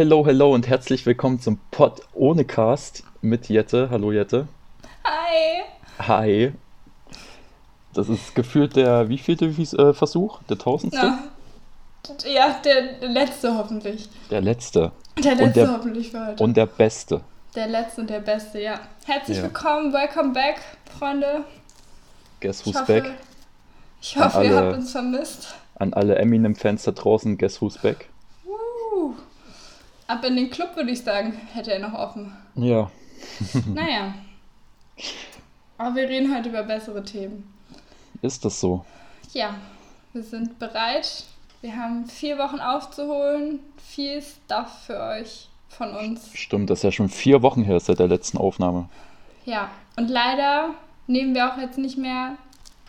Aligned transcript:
Hello, 0.00 0.24
hello, 0.24 0.54
und 0.54 0.66
herzlich 0.66 1.04
willkommen 1.04 1.40
zum 1.40 1.58
Pod 1.70 2.00
ohne 2.14 2.46
Cast 2.46 3.04
mit 3.20 3.50
Jette. 3.50 3.90
Hallo 3.90 4.12
Jette. 4.12 4.48
Hi. 5.04 5.62
Hi. 6.08 6.52
Das 7.92 8.08
ist 8.08 8.34
gefühlt 8.34 8.76
der 8.76 9.10
wievielte 9.10 9.44
äh, 9.44 9.92
Versuch? 9.92 10.40
Der 10.44 10.56
tausendste? 10.56 11.18
Ja, 12.24 12.30
ja 12.30 12.60
der, 12.64 13.08
letzte 13.10 13.54
hoffentlich. 13.54 14.08
Der 14.30 14.40
letzte. 14.40 14.92
Der 15.22 15.34
letzte 15.34 15.52
der- 15.52 15.72
hoffentlich 15.74 16.10
für 16.12 16.28
heute. 16.28 16.42
Und 16.44 16.56
der 16.56 16.64
beste. 16.64 17.20
der 17.54 17.66
letzte 17.68 18.00
und 18.00 18.08
der 18.08 18.20
beste, 18.20 18.58
ja. 18.58 18.80
Herzlich 19.04 19.36
Ja. 19.36 19.42
willkommen, 19.42 19.92
welcome 19.92 20.32
back, 20.32 20.62
Freunde. 20.98 21.44
Guess 22.40 22.60
Ich 22.62 22.66
who's 22.68 22.80
hoffe, 22.80 23.02
back? 23.02 23.12
ich 24.00 24.16
hoffe 24.16 24.44
ihr 24.44 24.56
alle- 24.56 24.66
habt 24.68 24.76
uns 24.78 24.92
vermisst. 24.92 25.54
An 25.74 25.92
alle 25.92 26.14
Eminem-Fans 26.16 26.84
da 26.84 26.92
draußen, 26.92 27.36
guess 27.36 27.60
who's 27.60 27.76
back? 27.76 28.08
Uh. 28.46 29.12
Ab 30.10 30.24
in 30.24 30.34
den 30.34 30.50
Club, 30.50 30.74
würde 30.74 30.90
ich 30.90 31.02
sagen, 31.02 31.32
hätte 31.54 31.72
er 31.72 31.78
noch 31.78 31.94
offen. 31.94 32.32
Ja. 32.56 32.90
naja. 33.72 34.12
Aber 35.78 35.94
wir 35.94 36.08
reden 36.08 36.34
heute 36.34 36.48
über 36.48 36.64
bessere 36.64 37.04
Themen. 37.04 37.48
Ist 38.20 38.44
das 38.44 38.58
so? 38.58 38.84
Ja, 39.34 39.54
wir 40.12 40.24
sind 40.24 40.58
bereit. 40.58 41.26
Wir 41.60 41.76
haben 41.76 42.06
vier 42.06 42.38
Wochen 42.38 42.58
aufzuholen. 42.58 43.60
Viel 43.76 44.20
Stuff 44.20 44.86
für 44.86 44.98
euch 45.00 45.48
von 45.68 45.94
uns. 45.94 46.28
Stimmt, 46.34 46.70
das 46.70 46.80
ist 46.80 46.82
ja 46.82 46.90
schon 46.90 47.08
vier 47.08 47.42
Wochen 47.42 47.62
her 47.62 47.78
seit 47.78 48.00
der 48.00 48.08
letzten 48.08 48.36
Aufnahme. 48.36 48.88
Ja, 49.44 49.70
und 49.94 50.10
leider 50.10 50.70
nehmen 51.06 51.36
wir 51.36 51.52
auch 51.52 51.56
jetzt 51.56 51.78
nicht 51.78 51.98
mehr. 51.98 52.36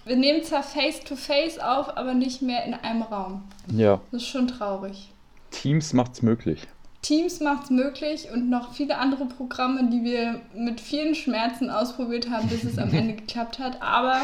Wir 0.05 0.15
nehmen 0.15 0.43
zwar 0.43 0.63
face-to-face 0.63 1.59
auf, 1.59 1.95
aber 1.95 2.15
nicht 2.15 2.41
mehr 2.41 2.65
in 2.65 2.73
einem 2.73 3.03
Raum. 3.03 3.43
Ja. 3.71 4.01
Das 4.11 4.23
ist 4.23 4.27
schon 4.29 4.47
traurig. 4.47 5.11
Teams 5.51 5.93
macht's 5.93 6.23
möglich. 6.23 6.67
Teams 7.01 7.39
macht 7.39 7.63
es 7.65 7.69
möglich 7.71 8.27
und 8.31 8.49
noch 8.49 8.73
viele 8.73 8.97
andere 8.97 9.25
Programme, 9.25 9.89
die 9.89 10.03
wir 10.03 10.39
mit 10.53 10.79
vielen 10.79 11.15
Schmerzen 11.15 11.69
ausprobiert 11.69 12.29
haben, 12.29 12.47
bis 12.47 12.63
es 12.63 12.77
am 12.77 12.93
Ende 12.93 13.15
geklappt 13.15 13.59
hat. 13.59 13.81
Aber 13.81 14.21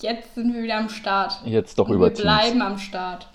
jetzt 0.00 0.34
sind 0.34 0.52
wir 0.52 0.62
wieder 0.62 0.78
am 0.78 0.88
Start. 0.88 1.40
Jetzt 1.44 1.78
doch 1.78 1.88
und 1.88 1.94
über 1.96 2.06
wir 2.06 2.14
Teams. 2.14 2.22
bleiben 2.22 2.62
am 2.62 2.78
Start. 2.78 3.28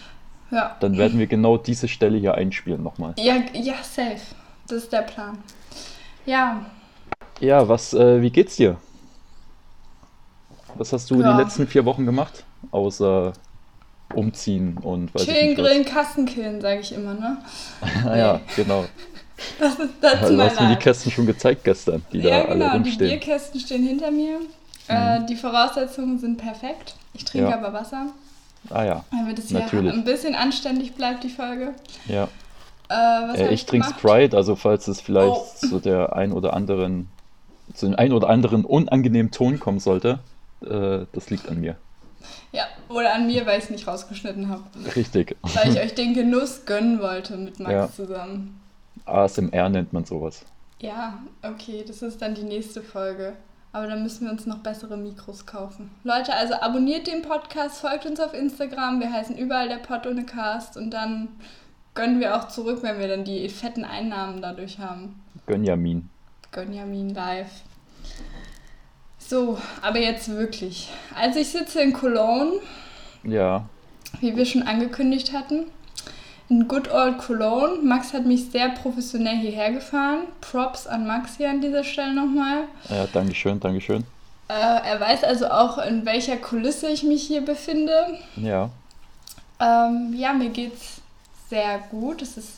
Ja. 0.52 0.76
Dann 0.80 0.98
werden 0.98 1.18
wir 1.18 1.28
genau 1.28 1.58
diese 1.58 1.88
Stelle 1.88 2.18
hier 2.18 2.36
einspielen 2.36 2.84
nochmal. 2.84 3.14
ja, 3.18 3.36
ja, 3.54 3.74
safe. 3.84 4.20
Das 4.68 4.84
ist 4.84 4.92
der 4.94 5.02
Plan. 5.04 5.38
Ja, 6.26 6.66
Ja, 7.42 7.68
was, 7.68 7.94
äh, 7.94 8.22
wie 8.22 8.30
geht's 8.30 8.56
dir? 8.56 8.78
Was 10.76 10.94
hast 10.94 11.10
du 11.12 11.22
Ja. 11.22 11.34
die 11.34 11.42
letzten 11.44 11.68
vier 11.68 11.86
Wochen 11.86 12.06
gemacht? 12.06 12.44
Außer 12.72 13.34
umziehen 14.14 14.78
und 14.82 15.14
weiß 15.16 15.24
ich 15.24 15.30
chillen, 15.30 15.56
grillen, 15.56 15.86
Kasten 15.86 16.26
killen, 16.26 16.62
sage 16.62 16.82
ich 16.82 16.92
immer, 16.94 17.14
ne? 17.14 17.38
Ah 18.06 18.16
ja, 18.16 18.40
genau. 18.56 18.86
Das 19.60 19.80
ist 19.80 19.90
das 20.02 20.22
ist 20.22 20.30
Du 20.30 20.40
hast 20.40 20.60
mir 20.62 20.68
die. 20.70 20.76
Kästen 20.76 21.12
schon 21.12 21.26
gezeigt 21.26 21.64
gestern, 21.64 22.06
die 22.14 22.20
Ja, 22.20 22.30
da 22.44 22.46
alle 22.50 22.60
genau, 22.60 22.70
die 22.70 22.78
rumstehen. 22.78 23.08
Mhm. 23.08 23.10
Bierkästen 23.20 23.60
stehen 23.60 23.84
hinter 23.88 24.12
mir. 24.12 24.40
Äh, 24.88 25.26
die 25.28 25.36
Voraussetzungen 25.36 26.20
sind 26.20 26.38
perfekt. 26.38 26.94
Ich 27.16 27.26
trinke 27.26 27.50
Ja. 27.50 27.58
aber 27.58 27.74
Wasser, 27.74 28.08
Ah 28.70 28.84
ja, 28.84 29.04
damit 29.10 29.40
es 29.40 29.48
hier 29.48 29.60
Natürlich. 29.62 29.92
ein 29.94 30.04
bisschen 30.04 30.36
anständig 30.36 30.94
bleibt, 30.94 31.24
die 31.24 31.30
Folge. 31.30 31.74
ja. 32.06 32.26
Äh, 32.90 32.94
Äh, 32.94 33.44
hab 33.46 33.52
ich 33.52 33.66
trinke? 33.66 33.88
Sprite, 33.90 34.38
also 34.38 34.56
falls 34.56 34.88
es 34.88 35.02
vielleicht 35.02 35.32
Oh. 35.36 35.68
zu 35.70 35.80
der 35.80 36.16
ein 36.16 36.34
oder 36.34 36.54
anderen, 36.54 37.08
zu 37.74 37.88
dem 37.88 37.96
ein 37.96 38.12
oder 38.14 38.30
anderen 38.30 38.66
unangenehmen 38.66 39.32
Ton 39.32 39.60
kommen 39.60 39.80
sollte, 39.80 40.20
äh, 40.62 41.06
das 41.12 41.30
liegt 41.30 41.50
an 41.50 41.60
mir. 41.62 41.76
Ja, 42.52 42.64
oder 42.90 43.14
an 43.16 43.28
mir, 43.28 43.46
weil 43.46 43.58
ich 43.58 43.66
es 43.66 43.70
nicht 43.70 43.88
rausgeschnitten 43.88 44.50
habe. 44.50 44.64
Richtig. 44.96 45.36
Weil 45.42 45.72
ich 45.72 45.80
euch 45.84 45.96
den 45.96 46.14
Genuss 46.14 46.66
gönnen 46.66 47.00
wollte 47.02 47.38
mit 47.38 47.60
Max 47.60 47.72
Ja. 47.74 47.92
zusammen. 47.92 48.60
ASMR 49.06 49.70
nennt 49.70 49.94
man 49.94 50.06
sowas. 50.06 50.46
Ja, 50.80 51.20
okay, 51.44 51.84
das 51.88 52.02
ist 52.02 52.22
dann 52.22 52.36
die 52.36 52.44
nächste 52.44 52.82
Folge. 52.82 53.34
Aber 53.74 53.88
dann 53.88 54.04
müssen 54.04 54.26
wir 54.26 54.32
uns 54.34 54.46
noch 54.46 54.58
bessere 54.58 54.98
Mikros 54.98 55.46
kaufen. 55.46 55.90
Leute, 56.04 56.34
also 56.34 56.56
abonniert 56.56 57.08
den 57.08 57.22
Podcast, 57.22 57.80
folgt 57.80 58.06
uns 58.06 58.20
auf 58.20 58.34
Instagram. 58.34 59.00
Wir 59.00 59.12
heißen 59.12 59.38
überall 59.38 59.70
der 59.70 59.78
Pod 59.78 60.06
ohne 60.06 60.26
Cast. 60.26 60.76
Und 60.76 60.92
dann 60.92 61.30
gönnen 61.96 62.20
wir 62.20 62.36
auch 62.36 62.50
zurück, 62.50 62.80
wenn 62.82 63.00
wir 63.00 63.08
dann 63.08 63.24
die 63.24 63.48
fetten 63.48 63.86
Einnahmen 63.86 64.42
dadurch 64.42 64.78
haben. 64.80 65.22
Gönjamin. 65.48 66.10
Gönjamin 66.52 67.14
live. 67.14 67.50
So, 69.18 69.58
aber 69.82 70.00
jetzt 70.00 70.30
wirklich. 70.30 70.90
Also 71.16 71.40
ich 71.40 71.50
sitze 71.50 71.82
in 71.82 71.94
Cologne, 71.94 72.54
Ja, 73.24 73.66
wie 74.20 74.36
wir 74.36 74.46
schon 74.46 74.64
angekündigt 74.64 75.32
hatten. 75.34 75.68
In 76.50 76.68
Good 76.68 76.92
Old 76.92 77.18
Cologne. 77.20 77.82
Max 77.82 78.12
hat 78.14 78.26
mich 78.26 78.52
sehr 78.52 78.70
professionell 78.70 79.38
hierher 79.38 79.72
gefahren. 79.72 80.24
Props 80.42 80.86
an 80.86 81.08
Max 81.08 81.38
hier 81.38 81.50
an 81.50 81.62
dieser 81.62 81.86
Stelle 81.86 82.14
nochmal. 82.14 82.64
ja, 82.90 83.08
Dankeschön, 83.08 83.60
Dankeschön. 83.62 84.04
Äh, 84.50 84.54
er 84.54 85.00
weiß 85.00 85.24
also 85.24 85.48
auch, 85.50 85.78
in 85.78 86.06
welcher 86.06 86.36
Kulisse 86.36 86.90
ich 86.90 87.04
mich 87.04 87.24
hier 87.24 87.42
befinde. 87.46 88.20
Ja, 88.36 88.70
Ähm, 89.62 90.14
ja, 90.18 90.34
mir 90.34 90.50
geht's 90.50 91.00
sehr 91.50 91.78
gut. 91.90 92.22
Es 92.22 92.36
ist 92.36 92.58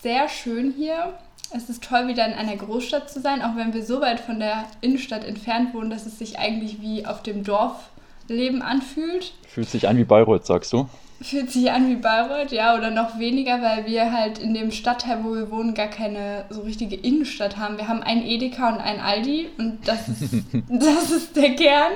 sehr 0.00 0.28
schön 0.30 0.72
hier. 0.74 1.12
Es 1.54 1.68
ist 1.68 1.84
toll, 1.84 2.08
wieder 2.08 2.26
in 2.26 2.34
einer 2.34 2.56
Großstadt 2.56 3.10
zu 3.10 3.20
sein, 3.20 3.42
auch 3.42 3.56
wenn 3.56 3.72
wir 3.72 3.84
so 3.84 4.00
weit 4.00 4.20
von 4.20 4.38
der 4.40 4.64
Innenstadt 4.80 5.24
entfernt 5.24 5.74
wohnen, 5.74 5.90
dass 5.90 6.06
es 6.06 6.18
sich 6.18 6.38
eigentlich 6.38 6.80
wie 6.80 7.06
auf 7.06 7.22
dem 7.22 7.44
Dorfleben 7.44 8.62
anfühlt. 8.62 9.32
fühlt 9.48 9.68
sich 9.68 9.88
an 9.88 9.96
wie 9.96 10.04
Bayreuth, 10.04 10.44
sagst 10.46 10.72
du? 10.72 10.88
Fühlt 11.22 11.50
sich 11.50 11.70
an 11.70 11.88
wie 11.88 11.94
Bayreuth, 11.94 12.52
ja, 12.52 12.76
oder 12.76 12.90
noch 12.90 13.18
weniger, 13.18 13.62
weil 13.62 13.86
wir 13.86 14.12
halt 14.12 14.38
in 14.38 14.52
dem 14.52 14.70
Stadtteil, 14.70 15.24
wo 15.24 15.34
wir 15.34 15.50
wohnen, 15.50 15.72
gar 15.72 15.86
keine 15.86 16.44
so 16.50 16.60
richtige 16.62 16.96
Innenstadt 16.96 17.56
haben. 17.56 17.78
Wir 17.78 17.88
haben 17.88 18.02
einen 18.02 18.26
Edeka 18.26 18.68
und 18.68 18.80
einen 18.80 19.00
Aldi 19.00 19.48
und 19.56 19.78
das 19.86 20.08
ist, 20.08 20.22
das 20.68 21.10
ist 21.10 21.36
der 21.36 21.54
Kern. 21.54 21.92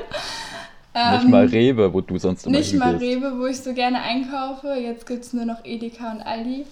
Nicht 0.94 1.24
Ähm, 1.24 1.30
mal 1.30 1.46
Rewe, 1.46 1.92
wo 1.92 2.00
du 2.00 2.18
sonst 2.18 2.46
immer 2.46 2.58
Nicht 2.58 2.74
mal. 2.74 2.96
Rewe, 2.96 3.38
wo 3.38 3.46
ich 3.46 3.60
so 3.60 3.74
gerne 3.74 4.00
einkaufe. 4.02 4.74
Jetzt 4.74 5.06
gibt 5.06 5.24
es 5.24 5.32
nur 5.32 5.44
noch 5.44 5.64
Edeka 5.64 6.10
und 6.12 6.22
Aldi. 6.22 6.64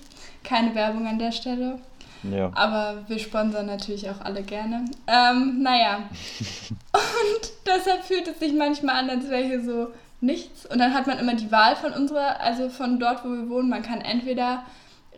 Keine 0.42 0.74
Werbung 0.74 1.06
an 1.06 1.18
der 1.18 1.30
Stelle. 1.32 1.78
Ja. 2.22 2.50
Aber 2.54 3.04
wir 3.08 3.18
sponsern 3.18 3.66
natürlich 3.66 4.08
auch 4.10 4.20
alle 4.20 4.42
gerne. 4.42 4.84
Ähm, 5.06 5.62
naja. 5.62 5.98
Und 6.92 7.50
deshalb 7.66 8.04
fühlt 8.04 8.28
es 8.28 8.38
sich 8.38 8.52
manchmal 8.52 8.96
an, 8.96 9.10
als 9.10 9.28
wäre 9.28 9.44
hier 9.44 9.64
so 9.64 9.88
nichts. 10.20 10.66
Und 10.66 10.78
dann 10.78 10.94
hat 10.94 11.06
man 11.06 11.18
immer 11.18 11.34
die 11.34 11.52
Wahl 11.52 11.76
von 11.76 11.92
unserer, 11.92 12.40
also 12.40 12.68
von 12.68 12.98
dort, 12.98 13.24
wo 13.24 13.28
wir 13.28 13.48
wohnen. 13.48 13.68
Man 13.68 13.82
kann 13.82 14.00
entweder 14.00 14.64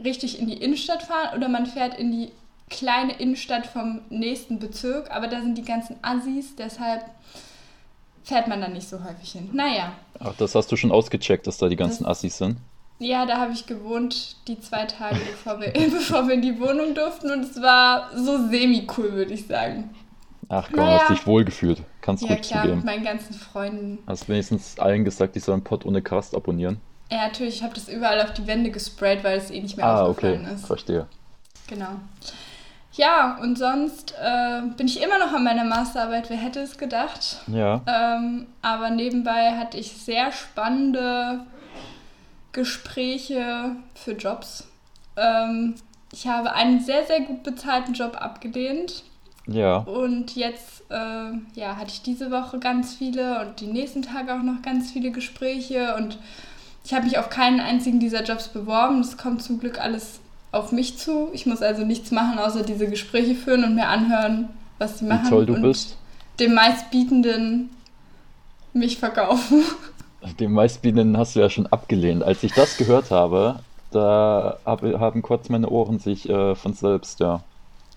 richtig 0.03 0.39
in 0.39 0.47
die 0.47 0.57
Innenstadt 0.57 1.03
fahren 1.03 1.37
oder 1.37 1.49
man 1.49 1.67
fährt 1.67 1.99
in 1.99 2.11
die 2.11 2.33
kleine 2.69 3.19
Innenstadt 3.19 3.67
vom 3.67 4.01
nächsten 4.11 4.59
Bezirk. 4.59 5.11
Aber 5.11 5.27
da 5.27 5.41
sind 5.41 5.57
die 5.57 5.65
ganzen 5.65 5.97
Assis, 6.03 6.57
deshalb 6.57 7.05
fährt 8.23 8.49
man 8.49 8.61
da 8.61 8.69
nicht 8.69 8.89
so 8.89 9.03
häufig 9.03 9.33
hin. 9.33 9.51
Naja. 9.53 9.93
Ach, 10.19 10.35
das 10.37 10.55
hast 10.55 10.71
du 10.71 10.77
schon 10.77 10.93
ausgecheckt, 10.93 11.47
dass 11.47 11.59
da 11.59 11.69
die 11.69 11.77
ganzen 11.77 12.07
Assis 12.07 12.39
sind. 12.39 12.59
Ja, 13.01 13.25
da 13.27 13.39
habe 13.39 13.53
ich 13.53 13.67
gewohnt, 13.67 14.37
die 14.47 14.61
zwei 14.61 14.85
Tage, 14.85 15.17
bevor 15.17 15.59
wir, 15.61 15.73
bevor 15.91 16.29
wir 16.29 16.35
in 16.35 16.43
die 16.43 16.61
Wohnung 16.61 16.95
durften. 16.95 17.31
Und 17.31 17.41
es 17.45 17.61
war 17.61 18.11
so 18.15 18.47
semi-cool, 18.49 19.13
würde 19.13 19.33
ich 19.35 19.47
sagen. 19.47 19.91
Ach 20.51 20.69
komm, 20.71 20.85
Naja. 20.85 21.01
hast 21.01 21.11
dich 21.11 21.27
wohlgefühlt. 21.27 21.83
Kannst 22.03 22.23
Ja, 22.25 22.31
ruhig 22.35 22.43
klar, 22.43 22.63
mit 22.65 22.71
zugeben. 22.73 22.85
meinen 22.87 23.05
ganzen 23.05 23.35
Freunden. 23.35 23.99
Hast 24.07 24.29
wenigstens 24.29 24.79
allen 24.79 25.05
gesagt, 25.05 25.35
die 25.35 25.41
sollen 25.41 25.65
Pod 25.65 25.87
ohne 25.87 26.03
Cast 26.03 26.35
abonnieren. 26.35 26.79
Ja, 27.11 27.27
natürlich, 27.27 27.57
ich 27.57 27.63
habe 27.63 27.75
das 27.75 27.89
überall 27.89 28.21
auf 28.21 28.33
die 28.35 28.47
Wände 28.47 28.71
gesprayt, 28.71 29.25
weil 29.25 29.39
es 29.39 29.51
eh 29.51 29.61
nicht 29.61 29.77
mehr 29.77 29.87
Ah, 29.87 30.03
okay, 30.07 30.35
aufgefallen 30.35 30.55
ist. 30.55 30.67
verstehe. 30.67 31.07
Genau. 31.69 31.89
Ja, 32.93 33.39
und 33.41 33.57
sonst 33.57 34.15
äh, 34.21 34.63
bin 34.77 34.87
ich 34.89 35.01
immer 35.03 35.19
noch 35.19 35.33
an 35.33 35.45
meiner 35.45 35.65
Masterarbeit, 35.65 36.29
wer 36.29 36.37
hätte 36.37 36.61
es 36.61 36.77
gedacht. 36.77 37.41
Ja, 37.47 37.81
Ähm, 37.87 38.47
aber 38.63 38.91
nebenbei 38.91 39.57
hatte 39.57 39.79
ich 39.79 39.93
sehr 39.93 40.33
spannende 40.33 41.41
Gespräche 42.53 43.77
für 43.95 44.13
Jobs. 44.13 44.67
Ähm, 45.17 45.75
ich 46.13 46.27
habe 46.27 46.53
einen 46.53 46.81
sehr, 46.81 47.07
sehr 47.07 47.21
gut 47.21 47.43
bezahlten 47.43 47.95
Job 47.95 48.17
abgelehnt. 48.21 49.05
ja, 49.47 49.79
Und 49.79 50.35
jetzt 50.35 50.83
äh, 50.91 51.33
ja, 51.55 51.77
hatte 51.77 51.91
ich 51.93 52.03
diese 52.03 52.31
Woche 52.31 52.59
ganz 52.59 52.95
viele 52.95 53.41
und 53.41 53.61
die 53.61 53.67
nächsten 53.67 54.03
Tage 54.03 54.35
auch 54.35 54.43
noch 54.43 54.63
ganz 54.63 54.91
viele 54.91 55.13
Gespräche. 55.13 55.95
Und 55.97 56.19
ich 56.85 56.93
habe 56.95 57.05
mich 57.05 57.19
auf 57.19 57.31
keinen 57.31 57.61
einzigen 57.61 58.01
dieser 58.01 58.25
Jobs 58.25 58.49
beworben. 58.49 59.01
Es 59.01 59.17
kommt 59.17 59.43
zum 59.43 59.61
Glück 59.61 59.81
alles 59.81 60.21
auf 60.53 60.73
mich 60.73 60.99
zu. 60.99 61.29
Ich 61.33 61.47
muss 61.47 61.63
also 61.63 61.85
nichts 61.85 62.11
machen, 62.11 62.39
außer 62.39 62.65
diese 62.65 62.89
Gespräche 62.89 63.37
führen 63.37 63.63
und 63.63 63.77
mir 63.77 63.87
anhören, 63.87 64.49
was 64.79 64.99
sie 64.99 65.05
machen. 65.05 65.27
wie 65.27 65.29
toll 65.31 65.47
du 65.47 65.55
und 65.55 65.63
bist. 65.63 65.97
dem 66.41 66.55
meistbietenden 66.55 67.71
mich 68.73 68.99
verkaufen. 68.99 69.63
Den 70.23 70.53
meistbietenden 70.53 71.17
hast 71.17 71.35
du 71.37 71.41
ja 71.41 71.49
schon 71.51 71.67
abgelehnt. 71.67 72.23
Als 72.23 72.43
ich 72.43 72.53
das 72.55 72.77
gehört 72.77 73.11
habe, 73.11 73.65
da 73.91 74.59
hab, 74.65 74.83
haben 74.83 75.23
kurz 75.23 75.49
meine 75.49 75.69
Ohren 75.69 75.99
sich 75.99 76.29
äh, 76.29 76.55
von 76.55 76.75
selbst, 76.75 77.21
ja, 77.21 77.43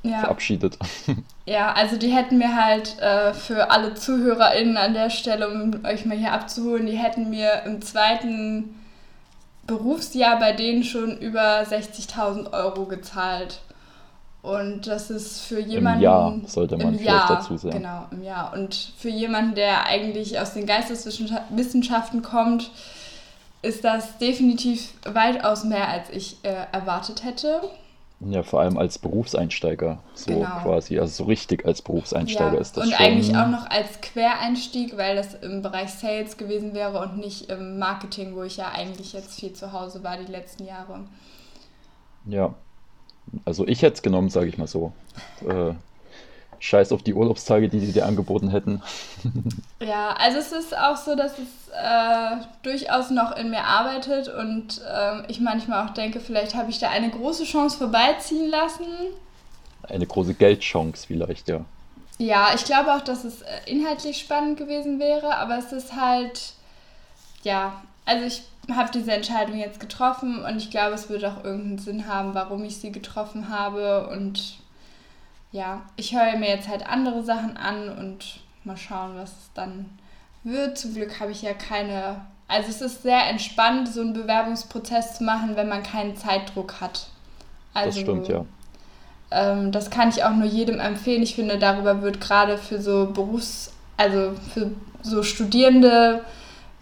Ja. 0.04 0.20
verabschiedet. 0.20 0.78
Ja, 1.46 1.74
also 1.74 1.98
die 1.98 2.08
hätten 2.08 2.38
mir 2.38 2.56
halt 2.56 2.98
äh, 3.00 3.34
für 3.34 3.70
alle 3.70 3.96
ZuhörerInnen 3.96 4.78
an 4.78 4.94
der 4.94 5.10
Stelle, 5.10 5.50
um 5.50 5.84
euch 5.86 6.06
mal 6.06 6.18
hier 6.18 6.31
abzuholen, 6.31 6.86
die 6.86 6.96
hätten 6.98 7.30
mir 7.30 7.64
im 7.66 7.81
zweiten 7.81 8.75
Berufsjahr 9.68 10.40
bei 10.40 10.54
denen 10.54 10.84
schon 10.84 11.18
über 11.18 11.62
60.000 11.64 12.54
Euro 12.54 12.86
gezahlt. 12.86 13.60
Und 14.44 14.88
das 14.88 15.10
ist 15.10 15.40
für 15.42 15.60
jemanden. 15.60 16.00
Im 16.00 16.04
Jahr 16.04 16.36
sollte 16.45 16.75
man 16.78 16.95
vielleicht 16.95 17.06
Jahr, 17.06 17.28
dazu 17.38 17.56
sagen. 17.57 17.78
Genau, 17.78 18.06
im 18.12 18.24
Jahr. 18.24 18.54
Und 18.54 18.75
für 18.98 19.10
jemanden, 19.10 19.56
der 19.56 19.86
eigentlich 19.86 20.38
aus 20.38 20.54
den 20.54 20.66
Geisteswissenschaften 20.66 22.22
kommt, 22.22 22.69
ist 23.62 23.86
das 23.86 24.18
definitiv 24.18 24.94
weitaus 25.06 25.63
mehr, 25.63 25.88
als 25.88 26.10
ich 26.10 26.38
äh, 26.44 26.54
erwartet 26.74 27.24
hätte. 27.24 27.62
Ja, 28.19 28.44
vor 28.44 28.60
allem 28.62 28.78
als 28.78 29.00
Berufseinsteiger, 29.00 30.00
so 30.13 30.34
Genau. 30.34 30.46
quasi, 30.62 31.00
also 31.00 31.24
so 31.24 31.28
richtig 31.30 31.66
als 31.66 31.81
Berufseinsteiger 31.81 32.56
Ja, 32.56 32.60
ist 32.62 32.75
das 32.75 32.86
und 32.86 32.94
schon. 32.94 33.06
eigentlich 33.06 33.36
auch 33.36 33.48
noch 33.48 33.69
als 33.69 34.01
Quereinstieg, 34.01 34.98
weil 34.98 35.16
das 35.16 35.36
im 35.36 35.62
Bereich 35.62 35.89
Sales 35.92 36.36
gewesen 36.38 36.74
wäre 36.74 37.00
und 37.00 37.18
nicht 37.18 37.50
im 37.50 37.80
Marketing, 37.80 38.36
wo 38.36 38.44
ich 38.44 38.57
ja 38.57 38.72
eigentlich 38.74 39.13
jetzt 39.13 39.39
viel 39.39 39.54
zu 39.54 39.72
Hause 39.72 40.04
war 40.04 40.18
die 40.18 40.31
letzten 40.31 40.66
Jahre. 40.66 41.01
Ja, 42.25 42.54
also 43.46 43.68
ich 43.68 43.81
hätte 43.81 43.96
es 43.96 44.02
genommen, 44.02 44.30
sage 44.30 44.48
ich 44.48 44.58
mal 44.58 44.68
so. 44.68 44.94
Äh, 45.48 45.74
scheiß 46.64 46.94
auf 46.94 47.04
die 47.04 47.14
Urlaubstage, 47.14 47.68
die 47.68 47.80
sie 47.80 47.92
dir 47.92 48.06
angeboten 48.06 48.50
hätten. 48.50 48.81
Ja, 49.86 50.16
also 50.18 50.38
es 50.38 50.54
ist 50.54 50.78
auch 50.78 50.96
so, 50.96 51.14
dass 51.14 51.34
es 51.34 51.70
äh, 51.74 52.38
durchaus 52.62 53.10
noch 53.10 53.36
in 53.36 53.50
mir 53.50 53.66
arbeitet 53.66 54.30
und 54.30 54.81
ähm, 54.90 55.25
ich 55.28 55.42
manchmal 55.42 55.86
auch 55.86 55.94
denke, 55.94 56.22
vielleicht 56.22 56.56
habe 56.56 56.70
ich 56.70 56.80
da 56.80 56.90
eine 56.90 57.10
große 57.10 57.44
Chance 57.44 57.78
vorbeiziehen 57.78 58.50
lassen. 58.50 58.86
Eine 59.84 60.08
große 60.08 60.36
Geldchance 60.36 61.06
vielleicht, 61.06 61.50
ja. 61.50 61.66
Ja, 62.18 62.52
ich 62.56 62.64
glaube 62.64 62.94
auch, 62.94 63.02
dass 63.02 63.25
es 63.25 63.42
äh, 63.42 63.48
inhaltlich 63.66 64.20
spannend 64.20 64.58
gewesen 64.58 65.00
wäre, 65.00 65.36
aber 65.36 65.58
es 65.58 65.74
ist 65.74 65.94
halt, 66.00 66.54
ja, 67.44 67.81
also 68.06 68.25
ich 68.25 68.44
habe 68.71 68.92
diese 68.94 69.12
Entscheidung 69.12 69.57
jetzt 69.57 69.80
getroffen 69.80 70.44
und 70.44 70.57
ich 70.57 70.71
glaube, 70.71 70.95
es 70.95 71.10
wird 71.10 71.25
auch 71.25 71.44
irgendeinen 71.44 71.80
Sinn 71.80 72.07
haben, 72.07 72.33
warum 72.33 72.63
ich 72.63 72.77
sie 72.77 72.92
getroffen 72.92 73.50
habe 73.50 74.07
und 74.07 74.57
ja, 75.51 75.81
ich 75.98 76.15
höre 76.15 76.38
mir 76.38 76.50
jetzt 76.50 76.68
halt 76.68 76.88
andere 76.88 77.24
Sachen 77.24 77.57
an 77.57 77.89
und 77.89 78.39
mal 78.63 78.77
schauen, 78.77 79.12
was 79.15 79.31
es 79.31 79.51
dann 79.54 79.86
wird. 80.44 80.77
Zum 80.77 80.95
Glück 80.95 81.19
habe 81.19 81.31
ich 81.31 81.42
ja 81.42 81.54
keine, 81.54 82.21
also 82.48 82.69
es 82.69 82.81
ist 82.81 83.04
sehr 83.04 83.30
entspannt, 83.30 83.88
so 83.88 84.01
einen 84.01 84.13
Bewerbungsprozess 84.13 85.18
zu 85.18 85.24
machen, 85.24 85.56
wenn 85.56 85.69
man 85.69 85.83
keinen 85.83 86.15
Zeitdruck 86.15 86.81
hat. 86.81 87.07
Also, 87.74 88.00
Das 88.00 88.00
stimmt, 88.00 88.27
ja. 88.30 88.45
ähm, 89.31 89.71
das 89.71 89.89
kann 89.89 90.10
ich 90.10 90.24
auch 90.24 90.33
nur 90.33 90.48
jedem 90.48 90.80
empfehlen. 90.80 91.21
Ich 91.21 91.36
finde, 91.36 91.60
darüber 91.60 92.01
wird 92.01 92.19
gerade 92.19 92.57
für 92.57 92.81
so 92.81 93.07
Berufs-, 93.07 93.74
also 93.98 94.33
für 94.54 94.71
so 95.01 95.21
Studierende 95.21 96.24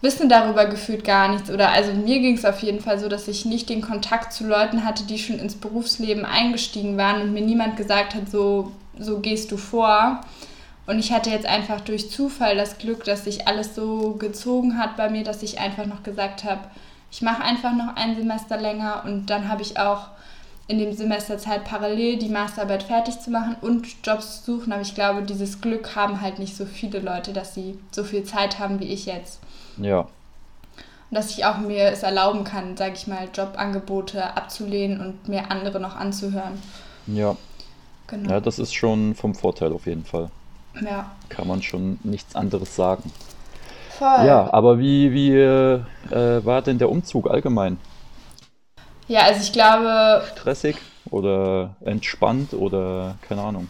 wissen 0.02 0.28
darüber 0.28 0.66
gefühlt 0.66 1.04
gar 1.04 1.28
nichts. 1.28 1.50
Oder 1.50 1.70
also 1.70 1.92
mir 1.94 2.20
ging 2.20 2.36
es 2.36 2.44
auf 2.44 2.60
jeden 2.60 2.80
Fall 2.80 2.98
so, 2.98 3.08
dass 3.08 3.28
ich 3.28 3.46
nicht 3.46 3.70
den 3.70 3.80
Kontakt 3.80 4.32
zu 4.32 4.46
Leuten 4.46 4.84
hatte, 4.84 5.04
die 5.04 5.18
schon 5.18 5.38
ins 5.38 5.54
Berufsleben 5.54 6.24
eingestiegen 6.24 6.98
waren 6.98 7.22
und 7.22 7.32
mir 7.32 7.42
niemand 7.42 7.76
gesagt 7.76 8.14
hat, 8.14 8.30
so, 8.30 8.72
so 8.98 9.20
gehst 9.20 9.50
du 9.50 9.56
vor. 9.56 10.20
Und 10.86 10.98
ich 10.98 11.12
hatte 11.12 11.30
jetzt 11.30 11.46
einfach 11.46 11.80
durch 11.80 12.10
Zufall 12.10 12.56
das 12.56 12.78
Glück, 12.78 13.04
dass 13.04 13.24
sich 13.24 13.46
alles 13.46 13.74
so 13.76 14.16
gezogen 14.18 14.76
hat 14.76 14.96
bei 14.96 15.08
mir, 15.08 15.22
dass 15.22 15.42
ich 15.42 15.60
einfach 15.60 15.86
noch 15.86 16.02
gesagt 16.02 16.44
habe, 16.44 16.62
ich 17.10 17.22
mache 17.22 17.42
einfach 17.42 17.72
noch 17.72 17.94
ein 17.94 18.16
Semester 18.16 18.56
länger 18.56 19.02
und 19.04 19.26
dann 19.26 19.48
habe 19.48 19.62
ich 19.62 19.78
auch 19.78 20.08
in 20.66 20.78
dem 20.78 20.92
Semester 20.94 21.38
Zeit 21.38 21.64
parallel 21.64 22.18
die 22.18 22.28
Masterarbeit 22.28 22.82
fertig 22.82 23.20
zu 23.20 23.30
machen 23.30 23.56
und 23.60 23.86
Jobs 24.04 24.42
zu 24.42 24.56
suchen. 24.56 24.72
Aber 24.72 24.82
ich 24.82 24.94
glaube, 24.94 25.22
dieses 25.22 25.60
Glück 25.60 25.94
haben 25.94 26.20
halt 26.20 26.38
nicht 26.38 26.56
so 26.56 26.64
viele 26.64 27.00
Leute, 27.00 27.32
dass 27.32 27.54
sie 27.54 27.78
so 27.90 28.02
viel 28.02 28.24
Zeit 28.24 28.58
haben 28.58 28.80
wie 28.80 28.86
ich 28.86 29.06
jetzt. 29.06 29.40
Ja, 29.76 30.08
Und 31.10 31.16
dass 31.16 31.30
ich 31.30 31.44
auch 31.44 31.58
mir 31.58 31.84
es 31.92 32.02
erlauben 32.02 32.44
kann, 32.44 32.76
sage 32.76 32.94
ich 32.94 33.06
mal, 33.06 33.28
Jobangebote 33.34 34.36
abzulehnen 34.36 35.00
und 35.00 35.28
mir 35.28 35.50
andere 35.50 35.78
noch 35.80 35.96
anzuhören. 35.96 36.60
ja. 37.06 37.36
Genau. 38.06 38.30
Ja, 38.30 38.40
das 38.40 38.58
ist 38.58 38.74
schon 38.74 39.14
vom 39.14 39.34
Vorteil 39.34 39.72
auf 39.72 39.86
jeden 39.86 40.04
Fall. 40.04 40.30
Ja, 40.80 41.10
Kann 41.28 41.46
man 41.48 41.62
schon 41.62 41.98
nichts 42.04 42.34
anderes 42.36 42.76
sagen. 42.76 43.12
voll. 43.88 44.26
Ja, 44.26 44.52
aber 44.52 44.78
wie, 44.78 45.12
wie 45.12 45.30
äh, 45.32 45.82
äh, 46.10 46.44
war 46.44 46.62
denn 46.62 46.78
der 46.78 46.90
Umzug 46.90 47.30
allgemein? 47.30 47.78
Ja, 49.08 49.20
also 49.22 49.40
ich 49.42 49.52
glaube, 49.52 50.22
Stressig 50.32 50.76
oder 51.10 51.76
entspannt 51.80 52.54
oder 52.54 53.16
keine 53.22 53.42
Ahnung? 53.42 53.68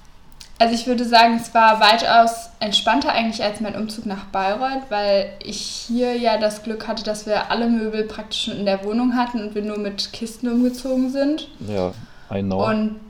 Also 0.62 0.76
ich 0.76 0.86
würde 0.86 1.04
sagen, 1.04 1.40
es 1.42 1.52
war 1.54 1.80
weitaus 1.80 2.50
entspannter 2.60 3.10
eigentlich 3.10 3.42
als 3.42 3.60
mein 3.60 3.74
Umzug 3.74 4.06
nach 4.06 4.26
Bayreuth, 4.26 4.84
weil 4.90 5.32
ich 5.42 5.58
hier 5.58 6.16
ja 6.16 6.38
das 6.38 6.62
Glück 6.62 6.86
hatte, 6.86 7.02
dass 7.02 7.26
wir 7.26 7.50
alle 7.50 7.68
Möbel 7.68 8.04
praktisch 8.04 8.44
schon 8.44 8.58
in 8.58 8.64
der 8.64 8.84
Wohnung 8.84 9.16
hatten 9.16 9.40
und 9.42 9.56
wir 9.56 9.62
nur 9.62 9.78
mit 9.78 10.12
Kisten 10.12 10.48
umgezogen 10.48 11.10
sind. 11.10 11.48
Ja, 11.66 11.92
I 12.32 12.42
know. 12.42 12.64
Und 12.64 13.00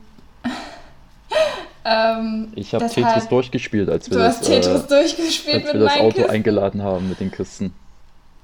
ähm, 1.85 2.51
ich 2.55 2.73
habe 2.73 2.87
Tetris 2.87 3.27
durchgespielt, 3.27 3.87
als 3.87 4.09
wir 4.09 4.17
das, 4.17 4.49
äh, 4.49 4.59
durchgespielt 4.59 5.63
als 5.65 5.73
wir 5.73 5.79
das 5.79 5.97
Auto 5.99 6.09
Kisten. 6.09 6.31
eingeladen 6.31 6.81
haben 6.81 7.07
mit 7.07 7.19
den 7.19 7.29
Kisten. 7.29 7.71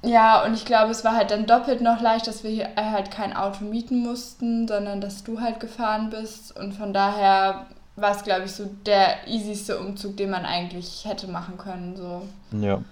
Ja, 0.04 0.44
und 0.44 0.54
ich 0.54 0.64
glaube, 0.64 0.92
es 0.92 1.04
war 1.04 1.16
halt 1.16 1.32
dann 1.32 1.46
doppelt 1.46 1.80
noch 1.80 2.00
leicht, 2.00 2.28
dass 2.28 2.44
wir 2.44 2.50
hier 2.52 2.68
halt 2.76 3.10
kein 3.10 3.34
Auto 3.34 3.64
mieten 3.64 4.04
mussten, 4.04 4.68
sondern 4.68 5.00
dass 5.00 5.24
du 5.24 5.40
halt 5.40 5.58
gefahren 5.58 6.10
bist. 6.10 6.56
Und 6.56 6.74
von 6.74 6.92
daher 6.92 7.66
war 8.00 8.16
es, 8.16 8.22
glaube 8.22 8.44
ich, 8.46 8.52
so 8.52 8.68
der 8.86 9.26
easyste 9.26 9.78
Umzug, 9.78 10.16
den 10.16 10.30
man 10.30 10.44
eigentlich 10.44 11.04
hätte 11.04 11.28
machen 11.28 11.58
können. 11.58 11.96
So. 11.96 12.22
Ja, 12.52 12.82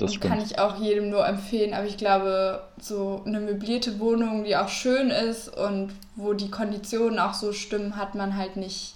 das 0.00 0.18
kann 0.18 0.40
ich 0.40 0.58
auch 0.58 0.80
jedem 0.80 1.10
nur 1.10 1.26
empfehlen, 1.26 1.74
aber 1.74 1.86
ich 1.86 1.98
glaube, 1.98 2.62
so 2.80 3.22
eine 3.26 3.40
möblierte 3.40 4.00
Wohnung, 4.00 4.44
die 4.44 4.56
auch 4.56 4.68
schön 4.68 5.10
ist 5.10 5.54
und 5.54 5.92
wo 6.16 6.32
die 6.32 6.50
Konditionen 6.50 7.18
auch 7.18 7.34
so 7.34 7.52
stimmen, 7.52 7.96
hat 7.96 8.14
man 8.14 8.36
halt 8.36 8.56
nicht. 8.56 8.94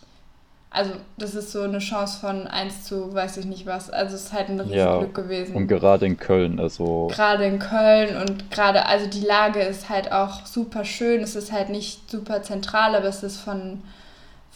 Also, 0.70 0.92
das 1.18 1.34
ist 1.36 1.52
so 1.52 1.62
eine 1.62 1.78
Chance 1.78 2.18
von 2.18 2.48
1 2.48 2.84
zu 2.84 3.14
weiß 3.14 3.36
ich 3.36 3.44
nicht 3.44 3.64
was. 3.64 3.90
Also, 3.90 4.16
es 4.16 4.24
ist 4.24 4.32
halt 4.32 4.48
ein 4.48 4.58
Ja, 4.70 4.94
Riesenglück 4.96 5.14
gewesen. 5.14 5.54
Und 5.54 5.68
gerade 5.68 6.06
in 6.06 6.16
Köln, 6.16 6.58
also 6.58 7.08
Gerade 7.12 7.44
in 7.44 7.58
Köln 7.58 8.16
und 8.16 8.50
gerade, 8.50 8.86
also 8.86 9.06
die 9.06 9.20
Lage 9.20 9.60
ist 9.60 9.88
halt 9.88 10.10
auch 10.10 10.46
super 10.46 10.84
schön. 10.84 11.22
Es 11.22 11.36
ist 11.36 11.52
halt 11.52 11.68
nicht 11.68 12.10
super 12.10 12.42
zentral, 12.42 12.96
aber 12.96 13.06
es 13.06 13.22
ist 13.22 13.36
von, 13.36 13.82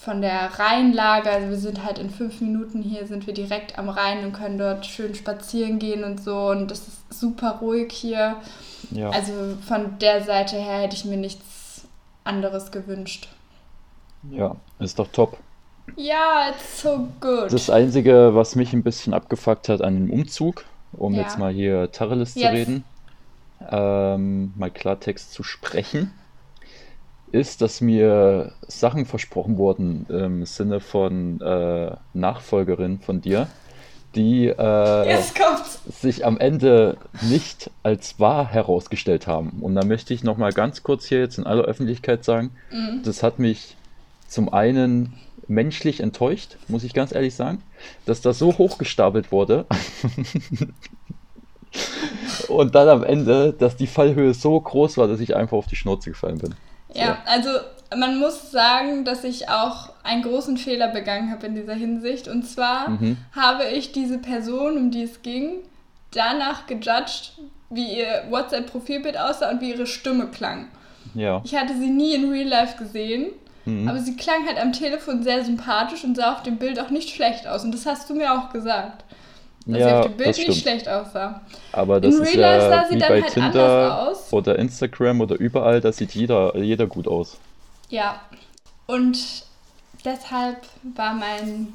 von 0.00 0.22
der 0.22 0.58
Rheinlage, 0.58 1.28
also 1.30 1.48
wir 1.48 1.56
sind 1.56 1.84
halt 1.84 1.98
in 1.98 2.08
fünf 2.10 2.40
Minuten 2.40 2.82
hier, 2.82 3.06
sind 3.06 3.26
wir 3.26 3.34
direkt 3.34 3.78
am 3.78 3.88
Rhein 3.88 4.24
und 4.24 4.32
können 4.32 4.56
dort 4.58 4.86
schön 4.86 5.14
spazieren 5.14 5.78
gehen 5.78 6.04
und 6.04 6.22
so. 6.22 6.50
Und 6.50 6.70
es 6.70 6.86
ist 6.86 7.20
super 7.20 7.58
ruhig 7.60 7.92
hier. 7.92 8.36
ja, 8.92 9.10
Also 9.10 9.32
von 9.66 9.98
der 9.98 10.22
Seite 10.22 10.56
her 10.56 10.78
hätte 10.82 10.94
ich 10.96 11.04
mir 11.04 11.16
nichts 11.16 11.86
anderes 12.24 12.70
gewünscht. 12.70 13.28
ja, 14.30 14.56
ist 14.78 14.98
doch 14.98 15.08
top. 15.08 15.36
Ja, 15.96 16.50
it's 16.50 16.82
so 16.82 17.08
good. 17.20 17.52
Das 17.52 17.70
Einzige, 17.70 18.34
was 18.34 18.54
mich 18.54 18.72
ein 18.74 18.82
bisschen 18.82 19.14
abgefuckt 19.14 19.68
hat 19.68 19.80
an 19.80 19.94
dem 19.94 20.10
Umzug, 20.10 20.64
um 20.92 21.14
Ja. 21.14 21.22
jetzt 21.22 21.38
mal 21.38 21.52
hier 21.52 21.90
Tacheles 21.90 22.34
zu 22.34 22.40
reden, 22.40 22.84
ähm, 23.70 24.52
mal 24.56 24.70
Klartext 24.70 25.32
zu 25.32 25.42
sprechen, 25.42 26.12
ist, 27.32 27.60
dass 27.62 27.80
mir 27.80 28.52
Sachen 28.66 29.04
versprochen 29.06 29.56
wurden 29.58 30.06
im 30.08 30.44
Sinne 30.46 30.80
von 30.80 31.40
äh, 31.40 31.90
Nachfolgerin 32.14 33.00
von 33.00 33.20
dir, 33.20 33.48
die 34.14 34.46
äh, 34.48 34.54
sich 35.90 36.24
am 36.24 36.38
Ende 36.38 36.96
nicht 37.22 37.70
als 37.82 38.18
wahr 38.18 38.48
herausgestellt 38.50 39.26
haben. 39.26 39.58
Und 39.60 39.74
da 39.74 39.84
möchte 39.84 40.14
ich 40.14 40.24
noch 40.24 40.36
mal 40.38 40.52
ganz 40.52 40.82
kurz 40.82 41.06
hier 41.06 41.20
jetzt 41.20 41.38
in 41.38 41.46
aller 41.46 41.64
Öffentlichkeit 41.64 42.24
sagen, 42.24 42.50
Mhm. 42.70 43.02
das 43.04 43.22
hat 43.22 43.38
mich 43.38 43.76
zum 44.26 44.52
einen 44.52 45.14
menschlich 45.46 46.00
enttäuscht, 46.00 46.56
muss 46.68 46.84
ich 46.84 46.92
ganz 46.94 47.12
ehrlich 47.14 47.34
sagen, 47.34 47.62
dass 48.06 48.20
das 48.20 48.38
so 48.38 48.58
hochgestapelt 48.58 49.32
wurde. 49.32 49.66
Und 52.48 52.74
dann 52.74 52.88
am 52.88 53.04
Ende, 53.04 53.52
dass 53.52 53.76
die 53.76 53.86
Fallhöhe 53.86 54.32
so 54.34 54.58
groß 54.60 54.96
war, 54.96 55.06
dass 55.06 55.20
ich 55.20 55.36
einfach 55.36 55.56
auf 55.56 55.66
die 55.66 55.76
Schnauze 55.76 56.10
gefallen 56.10 56.38
bin. 56.38 56.54
Ja, 56.94 57.18
also 57.26 57.50
man 57.96 58.18
muss 58.18 58.50
sagen, 58.50 59.04
dass 59.04 59.24
ich 59.24 59.48
auch 59.48 59.90
einen 60.02 60.22
großen 60.22 60.56
Fehler 60.56 60.88
begangen 60.88 61.30
habe 61.30 61.46
in 61.46 61.54
dieser 61.54 61.74
Hinsicht. 61.74 62.28
Und 62.28 62.44
zwar 62.46 62.90
Mhm. 62.90 63.16
habe 63.34 63.64
ich 63.64 63.92
diese 63.92 64.18
Person, 64.18 64.76
um 64.76 64.90
die 64.90 65.02
es 65.02 65.22
ging, 65.22 65.60
danach 66.12 66.66
gejudged, 66.66 67.32
wie 67.70 67.98
ihr 67.98 68.24
WhatsApp-Profilbild 68.30 69.18
aussah 69.18 69.50
und 69.50 69.60
wie 69.60 69.70
ihre 69.70 69.86
Stimme 69.86 70.26
klang. 70.28 70.68
Ja. 71.14 71.42
Ich 71.44 71.54
hatte 71.56 71.74
sie 71.74 71.90
nie 71.90 72.14
in 72.14 72.30
Real 72.30 72.48
Life 72.48 72.76
gesehen, 72.78 73.32
Mhm. 73.64 73.88
aber 73.88 73.98
sie 73.98 74.16
klang 74.16 74.46
halt 74.46 74.58
am 74.60 74.72
Telefon 74.72 75.22
sehr 75.22 75.44
sympathisch 75.44 76.04
und 76.04 76.16
sah 76.16 76.32
auf 76.32 76.42
dem 76.42 76.56
Bild 76.56 76.80
auch 76.80 76.90
nicht 76.90 77.10
schlecht 77.10 77.46
aus. 77.46 77.64
Und 77.64 77.72
das 77.72 77.84
hast 77.86 78.08
du 78.08 78.14
mir 78.14 78.32
auch 78.32 78.50
gesagt. 78.50 79.04
Dass 79.70 79.84
sie 79.84 79.90
Ja, 79.90 79.92
auf 79.92 80.00
dem 80.00 80.16
Bild 80.16 80.36
das 80.36 80.38
nicht 80.38 80.60
schlecht 80.60 80.88
aussah. 80.88 81.42
Aber 81.72 82.00
das 82.00 82.14
In 82.14 82.20
ist 82.20 82.34
Real 82.34 82.60
ja 82.60 82.60
sah 82.60 82.86
sie 82.88 82.96
wie 82.96 82.98
dann 82.98 83.08
bei 83.08 83.22
halt 83.22 83.32
Tinder 83.32 84.08
aus. 84.08 84.32
oder 84.32 84.58
Instagram 84.58 85.20
oder 85.20 85.36
überall, 85.36 85.80
da 85.80 85.92
sieht 85.92 86.14
jeder, 86.14 86.56
jeder 86.58 86.86
gut 86.86 87.08
aus. 87.08 87.40
Ja, 87.90 88.20
und 88.86 89.46
deshalb 90.04 90.66
war 90.82 91.14
mein 91.14 91.72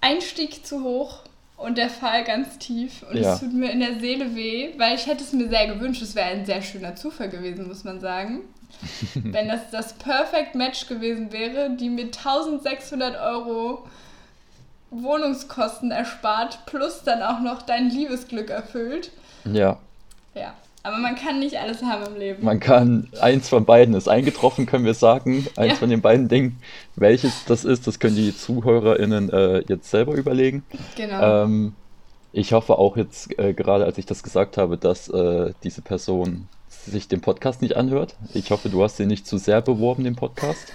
Einstieg 0.00 0.64
zu 0.66 0.82
hoch 0.82 1.20
und 1.56 1.78
der 1.78 1.90
Fall 1.90 2.24
ganz 2.24 2.58
tief. 2.58 3.02
Und 3.10 3.16
Ja. 3.16 3.34
es 3.34 3.40
tut 3.40 3.52
mir 3.52 3.70
in 3.70 3.80
der 3.80 3.98
Seele 4.00 4.34
weh, 4.34 4.72
weil 4.78 4.94
ich 4.94 5.06
hätte 5.06 5.22
es 5.24 5.32
mir 5.32 5.48
sehr 5.48 5.66
gewünscht. 5.74 6.02
Es 6.02 6.14
wäre 6.14 6.26
ein 6.28 6.46
sehr 6.46 6.62
schöner 6.62 6.96
Zufall 6.96 7.28
gewesen, 7.28 7.66
muss 7.68 7.84
man 7.84 8.00
sagen. 8.00 8.42
Wenn 9.32 9.48
das 9.48 9.70
das 9.70 9.94
Perfect 9.94 10.54
Match 10.54 10.86
gewesen 10.86 11.32
wäre, 11.32 11.70
die 11.76 11.88
mir 11.88 12.10
1600 12.10 13.16
Euro 13.20 13.86
Wohnungskosten 14.90 15.90
erspart, 15.90 16.60
plus 16.66 17.02
dann 17.04 17.22
auch 17.22 17.40
noch 17.40 17.62
dein 17.62 17.90
Liebesglück 17.90 18.50
erfüllt. 18.50 19.10
Ja, 19.44 19.78
Ja, 20.34 20.52
aber 20.82 20.98
man 20.98 21.16
kann 21.16 21.38
nicht 21.40 21.56
alles 21.58 21.82
haben 21.82 22.04
im 22.06 22.16
Leben. 22.18 22.44
man 22.44 22.60
kann, 22.60 23.08
eins 23.20 23.48
von 23.48 23.64
beiden 23.64 23.94
ist 23.94 24.08
eingetroffen, 24.08 24.66
können 24.66 24.84
wir 24.84 24.94
sagen. 24.94 25.46
Eins 25.56 25.72
Ja. 25.74 25.78
von 25.78 25.90
den 25.90 26.00
beiden 26.02 26.28
Dingen. 26.28 26.60
Welches 26.94 27.44
das 27.46 27.64
ist, 27.64 27.86
das 27.86 27.98
können 27.98 28.16
die 28.16 28.36
ZuhörerInnen 28.36 29.30
äh, 29.30 29.58
jetzt 29.68 29.90
selber 29.90 30.14
überlegen. 30.14 30.64
Genau. 30.96 31.44
Ähm, 31.44 31.74
ich 32.32 32.52
hoffe 32.52 32.78
auch 32.78 32.96
jetzt, 32.96 33.36
äh, 33.38 33.54
gerade 33.54 33.84
als 33.86 33.98
ich 33.98 34.06
das 34.06 34.22
gesagt 34.22 34.56
habe, 34.58 34.76
dass 34.76 35.08
äh, 35.08 35.52
diese 35.64 35.80
Person 35.82 36.48
sich 36.68 37.08
den 37.08 37.20
Podcast 37.20 37.62
nicht 37.62 37.76
anhört. 37.76 38.14
Ich 38.34 38.50
hoffe, 38.50 38.68
du 38.68 38.82
hast 38.84 39.00
ihn 39.00 39.08
nicht 39.08 39.26
zu 39.26 39.38
sehr 39.38 39.62
beworben, 39.62 40.04
den 40.04 40.14
Podcast. 40.16 40.72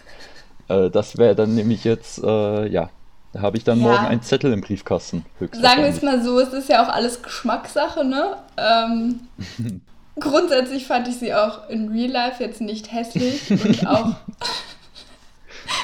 Äh, 0.67 0.89
das 0.89 1.17
wäre 1.17 1.35
dann 1.35 1.55
nämlich 1.55 1.83
jetzt, 1.83 2.21
äh, 2.23 2.67
ja, 2.67 2.89
da 3.33 3.41
habe 3.41 3.57
ich 3.57 3.63
dann 3.63 3.79
Ja. 3.79 3.87
morgen 3.87 4.05
einen 4.05 4.21
Zettel 4.21 4.51
im 4.53 4.61
Briefkasten. 4.61 5.25
Sagen 5.53 5.83
wir 5.83 5.89
es 5.89 6.01
mal 6.01 6.21
so, 6.21 6.39
es 6.39 6.53
ist 6.53 6.69
ja 6.69 6.83
auch 6.83 6.89
alles 6.89 7.21
Geschmackssache, 7.23 8.03
ne? 8.03 8.35
Ähm, 8.57 9.21
grundsätzlich 10.19 10.85
fand 10.87 11.07
ich 11.07 11.17
sie 11.17 11.33
auch 11.33 11.69
in 11.69 11.89
Real 11.89 12.11
Life 12.11 12.43
jetzt 12.43 12.61
nicht 12.61 12.91
hässlich 12.91 13.49
und 13.49 13.87
auch 13.87 14.15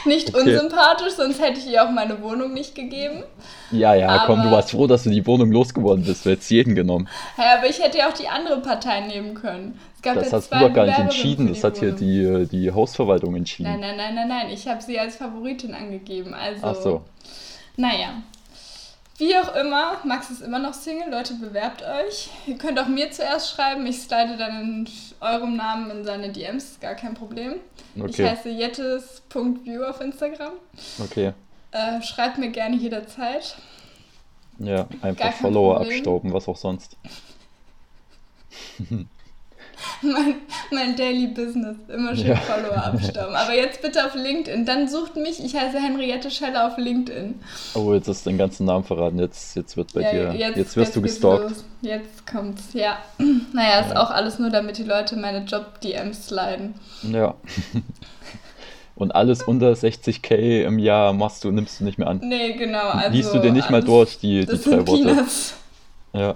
nicht 0.07 0.33
Okay. 0.35 0.39
unsympathisch, 0.55 1.13
sonst 1.15 1.41
hätte 1.41 1.59
ich 1.59 1.67
ihr 1.67 1.83
auch 1.83 1.91
meine 1.91 2.21
Wohnung 2.21 2.53
nicht 2.53 2.73
gegeben. 2.75 3.23
Ja, 3.71 3.93
ja, 3.93 4.23
komm, 4.25 4.37
du 4.41 4.47
Aber- 4.47 4.57
warst 4.57 4.71
froh, 4.71 4.87
dass 4.87 5.03
du 5.03 5.09
die 5.09 5.25
Wohnung 5.27 5.51
losgeworden 5.51 6.03
bist. 6.03 6.25
Du 6.25 6.29
hättest 6.31 6.49
jeden 6.49 6.73
genommen. 6.73 7.07
Ja, 7.37 7.57
aber 7.57 7.67
ich 7.69 7.81
hätte 7.83 7.97
ja 7.99 8.09
auch 8.09 8.13
die 8.13 8.27
andere 8.27 8.61
Partei 8.61 9.01
nehmen 9.01 9.33
können. 9.33 9.79
Es 9.95 10.01
gab 10.01 10.15
Das 10.15 10.31
ja 10.31 10.37
hast 10.37 10.53
du 10.53 10.59
doch 10.59 10.73
gar 10.73 10.85
nicht 10.85 10.99
entschieden. 10.99 11.47
Das 11.49 11.63
hat 11.63 11.77
hier 11.79 11.91
die, 11.91 12.23
äh, 12.23 12.45
die 12.45 12.71
Hausverwaltung 12.71 13.35
entschieden. 13.35 13.69
Nein, 13.69 13.79
nein, 13.81 13.97
nein, 13.97 14.15
nein, 14.15 14.27
nein. 14.27 14.49
Ich 14.51 14.67
habe 14.67 14.81
sie 14.81 14.97
als 14.99 15.17
Favoritin 15.17 15.73
angegeben. 15.73 16.33
Also, 16.33 16.65
Ach 16.65 16.75
so. 16.75 17.01
naja. 17.75 18.09
Wie 19.17 19.35
auch 19.35 19.55
immer, 19.55 19.97
Max 20.03 20.29
ist 20.29 20.41
immer 20.41 20.59
noch 20.59 20.75
Single. 20.75 21.09
Leute, 21.09 21.33
bewerbt 21.33 21.81
euch. 21.81 22.29
Ihr 22.45 22.55
könnt 22.57 22.79
auch 22.79 22.87
mir 22.87 23.09
zuerst 23.11 23.51
schreiben. 23.51 23.85
Ich 23.87 24.01
slide 24.01 24.37
dann 24.37 24.61
in 24.61 24.89
eurem 25.21 25.55
Namen 25.55 25.89
in 25.89 26.05
seine 26.05 26.31
DMs. 26.31 26.65
Ist 26.65 26.81
gar 26.81 26.93
kein 26.93 27.15
Problem. 27.15 27.55
Ich 27.95 28.03
Okay, 28.03 28.29
heiße 28.29 28.49
jettes.view 28.49 29.83
auf 29.83 30.01
Instagram. 30.01 30.53
okay. 31.03 31.33
Äh, 31.71 32.01
schreibt 32.03 32.37
mir 32.37 32.49
gerne 32.51 32.75
jederzeit. 32.75 33.57
Ja, 34.59 34.87
einfach 35.01 35.33
Follower 35.33 35.77
Problem. 35.77 35.97
abstauben, 35.97 36.33
was 36.33 36.47
auch 36.47 36.57
sonst. 36.57 36.95
Mein, 40.01 40.35
mein 40.71 40.95
Daily 40.95 41.27
Business. 41.27 41.75
Immer 41.87 42.15
schön 42.15 42.27
Ja. 42.27 42.35
Follower 42.35 42.83
abstauben. 42.83 43.35
Aber 43.35 43.53
jetzt 43.53 43.81
bitte 43.81 44.05
auf 44.05 44.15
LinkedIn. 44.15 44.65
Dann 44.65 44.87
sucht 44.87 45.15
mich. 45.15 45.43
Ich 45.43 45.55
heiße 45.55 45.79
Henriette 45.79 46.31
Scheller 46.31 46.67
auf 46.67 46.77
LinkedIn. 46.77 47.39
Oh, 47.75 47.93
jetzt 47.93 48.07
hast 48.07 48.25
du 48.25 48.29
den 48.31 48.37
ganzen 48.37 48.65
Namen 48.65 48.83
verraten. 48.83 49.19
Jetzt, 49.19 49.55
jetzt 49.55 49.77
wird 49.77 49.93
bei 49.93 50.01
dir, 50.01 50.33
jetzt, 50.33 50.75
wirst 50.75 50.95
du 50.95 51.01
geht's 51.01 51.15
gestalkt. 51.15 51.49
los. 51.49 51.65
Jetzt 51.81 52.25
kommt's, 52.25 52.73
ja. 52.73 52.97
Naja, 53.53 53.79
ist 53.81 53.95
auch 53.95 54.09
alles 54.11 54.39
nur, 54.39 54.49
damit 54.49 54.77
die 54.77 54.83
Leute 54.83 55.15
meine 55.15 55.43
Job-DMs 55.45 56.27
sliden. 56.27 56.73
Ja. 57.03 57.35
Und 58.95 59.11
alles 59.13 59.43
unter 59.43 59.73
60k 59.73 60.63
im 60.63 60.79
Jahr 60.79 61.13
machst 61.13 61.43
du, 61.43 61.51
nimmst 61.51 61.79
du 61.79 61.83
nicht 61.83 61.99
mehr 61.99 62.07
an. 62.07 62.19
Nee, 62.23 62.53
genau. 62.53 62.79
Also 62.89 63.11
Liest 63.15 63.33
du 63.33 63.39
dir 63.39 63.51
nicht 63.51 63.69
mal 63.69 63.83
durch, 63.83 64.17
die, 64.17 64.43
die 64.45 64.57
drei 64.57 64.87
Worte. 64.87 65.23
Ja. 66.13 66.35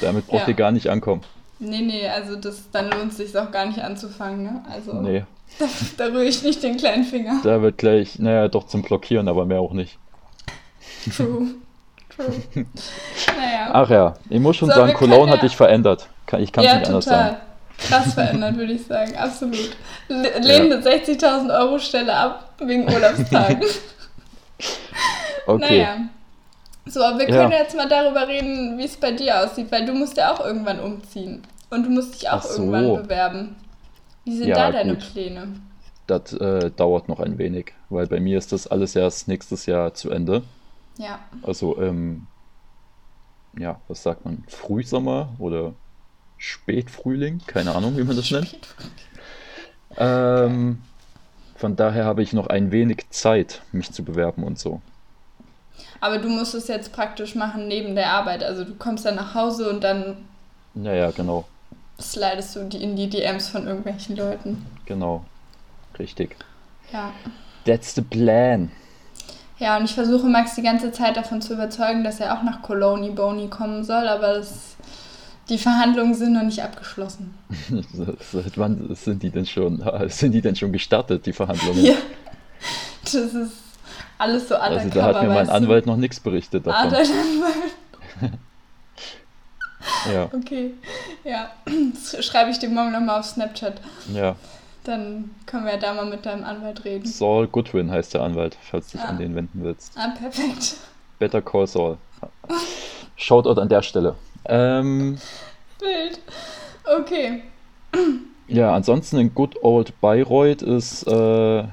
Damit 0.00 0.26
braucht 0.26 0.42
Ja. 0.42 0.48
ihr 0.48 0.54
gar 0.54 0.70
nicht 0.72 0.88
ankommen. 0.88 1.22
Nee, 1.60 1.80
nee, 1.82 2.08
also 2.08 2.36
das, 2.36 2.70
dann 2.70 2.90
lohnt 2.90 3.10
es 3.12 3.16
sich 3.18 3.36
auch 3.36 3.50
gar 3.50 3.66
nicht 3.66 3.80
anzufangen, 3.80 4.42
ne? 4.44 4.62
Also 4.72 4.92
Nee. 4.94 5.24
da, 5.58 5.66
da 5.96 6.04
rühre 6.06 6.24
ich 6.24 6.42
nicht 6.42 6.62
den 6.62 6.76
kleinen 6.76 7.04
Finger. 7.04 7.40
Da 7.42 7.60
wird 7.62 7.78
gleich, 7.78 8.18
naja, 8.18 8.48
doch 8.48 8.66
zum 8.66 8.82
Blockieren, 8.82 9.28
aber 9.28 9.44
mehr 9.46 9.60
auch 9.60 9.72
nicht. 9.72 9.98
True. 11.16 11.48
True. 12.14 12.64
Naja. 13.36 13.70
Ach 13.72 13.88
ja, 13.90 14.14
ich 14.28 14.40
muss 14.40 14.56
schon 14.56 14.68
So, 14.68 14.74
sagen, 14.76 14.92
Cologne 14.94 15.30
ja- 15.30 15.36
hat 15.36 15.42
dich 15.42 15.56
verändert. 15.56 16.08
Ich 16.38 16.52
kann 16.52 16.64
es 16.64 16.70
ja, 16.70 16.78
nicht 16.78 16.88
anders 16.88 17.04
total. 17.06 17.24
sagen. 17.30 17.36
Krass 17.78 18.14
verändert, 18.14 18.56
würde 18.56 18.72
ich 18.72 18.84
sagen. 18.86 19.16
Absolut. 19.16 19.76
Le 20.08 20.38
lehnen 20.40 20.72
eine 20.72 20.82
60.000 20.82 21.56
Euro 21.60 21.78
Stelle 21.78 22.12
ab 22.14 22.52
wegen 22.60 22.84
Urlaubstagen. 22.92 23.62
Okay. 25.46 25.78
Naja. 25.78 25.96
So, 26.90 27.02
aber 27.02 27.18
wir 27.18 27.28
Ja. 27.28 27.42
können 27.42 27.52
jetzt 27.52 27.76
mal 27.76 27.88
darüber 27.88 28.26
reden, 28.26 28.78
wie 28.78 28.84
es 28.84 28.96
bei 28.96 29.12
dir 29.12 29.42
aussieht, 29.44 29.70
weil 29.70 29.84
du 29.86 29.92
musst 29.94 30.16
ja 30.16 30.32
auch 30.32 30.40
irgendwann 30.44 30.80
umziehen. 30.80 31.42
Und 31.70 31.84
du 31.84 31.90
musst 31.90 32.14
dich 32.14 32.28
auch 32.30 32.42
so. 32.42 32.62
irgendwann 32.62 33.02
bewerben. 33.02 33.56
Wie 34.24 34.36
sind 34.36 34.48
Ja, 34.48 34.56
da 34.56 34.72
deine 34.72 34.94
gut. 34.96 35.12
Pläne? 35.12 35.48
Das 36.06 36.32
äh, 36.32 36.70
dauert 36.70 37.08
noch 37.08 37.20
ein 37.20 37.36
wenig, 37.38 37.74
weil 37.90 38.06
bei 38.06 38.18
mir 38.20 38.38
ist 38.38 38.52
das 38.52 38.66
alles 38.66 38.96
erst 38.96 39.28
nächstes 39.28 39.66
Jahr 39.66 39.92
zu 39.94 40.10
Ende. 40.10 40.42
Ja. 40.96 41.18
Also, 41.42 41.80
ähm, 41.80 42.26
ja, 43.58 43.80
was 43.88 44.02
sagt 44.02 44.24
man? 44.24 44.44
Frühsommer 44.48 45.34
oder 45.38 45.74
Spätfrühling? 46.38 47.42
Keine 47.46 47.74
Ahnung, 47.74 47.96
wie 47.98 48.04
man 48.04 48.16
das 48.16 48.30
nennt. 48.30 48.56
Ähm, 49.96 50.78
von 51.56 51.76
daher 51.76 52.04
habe 52.04 52.22
ich 52.22 52.32
noch 52.32 52.46
ein 52.46 52.70
wenig 52.70 53.06
Zeit, 53.10 53.62
mich 53.72 53.90
zu 53.92 54.04
bewerben 54.04 54.44
und 54.44 54.58
so. 54.58 54.80
Aber 56.00 56.18
du 56.18 56.28
musst 56.28 56.54
es 56.54 56.68
jetzt 56.68 56.92
praktisch 56.92 57.34
machen 57.34 57.66
neben 57.68 57.94
der 57.94 58.12
Arbeit. 58.12 58.42
Also 58.44 58.64
du 58.64 58.74
kommst 58.74 59.04
dann 59.04 59.16
nach 59.16 59.34
Hause 59.34 59.68
und 59.70 59.82
dann 59.82 60.16
Ja, 60.74 60.92
ja, 60.94 61.10
genau, 61.10 61.44
slidest 62.00 62.54
du 62.56 62.64
die 62.64 62.82
in 62.82 62.94
die 62.96 63.08
DMs 63.08 63.48
von 63.48 63.66
irgendwelchen 63.66 64.16
Leuten. 64.16 64.64
genau. 64.86 65.24
Richtig. 65.98 66.36
Ja. 66.92 67.12
That's 67.64 67.94
the 67.96 68.02
plan. 68.02 68.70
Ja, 69.58 69.76
und 69.76 69.84
ich 69.84 69.94
versuche 69.94 70.28
Max 70.28 70.54
die 70.54 70.62
ganze 70.62 70.92
Zeit 70.92 71.16
davon 71.16 71.42
zu 71.42 71.54
überzeugen, 71.54 72.04
dass 72.04 72.20
er 72.20 72.38
auch 72.38 72.44
nach 72.44 72.62
Colony 72.62 73.10
Bony 73.10 73.48
kommen 73.48 73.82
soll, 73.82 74.06
aber 74.06 74.34
das, 74.34 74.76
die 75.48 75.58
Verhandlungen 75.58 76.14
sind 76.14 76.34
noch 76.34 76.44
nicht 76.44 76.62
abgeschlossen. 76.62 77.34
Seit 78.32 78.56
wann 78.56 78.94
sind 78.94 79.24
die 79.24 79.30
denn 79.30 79.44
schon, 79.46 79.82
sind 80.08 80.30
die 80.30 80.40
denn 80.40 80.54
schon 80.54 80.70
gestartet, 80.72 81.26
die 81.26 81.32
Verhandlungen? 81.32 81.84
Ja. 81.84 81.94
Das 83.02 83.14
ist 83.14 83.52
alles 84.18 84.48
so 84.48 84.54
undercover, 84.56 84.80
Also 84.80 84.90
da 84.90 85.04
hat 85.04 85.22
mir 85.22 85.28
mein? 85.28 85.48
Anwalt 85.48 85.86
noch 85.86 85.96
nichts 85.96 86.20
berichtet 86.20 86.66
Ah, 86.66 86.86
davon. 86.86 86.90
dein 86.90 87.00
Anwalt. 87.10 87.72
Ja, 90.12 90.28
Okay. 90.32 90.74
Ja. 91.24 91.50
Das 91.92 92.24
schreibe 92.24 92.50
ich 92.50 92.58
dir 92.58 92.68
morgen 92.68 92.92
nochmal 92.92 93.20
auf 93.20 93.26
Snapchat. 93.26 93.80
ja. 94.12 94.36
Dann 94.84 95.30
können 95.44 95.66
wir 95.66 95.72
ja 95.72 95.78
da 95.78 95.92
mal 95.92 96.06
mit 96.06 96.24
deinem 96.24 96.44
Anwalt 96.44 96.82
reden. 96.84 97.04
Saul 97.04 97.46
Goodwin 97.46 97.90
heißt 97.90 98.14
der 98.14 98.22
Anwalt, 98.22 98.56
falls 98.62 98.90
du 98.90 98.96
dich 98.96 99.06
Ah. 99.06 99.10
an 99.10 99.18
den 99.18 99.34
wenden 99.34 99.62
willst. 99.62 99.92
Ah, 99.96 100.14
perfekt. 100.18 100.76
Better 101.18 101.42
Call 101.42 101.66
Saul. 101.66 101.98
Shoutout 103.16 103.60
an 103.60 103.68
der 103.68 103.82
Stelle. 103.82 104.14
Ähm, 104.46 105.18
Bild. 105.78 106.20
Okay. 107.00 107.42
Ja, 108.48 108.74
ansonsten 108.74 109.18
in 109.18 109.34
Good 109.34 109.62
Old 109.62 110.00
Bayreuth 110.00 110.62
ist 110.62 111.06
äh, 111.06 111.12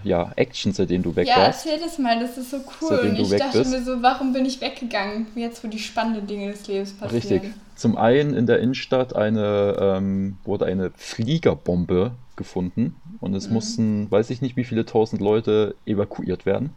ja 0.03 0.31
Action, 0.35 0.71
seitdem 0.73 1.01
du 1.03 1.15
weg 1.15 1.27
Ja, 1.27 1.37
warst. 1.37 1.65
erzähl 1.65 1.79
das 1.79 1.97
mal, 1.97 2.19
das 2.19 2.37
ist 2.37 2.51
so 2.51 2.57
cool. 2.57 2.89
Seitdem 2.89 3.09
Und 3.11 3.19
ich 3.19 3.29
dachte 3.37 3.57
bist. 3.59 3.71
mir 3.71 3.83
so, 3.83 4.01
warum 4.01 4.33
bin 4.33 4.45
ich 4.45 4.61
weggegangen? 4.61 5.27
Jetzt, 5.35 5.63
wo 5.63 5.67
die 5.67 5.79
spannenden 5.79 6.27
Dinge 6.27 6.51
des 6.51 6.67
Lebens 6.67 6.93
passieren. 6.93 7.39
Richtig. 7.41 7.53
Zum 7.75 7.97
einen 7.97 8.33
in 8.33 8.45
der 8.45 8.59
Innenstadt 8.59 9.15
eine, 9.15 9.75
ähm, 9.79 10.37
wurde 10.43 10.65
eine 10.65 10.91
Fliegerbombe 10.95 12.11
gefunden 12.35 12.95
und 13.19 13.33
es 13.33 13.47
Mhm. 13.47 13.53
mussten, 13.53 14.11
weiß 14.11 14.29
ich 14.29 14.41
nicht, 14.41 14.55
wie 14.55 14.63
viele 14.63 14.85
tausend 14.85 15.21
Leute 15.21 15.75
evakuiert 15.85 16.45
werden. 16.45 16.69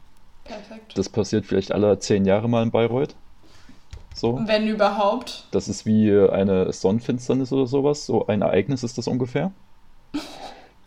Perfekt. 0.45 0.97
Das 0.97 1.09
passiert 1.09 1.45
vielleicht 1.47 1.73
alle 1.73 1.99
zehn 1.99 2.25
Jahre 2.25 2.49
mal 2.49 2.63
in 2.63 2.71
Bayreuth. 2.71 3.15
So. 4.15 4.41
Wenn 4.47 4.67
überhaupt. 4.67 5.45
Das 5.53 5.69
ist 5.69 5.87
wie 5.87 6.11
eine 6.13 6.73
Sonnenfinsternis 6.73 7.53
oder 7.53 7.67
sowas. 7.67 8.07
So 8.07 8.27
ein 8.27 8.43
Ereignis 8.43 8.83
ist 8.83 8.99
das 8.99 9.07
ungefähr. 9.07 9.53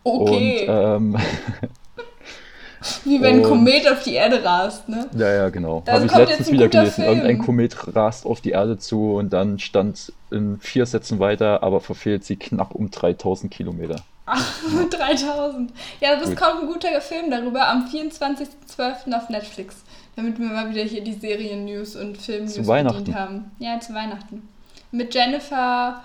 Okay. 0.04 0.68
Und 0.68 1.16
ähm, 1.16 1.16
Wie 3.04 3.20
wenn 3.20 3.36
ein 3.36 3.42
Komet 3.42 3.90
auf 3.90 4.02
die 4.02 4.14
Erde 4.14 4.42
rast, 4.42 4.88
ne? 4.88 5.08
ja, 5.16 5.32
ja, 5.32 5.48
genau. 5.50 5.82
Das 5.84 5.94
Habe 5.94 6.06
ich 6.06 6.14
letztens 6.14 6.50
wieder 6.50 6.68
gelesen. 6.68 7.04
Film. 7.04 7.08
Irgendein 7.08 7.38
Komet 7.38 7.94
rast 7.94 8.26
auf 8.26 8.40
die 8.40 8.50
Erde 8.50 8.78
zu 8.78 9.14
und 9.14 9.32
dann 9.32 9.58
stand 9.58 10.12
in 10.30 10.58
vier 10.58 10.86
Sätzen 10.86 11.20
weiter, 11.20 11.62
aber 11.62 11.80
verfehlt 11.80 12.24
sie 12.24 12.36
knapp 12.36 12.74
um 12.74 12.90
3000 12.90 13.52
Kilometer. 13.52 13.96
Ach, 14.26 14.62
3000. 14.90 15.72
Ja, 16.00 16.16
das 16.16 16.30
Gut. 16.30 16.36
kommt 16.36 16.62
ein 16.62 16.66
guter 16.66 17.00
Film 17.00 17.30
darüber 17.30 17.68
am 17.68 17.86
24.12. 17.86 19.14
auf 19.14 19.28
Netflix. 19.28 19.76
Damit 20.16 20.38
wir 20.38 20.46
mal 20.46 20.70
wieder 20.70 20.82
hier 20.82 21.02
die 21.02 21.14
Serien-News 21.14 21.96
und 21.96 22.18
Film-News 22.18 22.54
Zu 22.54 22.66
Weihnachten. 22.66 22.98
bedient 22.98 23.16
haben. 23.18 23.50
Ja, 23.58 23.80
zu 23.80 23.94
Weihnachten. 23.94 24.48
Mit 24.90 25.14
Jennifer 25.14 26.02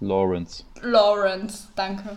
Lawrence. 0.00 0.64
Lawrence, 0.82 1.68
danke. 1.74 2.16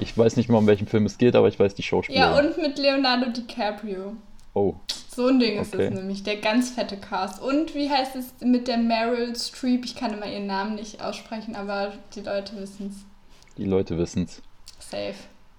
Ich 0.00 0.16
weiß 0.16 0.36
nicht 0.36 0.48
mehr, 0.48 0.58
um 0.58 0.66
welchen 0.66 0.86
Film 0.86 1.06
es 1.06 1.18
geht, 1.18 1.36
aber 1.36 1.48
ich 1.48 1.58
weiß 1.58 1.74
die 1.74 1.82
Ja, 1.82 1.86
Schauspielerin. 1.88 2.46
und 2.46 2.58
mit 2.58 2.78
Leonardo 2.78 3.30
DiCaprio. 3.30 4.14
Oh, 4.54 4.74
So 5.08 5.26
ein 5.28 5.38
Ding 5.38 5.60
ist 5.60 5.74
Okay. 5.74 5.86
es 5.86 5.94
nämlich, 5.94 6.22
der 6.22 6.36
ganz 6.36 6.70
fette 6.70 6.96
Cast. 6.96 7.42
Und 7.42 7.74
wie 7.74 7.90
heißt 7.90 8.16
es 8.16 8.32
mit 8.40 8.68
der 8.68 8.78
Meryl 8.78 9.34
Streep? 9.36 9.84
Ich 9.84 9.94
kann 9.94 10.12
immer 10.14 10.26
ihren 10.26 10.46
Namen 10.46 10.74
nicht 10.76 11.02
aussprechen, 11.02 11.54
aber 11.56 11.92
die 12.14 12.20
Leute 12.20 12.56
wissen 12.56 12.88
es. 12.88 13.56
die 13.58 13.64
Leute 13.66 13.98
wissen's. 13.98 14.40
Safe. 14.78 15.14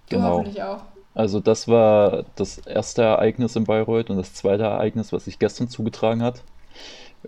Du 0.09 0.15
Genau. 0.17 0.29
hoffentlich 0.29 0.63
auch. 0.63 0.81
Also 1.13 1.39
das 1.39 1.67
war 1.67 2.25
das 2.35 2.57
erste 2.57 3.03
Ereignis 3.03 3.55
in 3.55 3.65
Bayreuth 3.65 4.09
und 4.09 4.17
das 4.17 4.33
zweite 4.33 4.63
Ereignis, 4.63 5.13
was 5.13 5.25
sich 5.25 5.37
gestern 5.37 5.69
zugetragen 5.69 6.23
hat. 6.23 6.41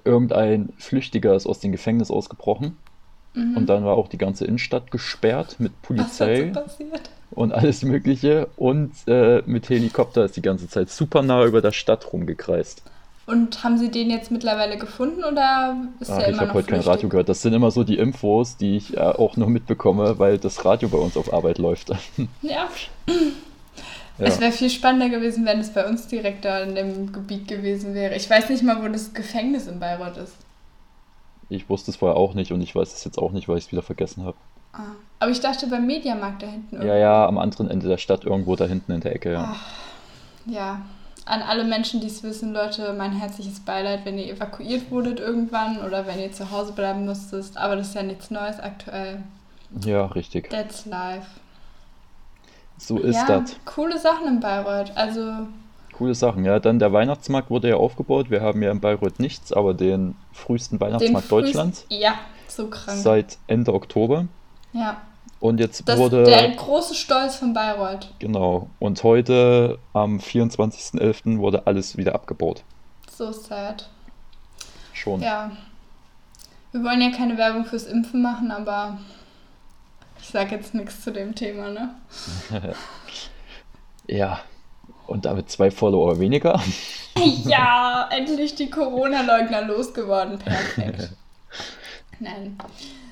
Irgendein 0.03 0.73
Flüchtiger 0.77 1.35
ist 1.35 1.45
aus 1.45 1.59
dem 1.59 1.71
Gefängnis 1.71 2.09
ausgebrochen 2.09 2.77
Mhm. 3.35 3.57
und 3.57 3.65
dann 3.67 3.83
war 3.85 3.95
auch 3.95 4.07
die 4.07 4.17
ganze 4.17 4.45
Innenstadt 4.45 4.91
gesperrt 4.91 5.57
mit 5.59 5.71
so 5.71 5.77
Polizei 5.93 6.51
passiert? 6.53 7.09
und 7.31 7.51
alles 7.51 7.83
Mögliche 7.83 8.47
und 8.55 8.91
äh, 9.07 9.41
mit 9.45 9.69
Helikopter 9.69 10.25
ist 10.25 10.35
die 10.37 10.41
ganze 10.41 10.67
Zeit 10.69 10.89
super 10.89 11.21
nah 11.21 11.43
über 11.45 11.61
der 11.61 11.71
Stadt 11.73 12.11
rumgekreist. 12.13 12.81
Und 13.27 13.63
haben 13.63 13.79
sie 13.79 13.89
den 13.89 14.11
jetzt 14.11 14.29
mittlerweile 14.29 14.77
gefunden 14.77 15.23
oder 15.23 15.75
ist 15.99 16.11
Ah, 16.11 16.19
der 16.19 16.29
ich 16.29 16.39
habe 16.39 16.53
heute 16.53 16.67
kein? 16.67 16.79
Radio 16.81 17.09
gehört. 17.09 17.27
Das 17.27 17.41
sind 17.41 17.53
immer 17.53 17.71
so 17.71 17.83
die 17.83 17.97
Infos, 17.97 18.55
die 18.55 18.77
ich 18.77 18.95
äh, 18.95 18.99
auch 18.99 19.35
nur 19.35 19.49
mitbekomme, 19.49 20.19
weil 20.19 20.37
das 20.37 20.63
Radio 20.63 20.89
bei 20.89 20.99
uns 20.99 21.17
auf 21.17 21.33
Arbeit 21.33 21.57
läuft. 21.57 21.89
Ja. 22.43 22.69
Ja. 24.17 24.27
Es 24.27 24.39
wäre 24.39 24.51
viel 24.53 24.69
spannender 24.69 25.09
gewesen, 25.09 25.45
wenn 25.45 25.59
es 25.59 25.73
bei 25.73 25.85
uns 25.85 26.07
direkt 26.07 26.45
da 26.45 26.59
in 26.59 26.75
dem 26.75 27.11
Gebiet 27.11 27.49
gewesen 27.49 27.93
wäre. 27.93 28.15
Ich 28.15 28.29
weiß 28.29 28.47
nicht 28.49 28.63
mal, 28.63 28.81
wo 28.81 28.87
das 28.87 29.13
Gefängnis 29.13 29.67
in 29.67 29.79
Bayreuth 29.79 30.15
ist. 30.17 30.35
Ich 31.49 31.69
wusste 31.69 31.91
es 31.91 31.97
vorher 31.97 32.17
auch 32.17 32.33
nicht 32.33 32.51
und 32.51 32.61
ich 32.61 32.75
weiß 32.75 32.93
es 32.93 33.03
jetzt 33.03 33.17
auch 33.17 33.31
nicht, 33.31 33.47
weil 33.47 33.57
ich 33.57 33.65
es 33.65 33.71
wieder 33.71 33.81
vergessen 33.81 34.23
habe. 34.23 34.37
Ah. 34.73 34.95
Aber 35.19 35.31
ich 35.31 35.39
dachte 35.39 35.67
beim 35.67 35.85
Mediamarkt 35.85 36.43
da 36.43 36.47
hinten. 36.47 36.85
Ja, 36.85 36.95
ja, 36.95 37.27
am 37.27 37.37
anderen 37.37 37.69
Ende 37.69 37.87
der 37.87 37.97
Stadt, 37.97 38.25
irgendwo 38.25 38.55
da 38.55 38.65
hinten 38.65 38.91
in 38.91 39.01
der 39.01 39.15
Ecke, 39.15 39.33
ja. 39.33 39.55
Ach, 39.55 39.65
ja. 40.45 40.81
An 41.25 41.41
alle 41.41 41.63
Menschen, 41.63 42.01
die 42.01 42.07
es 42.07 42.21
wissen, 42.21 42.53
Leute, 42.53 42.93
mein 42.93 43.13
herzliches 43.13 43.59
Beileid, 43.59 44.05
wenn 44.05 44.19
ihr 44.19 44.31
evakuiert 44.31 44.91
wurdet 44.91 45.19
irgendwann 45.19 45.79
oder 45.83 46.05
wenn 46.05 46.19
ihr 46.19 46.31
zu 46.31 46.51
Hause 46.51 46.73
bleiben 46.73 47.05
musstet. 47.05 47.57
Aber 47.57 47.75
das 47.75 47.87
ist 47.87 47.95
ja 47.95 48.03
nichts 48.03 48.29
Neues 48.29 48.59
aktuell. 48.59 49.23
Ja, 49.83 50.05
richtig. 50.05 50.49
That's 50.49 50.85
life. 50.85 51.27
So 52.77 52.99
ist 52.99 53.15
ja, 53.15 53.39
das. 53.39 53.55
coole 53.65 53.97
Sachen 53.97 54.27
in 54.27 54.39
Bayreuth. 54.39 54.91
Also, 54.95 55.47
Coole 55.97 56.15
Sachen. 56.15 56.43
Ja, 56.45 56.59
dann 56.59 56.79
der 56.79 56.91
Weihnachtsmarkt 56.93 57.49
wurde 57.49 57.69
ja 57.69 57.75
aufgebaut. 57.75 58.29
Wir 58.29 58.41
haben 58.41 58.61
ja 58.61 58.71
in 58.71 58.79
Bayreuth 58.81 59.19
nichts, 59.19 59.51
aber 59.53 59.73
den 59.73 60.15
frühesten 60.33 60.77
den 60.77 60.81
Weihnachtsmarkt 60.81 61.27
frühest- 61.27 61.31
Deutschlands 61.55 61.85
Ja, 61.89 62.15
so 62.47 62.67
krank. 62.69 62.97
seit 62.99 63.37
Ende 63.47 63.73
Oktober. 63.73 64.27
ja. 64.73 65.01
Und 65.41 65.59
jetzt 65.59 65.87
Das 65.87 65.99
wurde. 65.99 66.23
der 66.23 66.49
große 66.55 66.95
Stolz 66.95 67.35
von 67.35 67.53
Bayreuth. 67.53 68.09
Genau. 68.19 68.67
Und 68.79 69.03
heute, 69.03 69.77
am 69.93 70.17
24.11., 70.19 71.37
wurde 71.39 71.67
alles 71.67 71.97
wieder 71.97 72.15
abgebaut. 72.15 72.63
So 73.15 73.31
sad. 73.31 73.87
Schon. 74.93 75.21
Ja. 75.21 75.51
Wir 76.71 76.83
wollen 76.83 77.01
ja 77.01 77.11
keine 77.11 77.37
Werbung 77.37 77.65
fürs 77.65 77.83
Impfen 77.85 78.21
machen, 78.23 78.49
aber 78.49 78.97
ich 80.19 80.29
sage 80.29 80.55
jetzt 80.55 80.73
nichts 80.73 81.01
zu 81.03 81.11
dem 81.11 81.35
Thema, 81.35 81.69
ne? 81.69 81.93
Ja. 84.07 84.39
Und 85.07 85.25
damit 85.25 85.49
zwei 85.51 85.71
Follower 85.71 86.19
weniger. 86.19 86.61
Ja, 87.45 88.09
endlich 88.11 88.55
die 88.55 88.69
Corona-Leugner 88.69 89.61
losgeworden. 89.61 90.37
Perfekt. 90.37 91.11
Nein, 92.19 92.57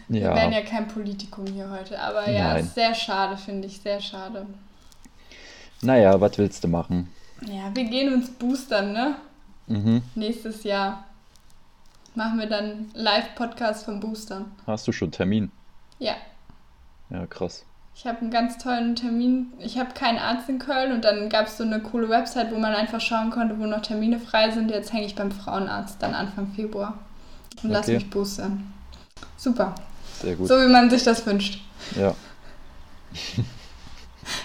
wir 0.10 0.22
werden 0.24 0.52
Ja. 0.52 0.60
ja 0.60 0.66
kein 0.66 0.90
Politikum 0.90 1.46
hier 1.48 1.70
heute, 1.70 1.98
aber 2.00 2.30
ja, 2.30 2.50
Nein. 2.54 2.66
ist 2.66 2.76
sehr 2.76 2.94
schade, 2.94 3.38
finde 3.38 3.68
ich, 3.68 3.80
sehr 3.80 4.02
schade. 4.02 4.46
Naja, 5.82 6.20
was 6.20 6.38
willst 6.38 6.64
du 6.66 6.68
machen? 6.68 7.10
Ja, 7.48 7.74
wir 7.74 7.86
gehen 7.86 8.14
uns 8.14 8.30
boostern, 8.30 8.92
ne? 8.92 9.16
Mhm. 9.68 10.02
Nächstes 10.16 10.66
Jahr 10.66 11.06
machen 12.14 12.40
wir 12.40 12.48
dann 12.48 12.92
Live-Podcast 12.94 13.86
vom 13.86 14.02
Boostern. 14.02 14.52
Hast 14.68 14.86
du 14.86 14.92
schon 14.92 15.12
Termin? 15.12 15.50
Ja, 16.00 16.16
Ja, 17.10 17.26
krass. 17.26 17.66
Ich 17.96 18.06
habe 18.08 18.20
einen 18.22 18.32
ganz 18.32 18.58
tollen 18.58 18.96
Termin. 18.96 19.54
Ich 19.60 19.78
habe 19.78 19.94
keinen 19.94 20.18
Arzt 20.20 20.50
in 20.50 20.60
Köln 20.60 20.92
und 20.92 21.06
dann 21.06 21.30
gab 21.30 21.48
es 21.48 21.58
so 21.58 21.64
eine 21.64 21.80
coole 21.80 22.10
Website, 22.10 22.52
wo 22.52 22.58
man 22.60 22.74
einfach 22.74 23.00
schauen 23.02 23.30
konnte, 23.30 23.58
wo 23.60 23.66
noch 23.66 23.82
Termine 23.82 24.20
frei 24.20 24.52
sind. 24.52 24.72
Jetzt 24.72 24.92
hänge 24.94 25.06
ich 25.06 25.16
beim 25.16 25.32
Frauenarzt 25.32 26.02
dann 26.02 26.14
Anfang 26.14 26.48
Februar 26.56 26.96
und 27.64 27.70
lass 27.70 27.86
Okay. 27.88 27.96
mich 27.96 28.10
boostern. 28.10 28.74
Super. 29.38 29.76
Sehr 30.22 30.36
gut. 30.36 30.48
So 30.48 30.56
wie 30.60 30.68
man 30.72 30.90
sich 30.90 31.04
das 31.04 31.26
wünscht. 31.26 31.62
Ja. 31.98 32.16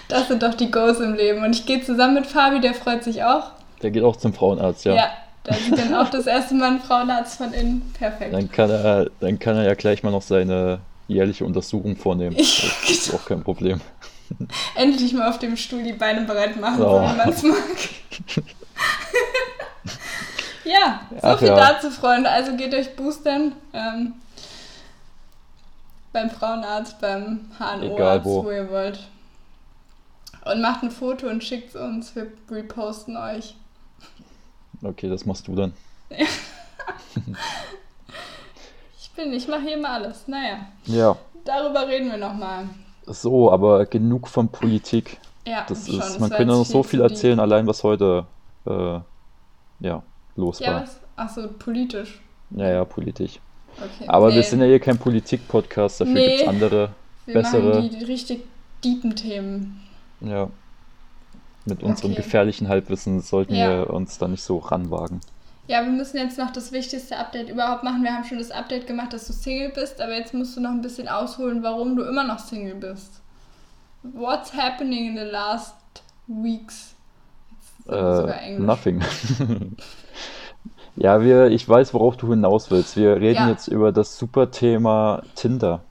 Das 0.09 0.27
sind 0.27 0.43
doch 0.43 0.55
die 0.55 0.71
Goals 0.71 0.99
im 0.99 1.13
Leben. 1.13 1.43
Und 1.43 1.55
ich 1.55 1.65
gehe 1.65 1.81
zusammen 1.81 2.15
mit 2.15 2.25
Fabi, 2.27 2.59
der 2.59 2.73
freut 2.73 3.03
sich 3.03 3.23
auch. 3.23 3.51
Der 3.81 3.91
geht 3.91 4.03
auch 4.03 4.17
zum 4.17 4.33
Frauenarzt, 4.33 4.83
ja. 4.85 4.93
Ja, 4.95 5.09
da 5.43 5.53
sieht 5.53 5.77
dann 5.77 5.95
auch 5.95 6.09
das 6.09 6.27
erste 6.27 6.53
Mal 6.55 6.71
ein 6.73 6.81
Frauenarzt 6.81 7.37
von 7.37 7.53
innen. 7.53 7.93
Perfekt. 7.97 8.33
Dann 8.33 8.51
kann 8.51 8.69
er, 8.69 9.09
dann 9.21 9.39
kann 9.39 9.55
er 9.55 9.63
ja 9.63 9.73
gleich 9.75 10.03
mal 10.03 10.11
noch 10.11 10.21
seine 10.21 10.79
jährliche 11.09 11.43
Untersuchung 11.43 11.97
vornehmen. 11.97 12.35
Das 12.37 12.89
ist 12.89 13.13
auch 13.13 13.25
kein 13.25 13.43
Problem. 13.43 13.81
Endlich 14.75 15.13
mal 15.13 15.29
auf 15.29 15.39
dem 15.39 15.57
Stuhl 15.57 15.83
die 15.83 15.93
Beine 15.93 16.21
breit 16.25 16.59
machen, 16.59 16.81
Oh. 16.83 17.01
wie 17.01 17.17
man 17.17 17.29
es 17.29 17.43
mag. 17.43 17.59
ja, 20.63 21.01
so 21.11 21.17
Ach 21.27 21.39
viel 21.39 21.47
ja. 21.47 21.55
dazu, 21.55 21.89
Freunde. 21.89 22.29
Also 22.29 22.55
geht 22.55 22.73
euch 22.73 22.95
boostern. 22.95 23.53
Ähm, 23.73 24.13
beim 26.13 26.29
Frauenarzt, 26.29 26.99
beim 27.01 27.51
HNO-Arzt, 27.57 28.25
wo. 28.25 28.45
wo. 28.45 28.51
ihr 28.51 28.69
wollt. 28.69 28.99
Und 30.45 30.61
macht 30.61 30.83
ein 30.83 30.91
Foto 30.91 31.27
und 31.27 31.43
schickt 31.43 31.75
es 31.75 31.81
uns. 31.81 32.15
Wir 32.15 32.27
reposten 32.49 33.17
euch. 33.17 33.55
Okay, 34.81 35.09
das 35.09 35.25
machst 35.25 35.47
du 35.47 35.55
dann. 35.55 35.73
Ich 39.19 39.25
bin, 39.25 39.33
ich 39.33 39.47
mache 39.49 39.61
hier 39.63 39.73
immer 39.77 39.89
alles. 39.89 40.27
Naja, 40.29 40.59
Ja. 40.85 41.17
darüber 41.43 41.85
reden 41.87 42.09
wir 42.09 42.17
nochmal. 42.17 42.69
So, 43.05 43.51
aber 43.51 43.85
genug 43.85 44.29
von 44.29 44.47
Politik. 44.47 45.17
Ja, 45.45 45.65
Das 45.67 45.87
schon. 45.87 45.99
ist, 45.99 46.19
man 46.21 46.29
könnte 46.29 46.53
noch 46.53 46.65
so 46.65 46.83
viel 46.83 47.01
erzählen, 47.01 47.37
allein 47.39 47.67
was 47.67 47.83
heute 47.83 48.25
äh, 48.65 48.99
ja, 49.81 50.03
los 50.37 50.59
Ja, 50.59 50.73
war. 50.73 50.85
Achso, 51.17 51.47
politisch. 51.59 52.21
Ja, 52.51 52.69
ja, 52.69 52.85
politisch. 52.85 53.39
Okay. 53.77 54.07
Aber 54.07 54.29
wir 54.29 54.35
Nee, 54.35 54.41
sind 54.43 54.61
ja 54.61 54.67
hier 54.67 54.79
kein 54.79 54.97
Politik-Podcast, 54.97 55.99
dafür 56.01 56.13
Nee. 56.13 56.27
gibt 56.27 56.41
es 56.43 56.47
andere, 56.47 56.89
wir 57.25 57.33
bessere- 57.33 57.75
machen 57.81 57.89
die 57.99 58.05
richtig 58.05 58.43
deepen 58.85 59.15
Themen. 59.17 59.81
ja. 60.21 60.49
Mit 61.65 61.83
unserem 61.83 62.11
Okay. 62.13 62.21
gefährlichen 62.23 62.69
Halbwissen 62.69 63.19
sollten 63.19 63.53
Ja. 63.53 63.69
wir 63.69 63.89
uns 63.89 64.17
da 64.17 64.27
nicht 64.29 64.41
so 64.41 64.57
ranwagen. 64.59 65.19
Ja, 65.69 65.83
wir 65.83 65.91
müssen 65.91 66.17
jetzt 66.17 66.39
noch 66.39 66.49
das 66.49 66.71
wichtigste 66.71 67.15
Update 67.15 67.47
überhaupt 67.47 67.83
machen. 67.83 68.01
Wir 68.01 68.11
haben 68.11 68.23
schon 68.23 68.39
das 68.39 68.49
Update 68.49 68.87
gemacht, 68.87 69.13
dass 69.13 69.27
du 69.27 69.33
Single 69.33 69.69
bist, 69.69 70.01
aber 70.01 70.15
jetzt 70.15 70.33
musst 70.33 70.57
du 70.57 70.61
noch 70.61 70.71
ein 70.71 70.81
bisschen 70.81 71.07
ausholen, 71.07 71.61
warum 71.61 71.95
du 71.95 72.01
immer 72.05 72.23
noch 72.23 72.39
Single 72.39 72.73
bist. 72.73 73.21
What's 74.01 74.51
happening 74.51 75.09
in 75.09 75.15
the 75.15 75.29
last 75.31 75.75
weeks? 76.25 76.95
Äh, 77.87 78.57
nothing. 78.57 79.03
ja, 80.95 81.21
wir, 81.21 81.51
ich 81.51 81.69
weiß, 81.69 81.93
worauf 81.93 82.17
du 82.17 82.31
hinaus 82.31 82.71
willst. 82.71 82.97
Wir 82.97 83.17
reden 83.17 83.43
Ja. 83.43 83.49
jetzt 83.49 83.67
über 83.67 83.91
das 83.91 84.17
super 84.17 84.49
Thema 84.49 85.21
Tinder. 85.35 85.81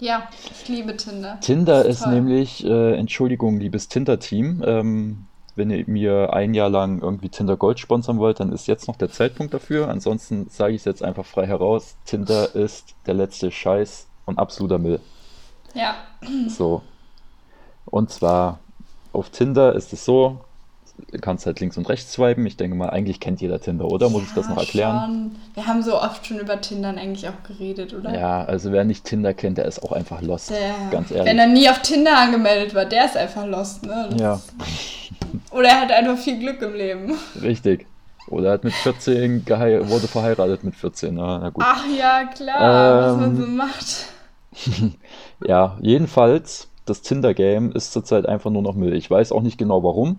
Ja, 0.00 0.26
ich 0.50 0.68
liebe 0.68 0.96
Tinder. 0.96 1.38
Tinder 1.42 1.84
ist 1.84 2.00
ist 2.00 2.06
nämlich, 2.06 2.64
äh, 2.64 2.94
Entschuldigung, 2.94 3.60
liebes 3.60 3.88
Tinder-Team, 3.88 4.64
ähm, 4.66 5.27
wenn 5.58 5.70
ihr 5.70 5.84
mir 5.86 6.32
ein 6.32 6.54
Jahr 6.54 6.70
lang 6.70 7.02
irgendwie 7.02 7.28
Tinder 7.28 7.56
Gold 7.56 7.80
sponsern 7.80 8.18
wollt, 8.18 8.40
dann 8.40 8.52
ist 8.52 8.68
jetzt 8.68 8.88
noch 8.88 8.96
der 8.96 9.10
Zeitpunkt 9.10 9.52
dafür. 9.52 9.88
Ansonsten 9.88 10.48
sage 10.48 10.74
ich 10.74 10.82
es 10.82 10.84
jetzt 10.86 11.02
einfach 11.02 11.26
frei 11.26 11.46
heraus. 11.46 11.96
Tinder 12.06 12.54
ist 12.54 12.94
der 13.06 13.14
letzte 13.14 13.50
Scheiß 13.50 14.06
und 14.24 14.38
absoluter 14.38 14.78
Müll. 14.78 15.00
Ja, 15.74 15.96
So. 16.48 16.82
Und 17.84 18.10
zwar 18.10 18.60
auf 19.12 19.30
Tinder 19.30 19.74
ist 19.74 19.92
es 19.92 20.04
so, 20.04 20.40
kannst 21.20 21.46
halt 21.46 21.60
links 21.60 21.76
und 21.78 21.88
rechts 21.88 22.12
swipen. 22.12 22.44
Ich 22.46 22.56
denke 22.56 22.76
mal, 22.76 22.90
eigentlich 22.90 23.20
kennt 23.20 23.40
jeder 23.40 23.60
Tinder, 23.60 23.86
oder? 23.86 24.08
Muss 24.10 24.24
ich 24.24 24.34
das 24.34 24.46
Ja, 24.46 24.52
noch 24.54 24.58
erklären? 24.60 24.96
Schon. 25.00 25.30
Wir 25.54 25.66
haben 25.66 25.82
so 25.82 26.00
oft 26.00 26.26
schon 26.26 26.38
über 26.38 26.60
Tindern 26.60 26.98
eigentlich 26.98 27.28
auch 27.28 27.42
geredet, 27.46 27.94
oder? 27.94 28.14
Ja, 28.18 28.44
also 28.44 28.72
wer 28.72 28.84
nicht 28.84 29.04
Tinder 29.04 29.34
kennt, 29.34 29.58
der 29.58 29.64
ist 29.66 29.82
auch 29.82 29.92
einfach 29.92 30.20
lost. 30.22 30.50
Der, 30.50 30.74
Ganz 30.90 31.10
Wenn 31.10 31.18
ehrlich. 31.26 31.38
er 31.38 31.46
nie 31.46 31.68
auf 31.70 31.80
Tinder 31.82 32.16
angemeldet 32.18 32.74
war, 32.74 32.84
der 32.84 33.04
ist 33.06 33.16
einfach 33.16 33.46
lost, 33.46 33.84
ne? 33.84 34.08
Das 34.10 34.20
Ja. 34.20 34.40
Oder 35.50 35.68
er 35.68 35.80
hat 35.82 35.92
einfach 35.92 36.18
viel 36.18 36.38
Glück 36.38 36.60
im 36.62 36.74
Leben. 36.74 37.14
Richtig. 37.42 37.86
Oder 38.28 38.52
hat 38.52 38.64
mit 38.64 38.74
14 38.74 39.44
gehei 39.46 39.88
wurde 39.88 40.06
verheiratet 40.06 40.62
mit 40.62 40.74
14. 40.74 41.14
Na, 41.14 41.38
na 41.38 41.48
gut. 41.50 41.64
Ach 41.66 41.84
ja, 41.98 42.24
klar, 42.24 43.02
was 43.14 43.16
man 43.20 43.30
Ähm. 43.30 43.36
so 43.36 43.46
macht. 43.46 44.06
Ja, 45.46 45.78
jedenfalls, 45.80 46.68
das 46.84 47.02
Tinder-Game 47.02 47.72
ist 47.72 47.92
zurzeit 47.92 48.26
einfach 48.26 48.50
nur 48.50 48.62
noch 48.62 48.74
Müll. 48.74 48.94
Ich 48.94 49.10
weiß 49.10 49.30
auch 49.32 49.42
nicht 49.42 49.56
genau 49.58 49.82
warum. 49.84 50.18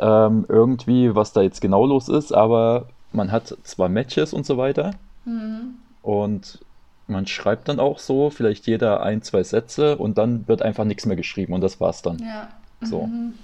Ähm, 0.00 0.46
irgendwie, 0.48 1.14
was 1.14 1.32
da 1.34 1.42
jetzt 1.42 1.60
genau 1.60 1.84
los 1.86 2.08
ist, 2.08 2.32
aber 2.32 2.86
man 3.12 3.30
hat 3.30 3.54
zwar 3.64 3.88
Matches 3.88 4.32
und 4.32 4.46
so 4.46 4.56
weiter 4.56 4.92
Mhm. 5.26 5.74
und 6.02 6.58
man 7.06 7.26
schreibt 7.26 7.68
dann 7.68 7.78
auch 7.80 7.98
so, 7.98 8.30
vielleicht 8.30 8.66
jeder 8.66 9.02
ein, 9.02 9.20
zwei 9.22 9.42
Sätze 9.42 9.98
und 9.98 10.16
dann 10.16 10.48
wird 10.48 10.62
einfach 10.62 10.84
nichts 10.84 11.04
mehr 11.04 11.16
geschrieben 11.16 11.52
und 11.52 11.60
das 11.60 11.80
war's 11.80 12.00
dann. 12.02 12.18
Ja. 12.20 12.48
So. 12.80 13.06
Mhm. 13.08 13.34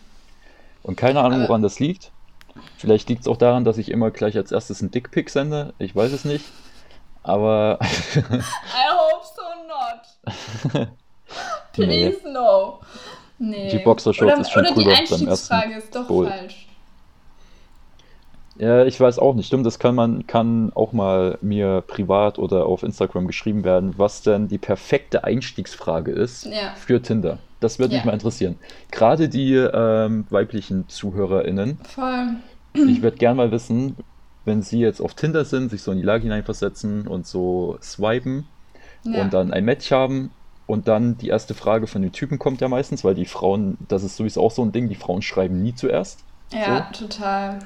Und 0.82 0.96
keine 0.96 1.20
Ahnung, 1.20 1.42
woran 1.42 1.62
das 1.62 1.78
liegt. 1.80 2.12
Vielleicht 2.78 3.08
liegt 3.10 3.22
es 3.22 3.28
auch 3.28 3.36
daran, 3.36 3.64
dass 3.64 3.76
ich 3.76 3.90
immer 3.90 4.10
gleich 4.10 4.36
als 4.36 4.52
erstes 4.52 4.80
einen 4.80 4.92
Dickpick 4.92 5.28
sende. 5.28 5.74
Ich 5.78 5.94
weiß 5.94 6.12
es 6.12 6.24
nicht. 6.24 6.44
Aber 7.22 7.78
I 8.14 8.16
hope 8.16 9.26
so 9.34 10.72
not. 10.72 10.88
Please 11.72 12.20
no. 12.32 12.78
Nee. 13.38 13.68
Die 13.70 13.78
Boxershorts 13.78 14.32
oder, 14.32 14.40
ist 14.40 14.50
schon 14.50 14.62
Oder 14.62 14.68
die 14.70 14.74
drüber 14.74 14.90
beim 14.90 14.98
Einstiegsfrage 15.00 15.74
ist 15.74 15.94
doch 15.94 16.08
Goal. 16.08 16.26
falsch. 16.28 16.66
ja, 18.58 18.84
ich 18.86 18.98
weiß 18.98 19.18
auch 19.18 19.34
nicht. 19.34 19.46
Stimmt, 19.46 19.66
das 19.66 19.78
kann 19.78 19.94
man 19.94 20.26
kann 20.26 20.72
auch 20.74 20.92
mal 20.92 21.36
mir 21.42 21.82
privat 21.86 22.38
oder 22.38 22.64
auf 22.66 22.82
Instagram 22.82 23.26
geschrieben 23.26 23.64
werden, 23.64 23.94
was 23.98 24.22
denn 24.22 24.48
die 24.48 24.56
perfekte 24.58 25.24
Einstiegsfrage 25.24 26.12
ist 26.12 26.46
Ja. 26.46 26.72
für 26.76 27.02
Tinder. 27.02 27.38
Das 27.60 27.78
würde 27.78 27.94
mich 27.94 28.02
Ja. 28.04 28.06
mal 28.06 28.12
interessieren. 28.14 28.56
Gerade 28.90 29.28
die 29.28 29.54
ähm, 29.54 30.26
weiblichen 30.30 30.88
ZuhörerInnen. 30.88 31.78
Voll. 31.84 32.28
Ich 32.74 33.02
würde 33.02 33.16
gern 33.18 33.36
mal 33.36 33.50
wissen, 33.50 33.96
wenn 34.44 34.62
sie 34.62 34.78
jetzt 34.80 35.00
auf 35.00 35.14
Tinder 35.14 35.44
sind, 35.44 35.70
sich 35.70 35.82
so 35.82 35.92
in 35.92 35.98
die 35.98 36.04
Lage 36.04 36.22
hineinversetzen 36.24 37.06
und 37.06 37.26
so 37.26 37.76
swipen 37.82 38.46
Ja. 39.04 39.20
und 39.22 39.34
dann 39.34 39.52
ein 39.52 39.64
Match 39.64 39.90
haben 39.90 40.30
und 40.66 40.88
dann 40.88 41.16
die 41.18 41.28
erste 41.28 41.54
Frage 41.54 41.86
von 41.86 42.02
den 42.02 42.12
Typen 42.12 42.38
kommt 42.38 42.60
ja 42.60 42.68
meistens, 42.68 43.04
weil 43.04 43.14
die 43.14 43.24
Frauen, 43.24 43.78
das 43.88 44.02
ist 44.02 44.16
sowieso 44.16 44.42
auch 44.42 44.50
so 44.50 44.62
ein 44.62 44.72
Ding, 44.72 44.88
die 44.88 44.96
Frauen 44.96 45.22
schreiben 45.22 45.62
nie 45.62 45.74
zuerst. 45.74 46.20
ja, 46.52 46.80
total. 46.92 47.60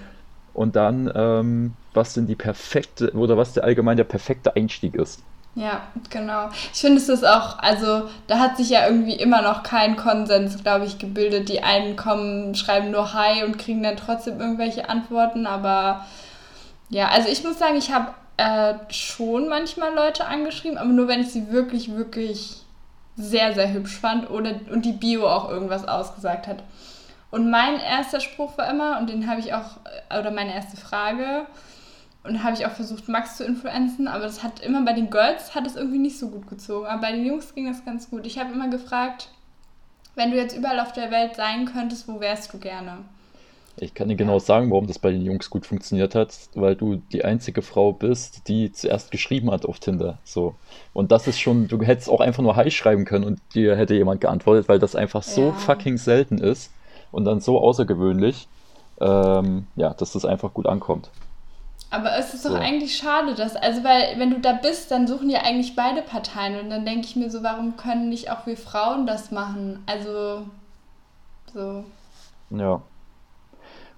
Und 0.53 0.77
dann, 0.77 1.11
ähm, 1.15 1.75
was 1.95 2.15
denn 2.15 2.27
die 2.27 2.35
perfekte 2.35 3.13
oder 3.13 3.37
was 3.37 3.55
der 3.55 3.65
allgemein 3.65 3.97
der 3.97 4.05
perfekte 4.05 4.57
Einstieg 4.57 4.95
ist. 4.95 5.23
Ja, 5.55 5.83
genau. 6.11 6.49
Ich 6.73 6.81
finde 6.81 6.99
es 6.99 7.09
ist 7.09 7.27
auch, 7.27 7.59
also 7.59 8.09
da 8.29 8.39
hat 8.39 8.57
sich 8.57 8.71
ja 8.71 8.87
irgendwie 8.87 9.15
immer 9.15 9.43
noch 9.43 9.63
kein 9.63 9.97
Konsens, 9.97 10.63
glaube 10.63 10.85
ich, 10.85 10.99
gebildet. 10.99 11.49
Die 11.49 11.63
einen 11.63 11.97
kommen, 11.97 12.55
schreiben 12.55 12.91
nur 12.91 13.15
Hi 13.15 13.45
und 13.45 13.59
kriegen 13.59 13.83
dann 13.83 13.97
trotzdem 13.97 14.41
irgendwelche 14.41 14.89
Antworten, 14.89 15.47
aber 15.47 16.05
ja, 16.89 17.09
also 17.09 17.29
ich 17.29 17.43
muss 17.43 17.59
sagen, 17.59 17.77
ich 17.77 17.93
habe 17.93 18.13
äh, 18.37 18.75
schon 18.93 19.49
manchmal 19.49 19.95
Leute 19.95 20.27
angeschrieben, 20.27 20.79
aber 20.79 20.91
nur 20.91 21.09
wenn 21.09 21.21
ich 21.21 21.31
sie 21.31 21.51
wirklich, 21.51 21.95
wirklich 21.95 22.63
sehr, 23.21 23.55
sehr 23.55 23.73
hübsch 23.73 23.99
fand 23.99 24.31
oder 24.31 24.55
und 24.71 24.85
die 24.85 24.93
Bio 24.93 25.27
auch 25.27 25.51
irgendwas 25.51 25.87
ausgesagt 25.87 26.47
hat. 26.47 26.63
Und 27.31 27.49
mein 27.51 27.79
erster 27.79 28.21
Spruch 28.21 28.59
war 28.59 28.69
immer, 28.69 28.99
und 28.99 29.09
den 29.09 29.29
habe 29.29 29.41
ich 29.41 29.55
auch, 29.55 29.79
äh, 30.09 30.19
oder 30.19 30.31
meine 30.31 30.55
erste 30.55 30.77
Frage, 30.77 31.47
und 32.23 32.43
habe 32.43 32.55
ich 32.55 32.67
auch 32.67 32.73
versucht, 32.73 33.09
Max 33.09 33.37
zu 33.37 33.45
influenzen, 33.45 34.07
aber 34.07 34.25
das 34.25 34.43
hat 34.43 34.61
immer 34.61 34.83
bei 34.83 34.93
den 34.93 35.09
Girls 35.09 35.55
hat 35.55 35.67
es 35.67 35.77
irgendwie 35.77 35.99
nicht 35.99 36.19
so 36.19 36.29
gut 36.29 36.49
gezogen. 36.49 36.87
Aber 36.87 37.01
bei 37.01 37.13
den 37.13 37.25
Jungs 37.25 37.55
ging 37.55 37.67
das 37.67 37.85
ganz 37.85 38.11
gut. 38.11 38.27
Ich 38.27 38.39
habe 38.39 38.53
immer 38.53 38.69
gefragt, 38.69 39.29
wenn 40.17 40.31
du 40.31 40.37
jetzt 40.37 40.57
überall 40.57 40.81
auf 40.81 40.93
der 40.93 41.11
Welt 41.11 41.37
sein 41.37 41.65
könntest, 41.65 42.09
wo 42.09 42.21
wärst 42.21 42.53
du 42.53 42.59
gerne? 42.59 42.99
Ich 43.77 43.95
kann 43.95 44.09
dir 44.09 44.17
genau 44.17 44.39
sagen, 44.39 44.71
warum 44.71 44.87
das 44.87 44.99
bei 44.99 45.11
den 45.11 45.23
Jungs 45.23 45.49
gut 45.49 45.65
funktioniert 45.67 46.15
hat, 46.15 46.51
weil 46.55 46.77
du 46.77 46.97
die 46.97 47.25
einzige 47.25 47.63
Frau 47.63 47.93
bist, 47.93 48.47
die 48.49 48.73
zuerst 48.73 49.11
geschrieben 49.11 49.51
hat 49.51 49.65
auf 49.65 49.81
Tinder. 49.81 50.21
So. 50.25 50.59
Und 50.93 51.13
das 51.13 51.27
ist 51.27 51.39
schon, 51.41 51.67
du 51.69 51.81
hättest 51.83 52.11
auch 52.11 52.21
einfach 52.21 52.43
nur 52.43 52.57
Hi 52.57 52.71
schreiben 52.71 53.05
können 53.07 53.25
und 53.25 53.41
dir 53.55 53.77
hätte 53.77 53.95
jemand 53.95 54.21
geantwortet, 54.21 54.69
weil 54.69 54.79
das 54.79 54.95
einfach 54.95 55.23
so 55.23 55.53
Ja. 55.53 55.55
fucking 55.55 55.97
selten 55.97 56.39
ist 56.39 56.75
und 57.11 57.25
dann 57.25 57.41
so 57.41 57.59
außergewöhnlich, 57.61 58.51
ähm, 59.01 59.69
ja, 59.77 59.95
dass 59.95 60.13
das 60.13 60.25
einfach 60.27 60.53
gut 60.53 60.67
ankommt. 60.67 61.13
Aber 61.91 62.17
es 62.17 62.35
ist 62.35 62.45
doch 62.45 62.55
So. 62.55 62.57
eigentlich 62.57 62.97
schade, 62.97 63.35
dass, 63.35 63.55
also 63.57 63.83
weil, 63.85 64.19
wenn 64.19 64.31
du 64.31 64.41
da 64.41 64.53
bist, 64.53 64.91
dann 64.91 65.07
suchen 65.09 65.29
ja 65.31 65.43
eigentlich 65.43 65.75
beide 65.77 66.03
Parteien 66.03 66.59
und 66.61 66.71
dann 66.71 66.85
denke 66.85 67.07
ich 67.07 67.17
mir 67.17 67.31
so, 67.31 67.43
warum 67.43 67.77
können 67.77 68.09
nicht 68.09 68.31
auch 68.31 68.47
wir 68.47 68.57
Frauen 68.57 69.07
das 69.07 69.31
machen? 69.33 69.83
Also, 69.87 70.47
so. 71.53 71.85
Ja. 72.51 72.90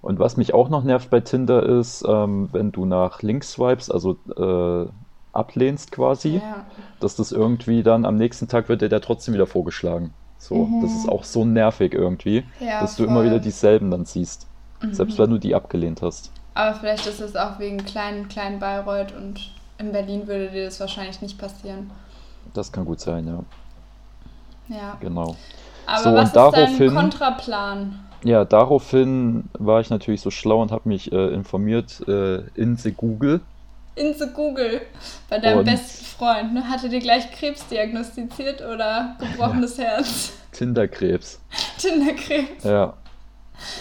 Und 0.03 0.19
was 0.19 0.37
mich 0.37 0.53
auch 0.53 0.69
noch 0.69 0.83
nervt 0.83 1.09
bei 1.09 1.21
Tinder 1.21 1.63
ist, 1.63 2.03
ähm, 2.07 2.49
wenn 2.51 2.71
du 2.71 2.85
nach 2.85 3.21
links 3.23 3.53
swipes, 3.53 3.89
also 3.89 4.17
äh, 4.37 4.89
ablehnst 5.31 5.91
quasi, 5.91 6.35
Ja. 6.35 6.65
dass 6.99 7.15
das 7.15 7.31
irgendwie 7.31 7.81
dann 7.81 8.05
am 8.05 8.17
nächsten 8.17 8.47
Tag 8.47 8.69
wird 8.69 8.81
dir 8.81 8.89
der 8.89 9.01
trotzdem 9.01 9.33
wieder 9.33 9.47
vorgeschlagen. 9.47 10.13
So, 10.37 10.65
Mhm. 10.65 10.81
das 10.81 10.91
ist 10.93 11.09
auch 11.09 11.23
so 11.23 11.45
nervig 11.45 11.93
irgendwie, 11.93 12.43
Ja, 12.59 12.81
dass 12.81 12.97
du 12.97 13.03
voll. 13.05 13.11
Mhm. 13.11 13.17
immer 13.17 13.25
wieder 13.25 13.39
dieselben 13.39 13.89
dann 13.89 14.05
siehst. 14.05 14.45
Selbst 14.91 15.17
wenn 15.17 15.29
du 15.29 15.37
die 15.37 15.55
abgelehnt 15.55 16.01
hast. 16.01 16.29
Aber 16.53 16.75
vielleicht 16.75 17.07
ist 17.07 17.21
es 17.21 17.37
auch 17.37 17.57
wegen 17.57 17.77
kleinen, 17.85 18.27
kleinen 18.27 18.59
Bayreuth 18.59 19.13
und 19.15 19.51
in 19.77 19.93
Berlin 19.93 20.27
würde 20.27 20.51
dir 20.51 20.65
das 20.65 20.79
wahrscheinlich 20.81 21.21
nicht 21.21 21.37
passieren. 21.39 21.89
Das 22.53 22.71
kann 22.73 22.83
gut 22.83 22.99
sein, 22.99 23.25
ja. 23.25 23.39
Ja. 24.67 24.97
Genau. 24.99 25.37
Aber 25.85 26.03
So, 26.03 26.09
und 26.09 26.15
was 26.15 26.27
ist 26.27 26.35
dein 26.35 26.51
daraufhin- 26.51 26.93
Kontraplan? 26.93 27.99
Ja, 28.23 28.45
daraufhin 28.45 29.49
war 29.53 29.81
ich 29.81 29.89
natürlich 29.89 30.21
so 30.21 30.31
schlau 30.31 30.61
und 30.61 30.71
habe 30.71 30.87
mich 30.87 31.11
äh, 31.11 31.27
informiert 31.33 32.01
äh, 32.07 32.41
in 32.55 32.77
the 32.77 32.91
Google. 32.91 33.41
In 33.95 34.13
the 34.13 34.25
Google. 34.33 34.81
Bei 35.29 35.39
deinem 35.39 35.59
Und- 35.59 35.65
besten 35.65 36.05
Freund. 36.05 36.53
Ne? 36.53 36.67
Hatte 36.69 36.89
dir 36.89 36.99
gleich 36.99 37.29
Krebs 37.31 37.67
diagnostiziert 37.67 38.61
oder 38.61 39.17
gebrochenes 39.19 39.77
Herz? 39.77 40.33
Tinderkrebs. 40.51 41.39
Tinderkrebs. 41.77 42.63
Ja. 42.63 42.93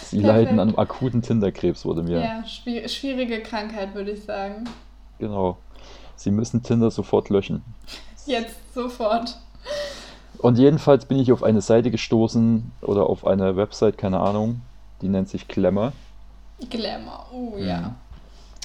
Sie 0.05 0.21
Perfekt. 0.21 0.45
leiden 0.47 0.61
an 0.61 0.75
akuten 0.77 1.23
Tinderkrebs, 1.23 1.85
wurde 1.85 2.03
mir. 2.03 2.21
Ja, 2.21 2.45
schwier 2.47 2.89
schwierige 2.89 3.41
Krankheit, 3.43 3.95
würde 3.95 4.11
ich 4.13 4.25
sagen. 4.25 4.65
Genau. 5.19 5.57
Sie 6.17 6.31
müssen 6.31 6.63
Tinder 6.63 6.91
sofort 6.91 7.31
löschen. 7.31 7.63
Jetzt 8.27 8.57
sofort. 8.75 9.37
Und 10.43 10.59
jedenfalls 10.59 11.07
bin 11.07 11.19
ich 11.19 11.33
auf 11.33 11.43
eine 11.43 11.61
Seite 11.61 11.91
gestoßen 11.91 12.73
oder 12.83 13.07
auf 13.07 13.27
eine 13.27 13.57
Website, 13.57 13.97
keine 13.97 14.21
Ahnung, 14.21 14.61
die 15.01 15.09
nennt 15.09 15.29
sich 15.29 15.47
Glamour. 15.49 15.93
Glamour. 16.69 17.27
Oh 17.33 17.57
Mhm. 17.57 17.67
ja. 17.67 17.95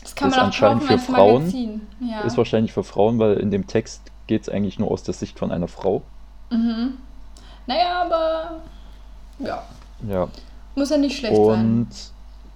Das 0.02 0.16
kann 0.16 0.30
Ist 0.30 0.36
man 0.36 0.42
auch 0.42 0.46
anscheinend 0.48 0.88
kaufen 0.88 1.00
für 1.00 1.12
Frauen. 1.14 1.82
Ja. 2.00 2.22
Ist 2.22 2.38
wahrscheinlich 2.38 2.74
für 2.74 2.84
Frauen, 2.84 3.20
weil 3.20 3.34
in 3.38 3.52
dem 3.52 3.68
Text 3.68 4.02
geht 4.28 4.42
es 4.44 4.50
eigentlich 4.50 4.80
nur 4.80 4.90
aus 4.90 5.04
der 5.04 5.14
Sicht 5.14 5.38
von 5.38 5.52
einer 5.52 5.68
Frau. 5.68 6.02
mhm. 6.50 6.98
Naja, 7.66 8.04
aber 8.04 8.62
ja. 9.40 9.62
Ja. 10.08 10.30
Muss 10.76 10.90
ja 10.90 10.98
nicht 10.98 11.18
schlecht 11.18 11.36
sein. 11.36 11.44
Und 11.46 11.88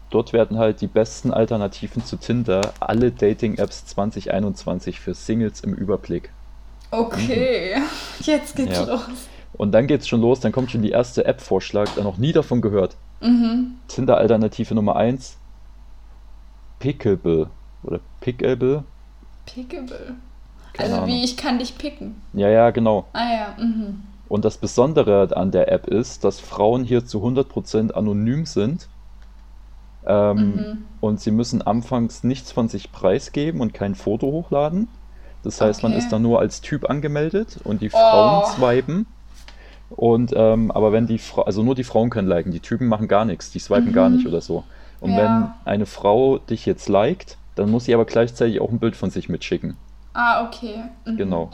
dort 0.09 0.31
werden 0.31 0.57
halt 0.57 0.79
die 0.79 0.87
besten 0.87 1.31
Alternativen 1.33 2.05
zu 2.05 2.15
Tinder, 2.15 2.61
alle 2.79 3.11
Dating-Apps 3.11 3.87
2021 3.87 5.01
für 5.01 5.13
Singles 5.13 5.59
im 5.61 5.73
Überblick. 5.73 6.31
Okay, 6.91 7.75
jetzt 8.21 8.55
geht's 8.55 8.77
Ja. 8.77 8.83
los. 8.85 9.01
Und 9.53 9.71
dann 9.73 9.87
geht's 9.87 10.07
schon 10.07 10.21
los, 10.21 10.39
dann 10.39 10.51
kommt 10.51 10.71
schon 10.71 10.81
die 10.81 10.89
erste 10.91 11.25
App-Vorschlag, 11.25 11.89
da 11.95 12.03
noch 12.03 12.17
nie 12.17 12.31
davon 12.33 12.61
gehört. 12.61 12.95
Mhm. 13.21 13.75
Tinder-Alternative 13.87 14.73
Nummer 14.75 14.95
1, 14.95 15.37
Pickable. 16.79 17.47
Oder 17.83 17.99
Pickable? 18.19 18.83
Pickable. 19.45 20.15
Keine 20.73 20.89
also 20.89 21.01
Ahnung. 21.03 21.15
wie 21.15 21.23
ich 21.23 21.37
kann 21.37 21.59
dich 21.59 21.77
picken. 21.77 22.21
Ja, 22.33 22.49
ja, 22.49 22.69
genau. 22.71 23.05
Ah 23.13 23.31
ja, 23.31 23.55
mhm. 23.63 24.03
Und 24.29 24.45
das 24.45 24.57
Besondere 24.57 25.35
an 25.35 25.51
der 25.51 25.71
App 25.71 25.87
ist, 25.87 26.23
dass 26.23 26.39
Frauen 26.39 26.83
hier 26.85 27.05
zu 27.05 27.19
100% 27.23 27.91
anonym 27.91 28.45
sind. 28.45 28.87
Ähm, 30.05 30.37
Mhm. 30.55 30.77
Und 31.01 31.19
sie 31.19 31.31
müssen 31.31 31.61
anfangs 31.61 32.23
nichts 32.23 32.51
von 32.51 32.69
sich 32.69 32.91
preisgeben 32.91 33.59
und 33.61 33.73
kein 33.73 33.95
Foto 33.95 34.27
hochladen. 34.27 34.87
Das 35.43 35.59
heißt, 35.59 35.83
man 35.83 35.91
Okay. 35.91 35.99
ist 35.99 36.11
dann 36.11 36.21
nur 36.21 36.39
als 36.39 36.61
Typ 36.61 36.89
angemeldet 36.89 37.59
und 37.63 37.81
die 37.81 37.89
Frauen 37.89 38.41
Oh. 38.41 38.43
swipen. 38.43 39.05
Und 39.89 40.31
ähm, 40.35 40.71
aber 40.71 40.91
wenn 40.93 41.07
die 41.07 41.17
Frau, 41.17 41.41
also 41.43 41.63
nur 41.63 41.75
die 41.75 41.83
Frauen 41.83 42.09
können 42.09 42.27
liken, 42.27 42.51
die 42.51 42.59
Typen 42.61 42.87
machen 42.87 43.07
gar 43.07 43.25
nichts, 43.25 43.51
die 43.51 43.59
swipen 43.59 43.91
gar 43.91 44.09
Mhm. 44.09 44.15
nicht 44.15 44.27
oder 44.27 44.39
so. 44.41 44.63
Und 45.01 45.11
Ja. 45.11 45.17
wenn 45.17 45.53
eine 45.65 45.85
Frau 45.85 46.37
dich 46.37 46.65
jetzt 46.65 46.87
liked, 46.87 47.37
dann 47.55 47.69
muss 47.69 47.85
sie 47.85 47.93
aber 47.93 48.05
gleichzeitig 48.05 48.61
auch 48.61 48.69
ein 48.69 48.79
Bild 48.79 48.95
von 48.95 49.09
sich 49.09 49.27
mitschicken. 49.29 49.75
Ah, 50.13 50.45
okay. 50.45 50.83
Mhm. 51.05 51.17
Genau. 51.17 51.49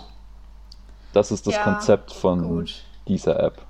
Das 1.13 1.31
ist 1.31 1.47
das 1.47 1.55
Ja, 1.55 1.63
Konzept 1.63 2.11
von 2.13 2.47
Gut. 2.47 2.83
dieser 3.07 3.39
App. 3.39 3.61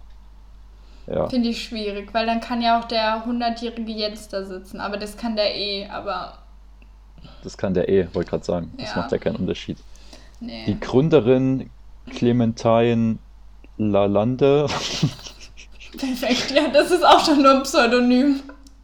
Ja. 1.07 1.27
Finde 1.29 1.49
ich 1.49 1.63
schwierig, 1.63 2.13
weil 2.13 2.25
dann 2.25 2.41
kann 2.41 2.61
ja 2.61 2.79
auch 2.79 2.85
der 2.85 3.25
100-jährige 3.25 3.91
Jens 3.91 4.27
da 4.27 4.43
sitzen. 4.43 4.81
Aber 4.81 4.97
das 4.97 5.15
kann 5.15 5.37
der 5.37 5.55
eh, 5.55 5.87
aber 5.87 6.33
Das 7.43 7.57
kann 7.57 7.73
der 7.73 7.87
eh, 7.87 8.07
wollte 8.13 8.31
gerade 8.31 8.43
sagen. 8.43 8.73
Das 8.77 8.95
macht 8.95 9.11
ja 9.13 9.17
keinen 9.17 9.37
Unterschied. 9.37 9.77
Nee. 10.39 10.65
Die 10.65 10.79
Gründerin 10.79 11.69
Clementine 12.09 13.17
Lalande 13.77 14.67
Perfekt, 15.97 16.51
ja, 16.51 16.67
das 16.69 16.91
ist 16.91 17.05
auch 17.05 17.23
schon 17.25 17.41
nur 17.41 17.51
ein 17.51 17.63
Pseudonym. 17.63 18.41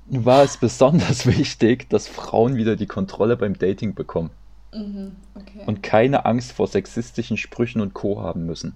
war 0.08 0.44
es 0.44 0.58
besonders 0.58 1.26
wichtig, 1.26 1.90
dass 1.90 2.08
Frauen 2.08 2.56
wieder 2.56 2.76
die 2.76 2.88
Kontrolle 2.88 3.38
beim 3.38 3.58
Dating 3.58 3.94
bekommen 3.96 4.32
Mhm, 4.74 5.16
okay. 5.36 5.62
und 5.68 5.84
keine 5.84 6.26
Angst 6.26 6.52
vor 6.54 6.68
sexistischen 6.68 7.38
Sprüchen 7.38 7.80
und 7.82 7.94
Co. 7.94 8.22
haben 8.22 8.46
müssen. 8.48 8.76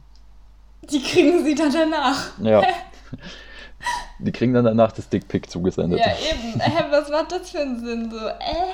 die 0.91 1.01
kriegen 1.01 1.43
sie 1.43 1.55
dann 1.55 1.71
danach. 1.73 2.37
Ja. 2.41 2.61
Die 4.19 4.31
kriegen 4.31 4.53
dann 4.55 4.65
danach 4.65 4.91
das 4.91 5.07
Dickpick 5.07 5.49
zugesendet. 5.51 5.99
Ja, 5.99 6.07
eben. 6.11 6.59
Hä, 6.59 6.83
was 6.89 7.09
macht 7.11 7.31
das 7.31 7.51
für 7.51 7.59
einen 7.59 7.79
Sinn? 7.79 8.09
So, 8.09 8.17
äh? 8.27 8.73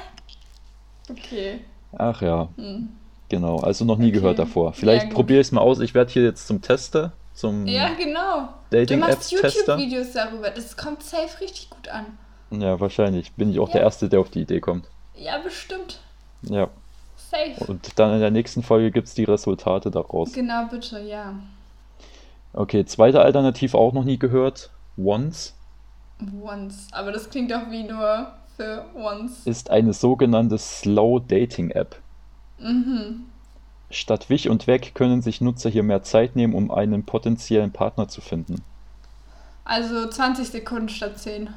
Okay. 1.10 1.60
Ach 1.98 2.22
ja, 2.22 2.48
Hm. 2.56 2.88
Genau, 3.34 3.58
also 3.58 3.84
noch 3.86 3.98
nie 3.98 4.10
Okay. 4.10 4.20
gehört 4.20 4.38
davor. 4.40 4.74
Vielleicht 4.74 5.08
Ja, 5.08 5.14
probiere 5.14 5.40
ich 5.42 5.48
es 5.48 5.52
mal 5.52 5.62
aus. 5.62 5.80
Ich 5.80 5.96
werde 5.96 6.12
hier 6.12 6.24
jetzt 6.24 6.46
zum 6.48 6.62
Tester, 6.62 7.14
zum 7.34 7.66
Ja, 7.66 7.90
genau. 7.98 8.50
Du 8.70 8.98
machst. 8.98 9.32
YouTube-Videos 9.32 10.12
darüber. 10.14 10.50
Das 10.52 10.78
kommt 10.78 11.02
safe 11.02 11.42
richtig 11.42 11.70
gut 11.72 11.88
an. 11.90 12.06
Ja, 12.52 12.80
wahrscheinlich. 12.80 13.32
Bin 13.34 13.50
ich 13.50 13.60
auch 13.60 13.70
Ja. 13.70 13.74
der 13.74 13.82
Erste, 13.82 14.08
der 14.10 14.20
auf 14.20 14.30
die 14.30 14.42
Idee 14.42 14.60
kommt. 14.60 14.86
Ja, 15.16 15.40
bestimmt. 15.40 16.00
Ja. 16.44 16.68
Safe. 17.16 17.66
Und 17.72 17.98
dann 17.98 18.14
in 18.14 18.20
der 18.20 18.30
nächsten 18.30 18.62
Folge 18.62 18.92
gibt 18.92 19.08
es 19.08 19.16
die 19.16 19.24
Resultate 19.24 19.90
daraus. 19.90 20.34
Genau, 20.34 20.68
bitte, 20.70 21.00
ja. 21.00 21.34
Okay, 22.54 22.86
zweite 22.86 23.22
Alternative 23.22 23.76
auch 23.78 23.94
noch 23.94 24.04
nie 24.04 24.20
gehört. 24.20 24.70
Once 24.98 25.56
Once. 26.44 26.88
Aber 26.92 27.12
das 27.12 27.30
klingt 27.32 27.50
doch 27.52 27.70
wie 27.72 27.84
nur 27.84 28.28
für 28.56 28.86
once. 28.96 29.42
ist 29.46 29.72
eine 29.72 29.94
sogenannte 29.94 30.58
Slow 30.60 31.20
Dating 31.20 31.72
App. 31.72 31.96
Mhm. 32.64 33.26
Statt 33.90 34.30
Wich 34.30 34.50
und 34.50 34.66
Weg 34.66 34.96
können 34.96 35.22
sich 35.22 35.42
Nutzer 35.42 35.70
hier 35.70 35.84
mehr 35.84 36.04
Zeit 36.04 36.36
nehmen, 36.36 36.56
um 36.56 36.72
einen 36.72 37.04
potenziellen 37.04 37.72
Partner 37.72 38.08
zu 38.08 38.22
finden. 38.22 38.64
Also 39.66 40.10
20 40.10 40.50
Sekunden 40.50 40.90
statt 40.90 41.20
10. 41.20 41.50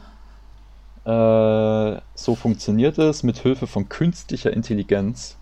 Äh, 1.05 2.01
so 2.15 2.35
funktioniert 2.35 2.99
es. 2.99 3.23
Mit 3.23 3.39
Hilfe 3.39 3.67
von 3.67 3.89
künstlicher 3.89 4.53
Intelligenz 4.53 5.37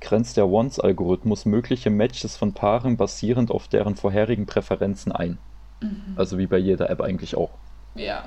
grenzt 0.00 0.36
der 0.36 0.48
Once-Algorithmus 0.48 1.44
mögliche 1.44 1.90
Matches 1.90 2.36
von 2.36 2.54
Paaren 2.54 2.96
basierend 2.96 3.50
auf 3.50 3.68
deren 3.68 3.96
vorherigen 3.96 4.46
Präferenzen 4.46 5.12
ein. 5.12 5.38
Also 6.16 6.38
wie 6.38 6.46
bei 6.46 6.58
jeder 6.58 6.90
App 6.90 7.00
eigentlich 7.00 7.36
auch. 7.36 7.50
Ja. 7.94 8.24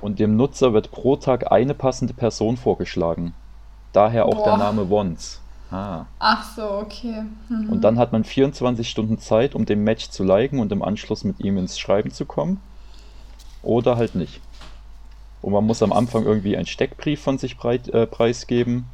Und 0.00 0.18
dem 0.18 0.36
Nutzer 0.36 0.72
wird 0.72 0.90
pro 0.90 1.16
Tag 1.16 1.50
eine 1.50 1.74
passende 1.74 2.14
Person 2.14 2.56
vorgeschlagen. 2.56 3.34
Daher 3.96 4.26
auch 4.26 4.44
der 4.44 4.50
Boah. 4.52 4.58
Name 4.58 4.86
Once. 4.90 5.40
Ah. 5.70 6.04
Ach 6.18 6.54
so, 6.54 6.68
okay. 6.70 7.22
Mhm. 7.48 7.70
Und 7.70 7.80
dann 7.80 7.98
hat 7.98 8.12
man 8.12 8.24
24 8.24 8.86
Stunden 8.86 9.18
Zeit, 9.18 9.54
um 9.54 9.64
dem 9.64 9.84
Match 9.84 10.10
zu 10.10 10.22
liken 10.22 10.58
und 10.58 10.70
im 10.70 10.82
Anschluss 10.82 11.24
mit 11.24 11.40
ihm 11.40 11.56
ins 11.56 11.78
Schreiben 11.78 12.10
zu 12.10 12.26
kommen. 12.26 12.60
Oder 13.62 13.96
halt 13.96 14.14
nicht. 14.14 14.42
Und 15.40 15.54
man 15.54 15.64
muss 15.64 15.82
am 15.82 15.94
Anfang 15.94 16.24
irgendwie 16.24 16.58
einen 16.58 16.66
Steckbrief 16.66 17.22
von 17.22 17.38
sich 17.38 17.56
breit, 17.56 17.88
äh, 17.88 18.06
preisgeben. 18.06 18.84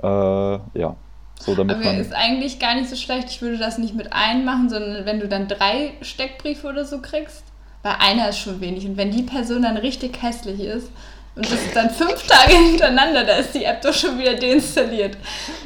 Äh, 0.00 0.06
ja, 0.06 0.94
so 1.40 1.56
damit 1.56 1.74
Aber 1.76 1.84
man. 1.84 1.96
ist 1.96 2.14
eigentlich 2.14 2.60
gar 2.60 2.76
nicht 2.76 2.90
so 2.90 2.94
schlecht. 2.94 3.28
Ich 3.28 3.42
würde 3.42 3.58
das 3.58 3.76
nicht 3.76 3.96
mit 3.96 4.12
einem 4.12 4.44
machen, 4.44 4.68
sondern 4.70 5.04
wenn 5.04 5.18
du 5.18 5.26
dann 5.26 5.48
drei 5.48 5.94
Steckbriefe 6.00 6.68
oder 6.68 6.84
so 6.84 7.00
kriegst, 7.00 7.42
weil 7.82 7.96
einer 7.98 8.28
ist 8.28 8.38
schon 8.38 8.60
wenig. 8.60 8.86
Und 8.86 8.96
wenn 8.96 9.10
die 9.10 9.24
Person 9.24 9.62
dann 9.62 9.76
richtig 9.76 10.22
hässlich 10.22 10.60
ist 10.60 10.92
und 11.34 11.44
das 11.46 11.52
ist 11.52 11.74
dann 11.74 11.90
fünf 11.90 12.26
Tage 12.26 12.52
hintereinander, 12.70 13.24
da 13.24 13.34
ist 13.36 13.54
die 13.54 13.64
App 13.64 13.80
doch 13.82 13.94
schon 13.94 14.18
wieder 14.18 14.34
deinstalliert. 14.34 15.16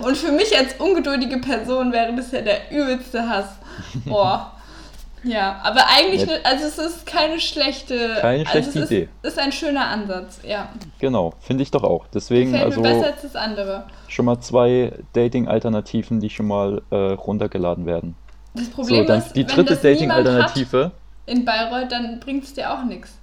Und 0.01 0.17
für 0.17 0.33
mich 0.33 0.57
als 0.57 0.75
ungeduldige 0.79 1.39
Person 1.39 1.93
wäre 1.93 2.15
das 2.15 2.31
ja 2.33 2.41
der 2.41 2.71
übelste 2.71 3.29
Hass. 3.29 3.47
Boah. 4.05 4.53
Ja, 5.25 5.61
aber 5.65 5.81
eigentlich, 5.89 6.25
ne, 6.25 6.39
also 6.45 6.67
es 6.67 6.79
ist 6.79 7.05
keine 7.05 7.41
schlechte, 7.41 8.15
Keine 8.21 8.47
also 8.47 8.71
schlechte 8.71 8.79
es 8.79 8.91
Idee. 8.91 9.09
Ist, 9.23 9.33
ist 9.33 9.39
ein 9.41 9.51
schöner 9.51 9.87
Ansatz, 9.89 10.39
ja. 10.45 10.69
Genau, 11.01 11.35
finde 11.41 11.65
ich 11.65 11.73
doch 11.73 11.83
auch. 11.83 12.07
Deswegen 12.15 12.53
Gefällt 12.53 12.65
also 12.67 12.81
mir 12.81 12.95
besser 12.95 13.07
als 13.07 13.23
das 13.23 13.35
andere. 13.35 13.87
schon 14.07 14.25
mal 14.27 14.39
zwei 14.41 14.93
Dating-Alternativen, 15.15 16.21
die 16.21 16.31
schon 16.31 16.47
mal 16.47 16.81
äh, 16.91 16.95
runtergeladen 16.97 17.87
werden. 17.87 18.15
Das 18.55 18.67
So, 18.67 18.71
Problem 18.71 19.07
dann 19.07 19.19
ist, 19.19 19.35
die 19.35 19.49
wenn 19.49 19.49
dritte 19.49 19.75
Dating-Alternative. 19.77 20.93
in 21.27 21.45
Bayreuth, 21.45 21.91
dann 21.91 22.21
bringt 22.21 22.45
es 22.45 22.55
dir 22.55 22.73
auch 22.73 22.85
nichts. 22.85 23.19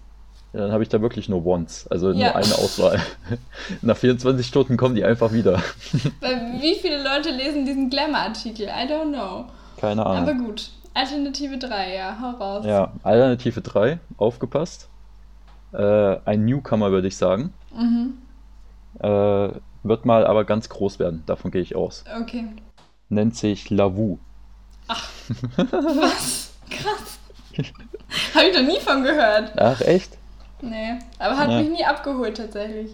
Ja, 0.53 0.59
dann 0.59 0.71
habe 0.71 0.83
ich 0.83 0.89
da 0.89 1.01
wirklich 1.01 1.29
nur 1.29 1.45
Once, 1.45 1.87
also 1.89 2.11
Ja. 2.11 2.27
nur 2.27 2.35
eine 2.35 2.55
Auswahl. 2.55 3.01
Nach 3.81 3.97
24 3.97 4.45
Stunden 4.45 4.77
kommen 4.77 4.93
die 4.95 5.03
einfach 5.03 5.31
wieder. 5.31 5.61
Weil 6.21 6.61
wie 6.61 6.75
viele 6.75 7.01
Leute 7.03 7.31
lesen 7.31 7.65
diesen 7.65 7.89
Glamour-Artikel? 7.89 8.67
I 8.67 8.87
don't 8.87 9.11
know. 9.11 9.45
Keine 9.77 10.05
Ahnung. 10.05 10.29
Aber 10.29 10.33
gut. 10.35 10.69
Alternative 10.93 11.57
3, 11.57 11.95
ja, 11.95 12.17
hau 12.21 12.29
raus. 12.37 12.65
Ja, 12.67 12.91
Alternative 13.01 13.61
3, 13.61 13.99
aufgepasst. 14.17 14.89
Äh, 15.73 16.17
ein 16.25 16.45
Newcomer, 16.45 16.91
würde 16.91 17.07
ich 17.07 17.17
sagen. 17.17 17.51
Mhm. 17.75 18.13
Äh, 18.99 19.49
wird 19.81 20.05
mal 20.05 20.27
aber 20.27 20.45
ganz 20.45 20.69
groß 20.69 20.99
werden, 20.99 21.23
davon 21.25 21.49
gehe 21.49 21.61
ich 21.63 21.75
aus. 21.75 22.03
Okay. 22.21 22.45
Nennt 23.09 23.35
sich 23.35 23.71
Lavu. 23.71 24.19
Was? 24.87 26.51
Krass. 26.69 27.17
Habe 28.35 28.45
ich 28.45 28.55
noch 28.55 28.67
nie 28.67 28.79
von 28.79 29.01
gehört. 29.03 29.51
Ach, 29.57 29.81
echt? 29.81 30.15
Nee. 30.63 30.99
Aber 31.19 31.37
hat 31.37 31.49
Ja. 31.49 31.59
mich 31.59 31.69
nie 31.69 31.85
abgeholt 31.85 32.37
tatsächlich. 32.37 32.91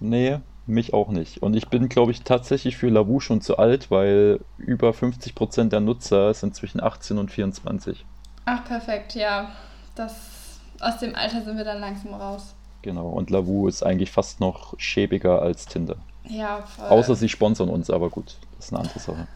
Nee, 0.00 0.38
mich 0.66 0.94
auch 0.94 1.08
nicht. 1.10 1.42
Und 1.42 1.54
ich 1.54 1.68
bin, 1.68 1.88
glaube 1.88 2.12
ich, 2.12 2.22
tatsächlich 2.22 2.76
für 2.76 2.88
Lavu 2.88 3.20
schon 3.20 3.40
zu 3.42 3.58
alt, 3.58 3.90
weil 3.90 4.40
über 4.58 4.92
50% 4.92 5.68
der 5.72 5.80
Nutzer 5.80 6.32
sind 6.32 6.54
zwischen 6.54 6.82
18 6.82 7.18
und 7.18 7.30
24. 7.30 8.04
Ach, 8.46 8.64
perfekt, 8.64 9.14
ja. 9.14 9.50
Das, 9.94 10.58
aus 10.80 10.98
dem 10.98 11.14
Alter 11.14 11.42
sind 11.42 11.56
wir 11.58 11.64
dann 11.64 11.80
langsam 11.80 12.14
raus. 12.14 12.54
Genau, 12.82 13.08
und 13.08 13.28
Lavu 13.28 13.68
ist 13.68 13.82
eigentlich 13.82 14.10
fast 14.10 14.40
noch 14.40 14.74
schäbiger 14.78 15.42
als 15.42 15.66
Tinder. 15.66 15.96
Ja, 16.24 16.62
voll. 16.62 16.86
Außer 16.88 17.14
sie 17.14 17.28
sponsern 17.28 17.68
uns, 17.68 17.90
aber 17.90 18.08
gut, 18.08 18.36
das 18.56 18.66
ist 18.66 18.72
eine 18.72 18.80
andere 18.82 18.98
Sache. 19.00 19.26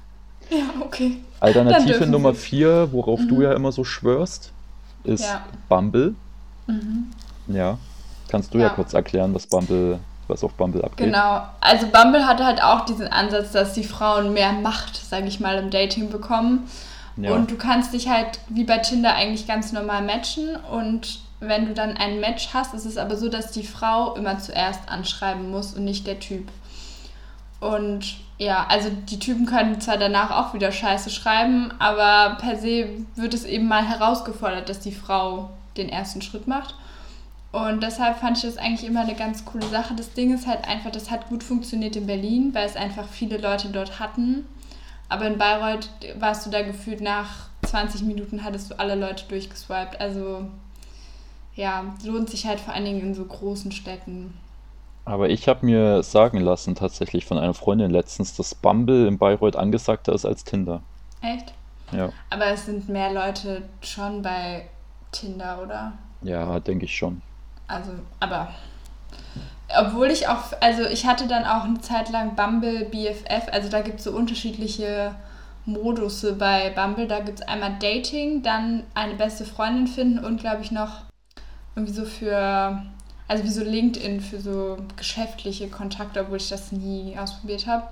Ja, 0.50 0.64
okay. 0.80 1.18
Alternative 1.40 2.06
Nummer 2.06 2.32
sie. 2.32 2.40
4, 2.40 2.92
worauf 2.92 3.20
du 3.28 3.42
ja 3.42 3.52
immer 3.52 3.72
so 3.72 3.84
schwörst, 3.84 4.52
ist 5.02 5.24
Ja. 5.24 5.44
Bumble. 5.68 6.14
Mhm. 6.66 7.10
Ja. 7.46 7.78
Kannst 8.28 8.54
du 8.54 8.58
ja. 8.58 8.64
Ja. 8.64 8.70
kurz 8.70 8.94
erklären, 8.94 9.34
was 9.34 9.46
Bumble, 9.46 10.00
was 10.28 10.42
auf 10.42 10.54
Bumble 10.54 10.82
abgeht? 10.82 11.06
Genau. 11.06 11.42
Also 11.60 11.86
Bumble 11.86 12.26
hatte 12.26 12.44
halt 12.44 12.62
auch 12.62 12.84
diesen 12.84 13.08
Ansatz, 13.08 13.52
dass 13.52 13.74
die 13.74 13.84
Frauen 13.84 14.32
mehr 14.32 14.52
Macht, 14.52 14.96
sage 14.96 15.26
ich 15.26 15.40
mal, 15.40 15.58
im 15.58 15.70
Dating 15.70 16.10
bekommen. 16.10 16.68
Ja. 17.16 17.32
Und 17.32 17.50
du 17.50 17.56
kannst 17.56 17.92
dich 17.92 18.08
halt 18.08 18.40
wie 18.48 18.64
bei 18.64 18.78
Tinder 18.78 19.14
eigentlich 19.14 19.46
ganz 19.46 19.72
normal 19.72 20.02
matchen. 20.02 20.56
Und 20.70 21.20
wenn 21.40 21.66
du 21.66 21.74
dann 21.74 21.96
ein 21.96 22.20
Match 22.20 22.48
hast, 22.52 22.74
ist 22.74 22.86
es 22.86 22.96
aber 22.96 23.16
so, 23.16 23.28
dass 23.28 23.52
die 23.52 23.64
Frau 23.64 24.14
immer 24.14 24.38
zuerst 24.38 24.88
anschreiben 24.88 25.50
muss 25.50 25.74
und 25.74 25.84
nicht 25.84 26.06
der 26.06 26.18
Typ. 26.18 26.48
Und 27.60 28.16
ja, 28.38 28.66
also 28.68 28.90
die 28.90 29.18
Typen 29.18 29.46
können 29.46 29.80
zwar 29.80 29.96
danach 29.96 30.30
auch 30.30 30.54
wieder 30.54 30.72
Scheiße 30.72 31.08
schreiben, 31.10 31.72
aber 31.78 32.36
per 32.36 32.56
se 32.56 32.88
wird 33.14 33.32
es 33.32 33.44
eben 33.44 33.68
mal 33.68 33.86
herausgefordert, 33.86 34.68
dass 34.68 34.80
die 34.80 34.92
Frau 34.92 35.50
den 35.76 35.88
ersten 35.88 36.20
Schritt 36.20 36.48
macht. 36.48 36.74
Und 37.54 37.84
deshalb 37.84 38.18
fand 38.18 38.36
ich 38.36 38.42
das 38.42 38.56
eigentlich 38.58 38.84
immer 38.84 39.02
eine 39.02 39.14
ganz 39.14 39.44
coole 39.44 39.68
Sache. 39.68 39.94
Das 39.94 40.12
Ding 40.12 40.34
ist 40.34 40.48
halt 40.48 40.66
einfach, 40.66 40.90
das 40.90 41.12
hat 41.12 41.28
gut 41.28 41.44
funktioniert 41.44 41.94
in 41.94 42.04
Berlin, 42.04 42.52
weil 42.52 42.66
es 42.66 42.74
einfach 42.74 43.06
viele 43.06 43.38
Leute 43.38 43.68
dort 43.68 44.00
hatten. 44.00 44.44
Aber 45.08 45.28
in 45.28 45.38
Bayreuth 45.38 45.88
warst 46.18 46.44
du 46.44 46.50
da 46.50 46.62
gefühlt 46.62 47.00
nach 47.00 47.46
20 47.64 48.02
Minuten 48.02 48.42
hattest 48.42 48.72
du 48.72 48.78
alle 48.80 48.96
Leute 48.96 49.26
durchgeswiped. 49.28 50.00
Also 50.00 50.46
ja, 51.54 51.94
lohnt 52.04 52.28
sich 52.28 52.44
halt 52.44 52.58
vor 52.58 52.74
allen 52.74 52.86
Dingen 52.86 53.00
in 53.02 53.14
so 53.14 53.24
großen 53.24 53.70
Städten. 53.70 54.36
Aber 55.04 55.30
ich 55.30 55.46
habe 55.46 55.64
mir 55.64 56.02
sagen 56.02 56.40
lassen, 56.40 56.74
tatsächlich 56.74 57.24
von 57.24 57.38
einer 57.38 57.54
Freundin 57.54 57.92
letztens, 57.92 58.34
dass 58.34 58.56
Bumble 58.56 59.06
in 59.06 59.16
Bayreuth 59.16 59.54
angesagter 59.54 60.12
ist 60.12 60.24
als 60.24 60.42
Tinder. 60.42 60.82
Echt? 61.22 61.54
Ja, 61.92 62.10
Aber 62.30 62.46
es 62.46 62.66
sind 62.66 62.88
mehr 62.88 63.12
Leute 63.12 63.62
schon 63.80 64.22
bei 64.22 64.66
Tinder, 65.12 65.60
oder? 65.62 65.92
ja, 66.22 66.58
denke 66.58 66.86
ich 66.86 66.96
schon. 66.96 67.22
Also, 67.66 67.92
aber. 68.20 68.48
Obwohl 69.76 70.08
ich 70.10 70.28
auch, 70.28 70.52
also 70.60 70.84
ich 70.84 71.06
hatte 71.06 71.26
dann 71.26 71.44
auch 71.44 71.64
eine 71.64 71.80
Zeit 71.80 72.10
lang 72.10 72.36
Bumble 72.36 72.84
BFF, 72.84 73.48
also 73.50 73.68
da 73.68 73.80
gibt 73.80 73.98
es 73.98 74.04
so 74.04 74.12
unterschiedliche 74.12 75.14
Modusse 75.66 76.34
bei 76.34 76.70
Bumble. 76.70 77.06
Da 77.06 77.20
gibt 77.20 77.40
es 77.40 77.48
einmal 77.48 77.76
Dating, 77.80 78.42
dann 78.42 78.84
eine 78.94 79.14
beste 79.14 79.44
Freundin 79.44 79.86
finden 79.86 80.24
und 80.24 80.40
glaube 80.40 80.62
ich 80.62 80.70
noch 80.70 81.02
irgendwie 81.74 81.94
so 81.94 82.04
für, 82.04 82.82
also 83.26 83.44
wie 83.44 83.50
so 83.50 83.64
LinkedIn 83.64 84.20
für 84.20 84.40
so 84.40 84.76
geschäftliche 84.96 85.68
Kontakte, 85.68 86.20
obwohl 86.20 86.36
ich 86.36 86.48
das 86.48 86.72
nie 86.72 87.16
ausprobiert 87.18 87.66
habe. 87.66 87.88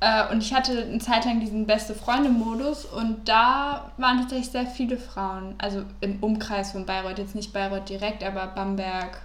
Äh, 0.00 0.30
Und 0.32 0.42
ich 0.42 0.52
hatte 0.54 0.82
eine 0.82 0.98
Zeit 0.98 1.24
lang 1.24 1.40
diesen 1.40 1.66
beste 1.66 1.94
Freunde-Modus 1.94 2.84
und 2.84 3.28
da 3.28 3.92
waren 3.96 4.18
tatsächlich 4.20 4.50
sehr 4.50 4.66
viele 4.66 4.98
Frauen. 4.98 5.54
Also 5.58 5.84
im 6.00 6.22
Umkreis 6.22 6.72
von 6.72 6.86
Bayreuth, 6.86 7.18
jetzt 7.18 7.34
nicht 7.34 7.52
Bayreuth 7.52 7.88
direkt, 7.88 8.22
aber 8.24 8.46
Bamberg, 8.48 9.20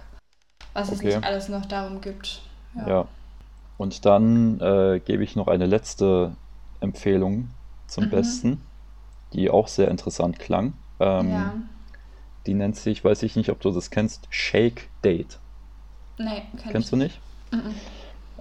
was 0.74 0.90
es 0.90 1.02
Okay. 1.02 1.02
nicht 1.04 1.24
alles 1.24 1.48
noch 1.48 1.66
darum 1.66 2.00
gibt. 2.00 2.42
Ja. 2.74 3.08
Und 3.78 4.04
dann 4.06 4.60
äh, 4.60 5.00
gebe 5.04 5.24
ich 5.24 5.36
noch 5.36 5.48
eine 5.48 5.66
letzte 5.66 6.36
Empfehlung 6.80 7.54
zum 7.86 8.08
Mhm. 8.08 8.10
Besten, 8.10 8.68
die 9.32 9.50
auch 9.50 9.68
sehr 9.68 9.88
interessant 9.90 10.38
klang. 10.38 10.74
Ähm, 11.00 11.28
ja. 11.30 11.62
Die 12.46 12.54
nennt 12.54 12.76
sich, 12.76 13.04
weiß 13.04 13.22
ich 13.24 13.36
nicht, 13.36 13.50
ob 13.50 13.60
du 13.60 13.70
das 13.72 13.90
kennst, 13.90 14.28
Shake 14.30 14.90
Date. 15.04 15.40
Nee, 16.18 16.42
kenn 16.58 16.72
Kennst 16.72 16.80
ich 16.80 16.92
du 16.92 16.96
nicht? 16.96 17.20
Mhm. 17.52 17.74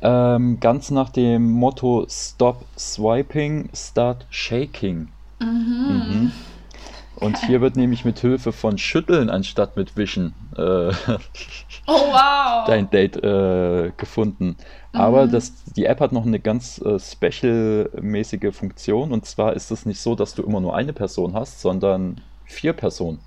Ähm, 0.01 0.59
ganz 0.59 0.89
nach 0.91 1.09
dem 1.09 1.51
Motto 1.51 2.05
Stop 2.09 2.65
Swiping, 2.77 3.69
Start 3.73 4.25
Shaking. 4.29 5.09
Mhm. 5.39 5.87
Mhm. 5.87 6.31
Und 7.15 7.37
hier 7.37 7.61
wird 7.61 7.75
nämlich 7.75 8.03
mit 8.05 8.19
Hilfe 8.19 8.51
von 8.51 8.77
Schütteln 8.77 9.29
anstatt 9.29 9.77
mit 9.77 9.95
Wischen 9.97 10.51
äh, 10.57 10.91
Oh, 11.87 11.93
wow. 12.11 12.67
dein 12.67 12.89
Date 12.89 13.17
äh, 13.17 13.91
gefunden. 13.97 14.57
Aber 14.93 15.27
Mhm. 15.27 15.31
das, 15.31 15.63
die 15.65 15.85
App 15.85 15.99
hat 15.99 16.11
noch 16.13 16.25
eine 16.25 16.39
ganz 16.39 16.79
äh, 16.79 16.99
special-mäßige 16.99 18.55
Funktion. 18.55 19.11
Und 19.11 19.25
zwar 19.25 19.53
ist 19.53 19.71
es 19.71 19.85
nicht 19.85 19.99
so, 20.01 20.15
dass 20.15 20.33
du 20.35 20.43
immer 20.43 20.61
nur 20.61 20.75
eine 20.75 20.93
Person 20.93 21.33
hast, 21.33 21.61
sondern 21.61 22.21
vier 22.45 22.73
Personen. 22.73 23.19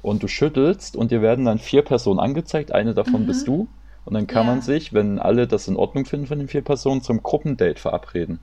Und 0.00 0.22
du 0.22 0.28
schüttelst 0.28 0.96
und 0.96 1.10
dir 1.10 1.22
werden 1.22 1.44
dann 1.44 1.58
vier 1.58 1.82
Personen 1.82 2.20
angezeigt. 2.20 2.72
Eine 2.72 2.94
davon 2.94 3.22
Mhm. 3.22 3.26
bist 3.26 3.48
du. 3.48 3.68
Und 4.08 4.14
dann 4.14 4.26
kann 4.26 4.46
Ja. 4.46 4.52
man 4.54 4.62
sich, 4.62 4.94
wenn 4.94 5.18
alle 5.18 5.46
das 5.46 5.68
in 5.68 5.76
Ordnung 5.76 6.06
finden 6.06 6.26
von 6.26 6.38
den 6.38 6.48
vier 6.48 6.62
Personen, 6.62 7.02
zum 7.02 7.22
Gruppendate 7.22 7.78
verabreden. 7.78 8.40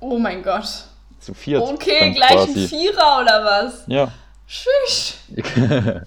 Oh 0.00 0.18
mein 0.18 0.42
Gott. 0.42 0.64
Zu 1.20 1.32
viert. 1.32 1.62
Okay, 1.62 2.10
gleich 2.10 2.32
quasi. 2.32 2.64
ein 2.64 2.68
Vierer 2.68 3.20
oder 3.22 3.44
was? 3.44 3.84
Ja. 3.86 4.08
Tschüss. 4.48 5.18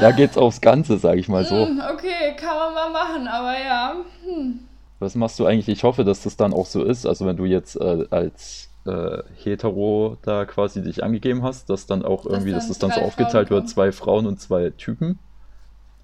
da 0.00 0.10
geht's 0.12 0.38
aufs 0.38 0.62
Ganze, 0.62 0.96
sag 0.96 1.18
ich 1.18 1.28
mal 1.28 1.44
so. 1.44 1.66
Hm, 1.66 1.82
okay, 1.92 2.34
kann 2.38 2.56
man 2.56 2.72
mal 2.72 2.90
machen, 2.90 3.28
aber 3.28 3.52
ja. 3.52 3.96
Hm. 4.24 4.60
Was 4.98 5.14
machst 5.14 5.38
du 5.38 5.44
eigentlich? 5.44 5.68
Ich 5.68 5.84
hoffe, 5.84 6.02
dass 6.04 6.22
das 6.22 6.38
dann 6.38 6.54
auch 6.54 6.64
so 6.64 6.82
ist. 6.82 7.04
Also 7.04 7.26
wenn 7.26 7.36
du 7.36 7.44
jetzt 7.44 7.78
äh, 7.78 8.06
als 8.08 8.70
äh, 8.86 9.18
hetero 9.36 10.16
da 10.22 10.46
quasi 10.46 10.82
dich 10.82 11.04
angegeben 11.04 11.42
hast, 11.42 11.68
dass 11.68 11.84
dann 11.84 12.06
auch 12.06 12.24
irgendwie, 12.24 12.52
dass 12.52 12.70
es 12.70 12.78
dann 12.78 12.90
so 12.90 13.02
aufgeteilt 13.02 13.50
wird, 13.50 13.68
zwei 13.68 13.92
Frauen 13.92 14.26
und 14.26 14.40
zwei 14.40 14.70
Typen. 14.70 15.18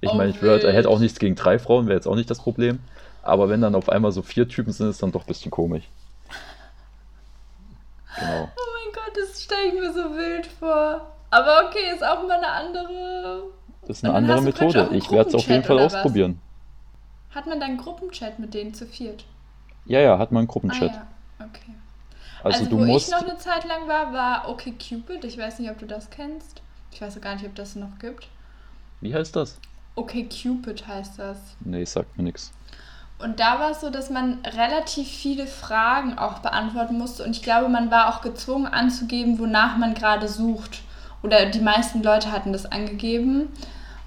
Ich 0.02 0.10
Oh, 0.10 0.14
meine, 0.14 0.30
ich 0.30 0.42
würd, 0.42 0.64
wild. 0.64 0.74
hätte 0.74 0.88
auch 0.90 0.98
nichts 0.98 1.18
gegen 1.18 1.34
drei 1.36 1.58
Frauen, 1.58 1.86
wäre 1.86 1.96
jetzt 1.96 2.06
auch 2.06 2.16
nicht 2.16 2.28
das 2.30 2.38
Problem. 2.40 2.80
Aber 3.22 3.48
wenn 3.48 3.60
dann 3.62 3.74
auf 3.74 3.88
einmal 3.88 4.12
so 4.12 4.20
vier 4.22 4.48
Typen 4.48 4.72
sind, 4.72 4.90
ist 4.90 5.02
dann 5.02 5.12
doch 5.12 5.22
ein 5.22 5.26
bisschen 5.26 5.50
komisch. 5.50 5.84
Genau. 8.18 8.42
Oh 8.44 8.70
mein 8.84 8.92
Gott, 8.92 9.16
das 9.16 9.42
stelle 9.42 9.68
ich 9.68 9.74
mir 9.74 9.92
so 9.92 10.14
wild 10.16 10.46
vor. 10.46 11.06
Aber 11.30 11.66
okay, 11.66 11.94
ist 11.94 12.04
auch 12.04 12.26
mal 12.26 12.36
eine 12.38 12.48
andere. 12.48 13.44
Das 13.86 13.98
ist 13.98 14.04
eine 14.04 14.14
andere 14.14 14.42
Methode. 14.42 14.90
Ich 14.92 15.10
werde 15.10 15.30
es 15.30 15.34
auf 15.34 15.48
jeden 15.48 15.64
Fall 15.64 15.76
oder 15.76 15.86
was? 15.86 15.94
ausprobieren. 15.94 16.40
Hat 17.34 17.46
man 17.46 17.60
dann 17.60 17.78
Gruppenchat 17.78 18.38
mit 18.38 18.52
denen 18.54 18.74
zu 18.74 18.86
viert? 18.86 19.24
Ja, 19.86 20.00
ja, 20.00 20.18
hat 20.18 20.30
man 20.32 20.40
einen 20.40 20.48
Ah 20.48 20.52
Gruppenchat. 20.52 20.92
ja, 20.92 21.06
okay. 21.40 21.74
Also, 22.42 22.58
Also, 22.64 22.70
du 22.70 22.78
wo 22.78 22.84
musst. 22.84 23.08
ich 23.08 23.14
noch 23.14 23.22
eine 23.26 23.38
Zeit 23.38 23.64
lang 23.66 23.88
war, 23.88 24.12
war 24.12 24.48
OkCupid. 24.48 25.24
Ich 25.24 25.38
weiß 25.38 25.58
nicht, 25.60 25.70
ob 25.70 25.78
du 25.78 25.86
das 25.86 26.10
kennst. 26.10 26.60
Ich 26.90 27.00
weiß 27.00 27.16
auch 27.16 27.20
gar 27.22 27.34
nicht, 27.34 27.46
ob 27.46 27.54
das 27.54 27.74
noch 27.76 27.98
gibt. 27.98 28.28
Wie 29.00 29.14
heißt 29.14 29.34
das? 29.34 29.58
OkCupid 29.94 30.86
heißt 30.86 31.18
das. 31.18 31.38
Nee, 31.60 31.84
sagt 31.84 32.16
mir 32.16 32.24
nichts. 32.24 32.52
Und 33.18 33.38
da 33.38 33.60
war 33.60 33.70
es 33.70 33.80
so, 33.80 33.90
dass 33.90 34.10
man 34.10 34.38
relativ 34.44 35.06
viele 35.06 35.46
Fragen 35.46 36.18
auch 36.18 36.40
beantworten 36.40 36.98
musste. 36.98 37.22
Und 37.24 37.36
ich 37.36 37.42
glaube, 37.42 37.68
man 37.68 37.90
war 37.90 38.08
auch 38.08 38.20
gezwungen 38.20 38.66
anzugeben, 38.66 39.38
wonach 39.38 39.76
man 39.76 39.94
gerade 39.94 40.26
sucht. 40.26 40.80
Oder 41.22 41.46
die 41.46 41.60
meisten 41.60 42.02
Leute 42.02 42.32
hatten 42.32 42.52
das 42.52 42.66
angegeben 42.66 43.48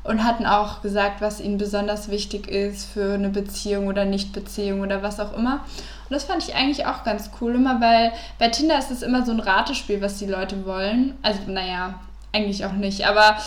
und 0.03 0.23
hatten 0.23 0.45
auch 0.45 0.81
gesagt, 0.81 1.21
was 1.21 1.39
ihnen 1.39 1.57
besonders 1.57 2.09
wichtig 2.09 2.47
ist 2.47 2.85
für 2.85 3.13
eine 3.13 3.29
Beziehung 3.29 3.87
oder 3.87 4.03
Nichtbeziehung 4.03 4.81
oder 4.81 5.01
was 5.01 5.19
auch 5.19 5.33
immer. 5.33 5.61
Und 6.09 6.11
das 6.11 6.25
fand 6.25 6.43
ich 6.43 6.53
eigentlich 6.53 6.85
auch 6.85 7.03
ganz 7.03 7.31
cool 7.39 7.55
immer, 7.55 7.81
weil 7.81 8.11
bei 8.37 8.49
Tinder 8.49 8.77
ist 8.77 8.91
es 8.91 9.01
immer 9.01 9.25
so 9.25 9.31
ein 9.31 9.39
Ratespiel, 9.39 10.01
was 10.01 10.19
die 10.19 10.27
Leute 10.27 10.65
wollen. 10.65 11.15
Also, 11.21 11.39
naja, 11.47 11.95
eigentlich 12.35 12.65
auch 12.65 12.73
nicht, 12.73 13.07
aber 13.07 13.37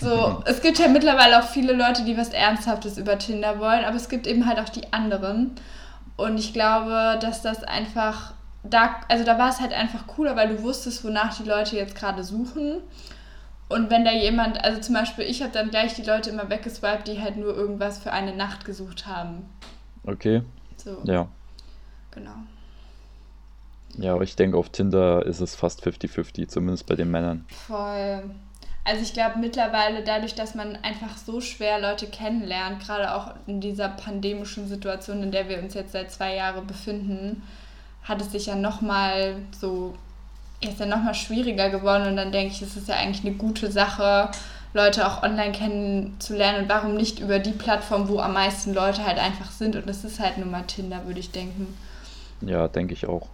so, 0.00 0.42
es 0.46 0.62
gibt 0.62 0.78
ja 0.78 0.88
mittlerweile 0.88 1.40
auch 1.40 1.48
viele 1.48 1.72
Leute, 1.72 2.04
die 2.04 2.16
was 2.16 2.30
Ernsthaftes 2.30 2.98
über 2.98 3.18
Tinder 3.18 3.58
wollen, 3.58 3.84
aber 3.84 3.96
es 3.96 4.08
gibt 4.08 4.26
eben 4.26 4.46
halt 4.46 4.58
auch 4.58 4.68
die 4.68 4.92
anderen. 4.92 5.52
Und 6.16 6.38
ich 6.38 6.52
glaube, 6.52 7.18
dass 7.20 7.42
das 7.42 7.62
einfach, 7.64 8.32
da, 8.62 8.96
also 9.08 9.24
da 9.24 9.38
war 9.38 9.50
es 9.50 9.60
halt 9.60 9.72
einfach 9.72 10.06
cooler, 10.06 10.36
weil 10.36 10.48
du 10.48 10.62
wusstest, 10.62 11.04
wonach 11.04 11.36
die 11.36 11.48
Leute 11.48 11.76
jetzt 11.76 11.94
gerade 11.94 12.24
suchen. 12.24 12.80
Und 13.68 13.90
wenn 13.90 14.04
da 14.04 14.12
jemand, 14.12 14.64
also 14.64 14.80
zum 14.80 14.94
Beispiel, 14.94 15.24
ich 15.24 15.42
habe 15.42 15.52
dann 15.52 15.70
gleich 15.70 15.94
die 15.94 16.04
Leute 16.04 16.30
immer 16.30 16.48
weggeswiped, 16.48 17.08
die 17.08 17.20
halt 17.20 17.36
nur 17.36 17.54
irgendwas 17.54 17.98
für 17.98 18.12
eine 18.12 18.34
Nacht 18.34 18.64
gesucht 18.64 19.06
haben. 19.06 19.44
Okay, 20.04 20.42
So, 20.76 20.98
ja. 21.04 21.26
genau. 22.12 22.36
Ja, 23.98 24.14
aber 24.14 24.24
ich 24.24 24.36
denke, 24.36 24.56
auf 24.56 24.68
Tinder 24.70 25.24
ist 25.24 25.40
es 25.40 25.54
fast 25.54 25.86
50-50, 25.86 26.48
zumindest 26.48 26.86
bei 26.86 26.96
den 26.96 27.10
Männern. 27.10 27.46
Voll. 27.66 28.22
Also 28.84 29.02
ich 29.02 29.14
glaube 29.14 29.40
mittlerweile 29.40 30.04
dadurch, 30.04 30.36
dass 30.36 30.54
man 30.54 30.76
einfach 30.76 31.16
so 31.16 31.40
schwer 31.40 31.80
Leute 31.80 32.06
kennenlernt, 32.06 32.84
gerade 32.84 33.14
auch 33.14 33.34
in 33.48 33.60
dieser 33.60 33.88
pandemischen 33.88 34.68
Situation, 34.68 35.24
in 35.24 35.32
der 35.32 35.48
wir 35.48 35.58
uns 35.58 35.74
jetzt 35.74 35.90
seit 35.90 36.12
zwei 36.12 36.36
Jahren 36.36 36.66
befinden, 36.68 37.42
hat 38.04 38.20
es 38.20 38.30
sich 38.30 38.46
ja 38.46 38.54
nochmal 38.54 39.38
so, 39.50 39.94
ist 40.60 40.78
ja 40.78 40.86
nochmal 40.86 41.14
schwieriger 41.14 41.68
geworden 41.68 42.06
und 42.06 42.16
dann 42.16 42.30
denke 42.30 42.52
ich, 42.52 42.62
es 42.62 42.76
ist 42.76 42.88
ja 42.88 42.94
eigentlich 42.94 43.26
eine 43.26 43.34
gute 43.34 43.72
Sache, 43.72 44.30
Leute 44.72 45.08
auch 45.08 45.24
online 45.24 45.52
kennenzulernen 45.52 46.62
und 46.62 46.68
warum 46.68 46.94
nicht 46.94 47.18
über 47.18 47.40
die 47.40 47.50
Plattform, 47.50 48.08
wo 48.08 48.20
am 48.20 48.34
meisten 48.34 48.72
Leute 48.72 49.04
halt 49.04 49.18
einfach 49.18 49.50
sind 49.50 49.74
und 49.74 49.88
das 49.88 50.04
ist 50.04 50.20
halt 50.20 50.38
nun 50.38 50.52
mal 50.52 50.62
Tinder, 50.62 51.04
würde 51.06 51.18
ich 51.18 51.32
denken. 51.32 51.76
Ja, 52.40 52.68
denke 52.68 52.92
ich 52.92 53.08
auch. 53.08 53.30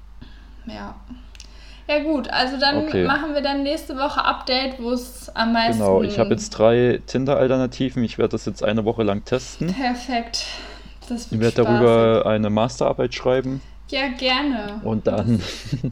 Ja. 0.66 0.94
Ja 1.88 1.98
gut, 2.02 2.28
also 2.28 2.58
dann 2.58 2.86
Okay. 2.86 3.04
machen 3.04 3.34
wir 3.34 3.42
dann 3.42 3.64
nächste 3.64 3.96
Woche 3.98 4.24
Update, 4.24 4.80
wo 4.80 4.90
es 4.92 5.28
am 5.34 5.52
meisten... 5.52 5.80
Genau, 5.82 6.02
ich 6.02 6.18
habe 6.18 6.30
jetzt 6.30 6.50
drei 6.50 7.00
Tinder-Alternativen. 7.06 8.04
Ich 8.04 8.18
werde 8.18 8.30
das 8.30 8.44
jetzt 8.46 8.62
eine 8.62 8.84
Woche 8.84 9.02
lang 9.02 9.24
testen. 9.24 9.74
Perfekt. 9.74 10.44
Das 11.08 11.26
Ich 11.26 11.32
wird 11.32 11.56
werde 11.58 11.62
spaßig. 11.62 11.80
darüber 11.86 12.26
eine 12.26 12.50
Masterarbeit 12.50 13.14
schreiben 13.14 13.60
Ja, 13.90 14.08
gerne. 14.16 14.80
und 14.84 15.06
dann, 15.08 15.42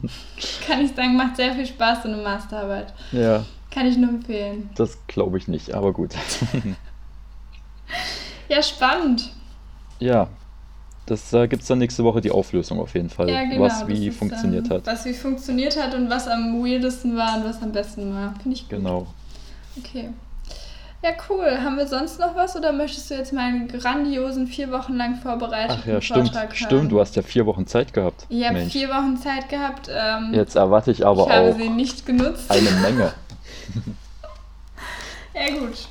Kann 0.67 0.85
ich 0.85 0.95
sagen, 0.95 1.17
macht 1.17 1.35
sehr 1.35 1.53
viel 1.53 1.65
Spaß, 1.67 2.03
so 2.03 2.07
eine 2.09 2.17
Masterarbeit. 2.23 2.93
ja, 3.11 3.43
Kann 3.69 3.85
ich 3.85 3.97
nur 3.97 4.09
empfehlen. 4.09 4.69
das 4.75 4.97
glaube 5.07 5.37
ich 5.37 5.47
nicht, 5.49 5.73
aber 5.73 5.91
gut. 5.91 6.11
Ja, 8.47 8.61
spannend. 8.61 9.31
Ja, 9.99 10.27
das 11.11 11.33
äh, 11.33 11.47
gibt 11.47 11.61
es 11.61 11.67
dann 11.67 11.77
nächste 11.79 12.03
Woche 12.03 12.21
die 12.21 12.31
Auflösung 12.31 12.79
auf 12.79 12.93
jeden 12.95 13.09
Fall, 13.09 13.29
Ja, 13.29 13.43
genau. 13.43 13.61
was 13.61 13.87
wie 13.87 14.07
ist, 14.07 14.17
funktioniert 14.17 14.65
ähm, 14.67 14.77
hat. 14.77 14.87
Was 14.87 15.05
wie 15.05 15.13
funktioniert 15.13 15.81
hat 15.81 15.93
und 15.93 16.09
was 16.09 16.27
am 16.27 16.63
weirdesten 16.63 17.15
war 17.15 17.37
und 17.37 17.45
was 17.45 17.61
am 17.61 17.71
besten 17.71 18.13
war. 18.13 18.33
Finde 18.41 18.55
ich 18.55 18.61
gut. 18.69 18.69
Genau. 18.77 19.07
Okay. 19.77 20.09
Ja, 21.03 21.09
cool. 21.29 21.47
Haben 21.63 21.77
wir 21.77 21.87
sonst 21.87 22.19
noch 22.19 22.35
was 22.35 22.55
oder 22.55 22.71
möchtest 22.71 23.09
du 23.09 23.15
jetzt 23.15 23.33
meinen 23.33 23.67
grandiosen 23.67 24.45
vier 24.45 24.71
Wochen 24.71 24.93
lang 24.97 25.15
vorbereiteten 25.15 25.79
Ach 25.83 25.87
ja, 25.87 25.99
stimmt, 26.01 26.27
Vortrag 26.29 26.49
hören? 26.49 26.55
stimmt, 26.55 26.91
du 26.91 26.99
hast 26.99 27.15
ja 27.15 27.23
vier 27.23 27.45
Wochen 27.47 27.65
Zeit 27.65 27.91
gehabt. 27.93 28.25
Ich 28.29 28.47
habe 28.47 28.59
vier 28.61 28.87
Wochen 28.89 29.17
Zeit 29.17 29.49
gehabt. 29.49 29.89
Ähm, 29.91 30.31
jetzt 30.33 30.55
erwarte 30.55 30.91
ich 30.91 31.03
aber 31.05 31.23
ich 31.25 31.29
habe 31.33 31.49
auch 31.49 31.57
sie 31.57 31.69
nicht 31.69 32.05
genutzt. 32.05 32.49
eine 32.51 32.69
Menge. 32.81 33.13
Ja, 35.33 35.57
gut. 35.57 35.87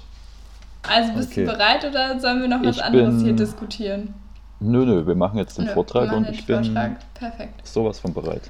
Also 0.82 1.12
bist 1.14 1.30
Okay. 1.32 1.44
du 1.44 1.50
bereit 1.52 1.84
oder 1.84 2.20
sollen 2.20 2.40
wir 2.42 2.48
noch 2.48 2.62
was 2.62 2.76
Ich 2.76 2.84
anderes 2.84 3.16
bin- 3.16 3.24
hier 3.24 3.32
diskutieren? 3.34 4.14
Nö, 4.60 4.84
nö, 4.84 5.06
wir 5.06 5.14
machen 5.14 5.38
jetzt 5.38 5.56
den 5.58 5.64
Nö, 5.64 5.72
Vortrag 5.72 6.12
und 6.12 6.26
den 6.26 6.34
ich 6.34 6.44
bin 6.46 6.62
Vortrag. 6.64 7.14
Perfekt. 7.14 7.66
sowas 7.66 7.98
von 7.98 8.12
bereit. 8.12 8.42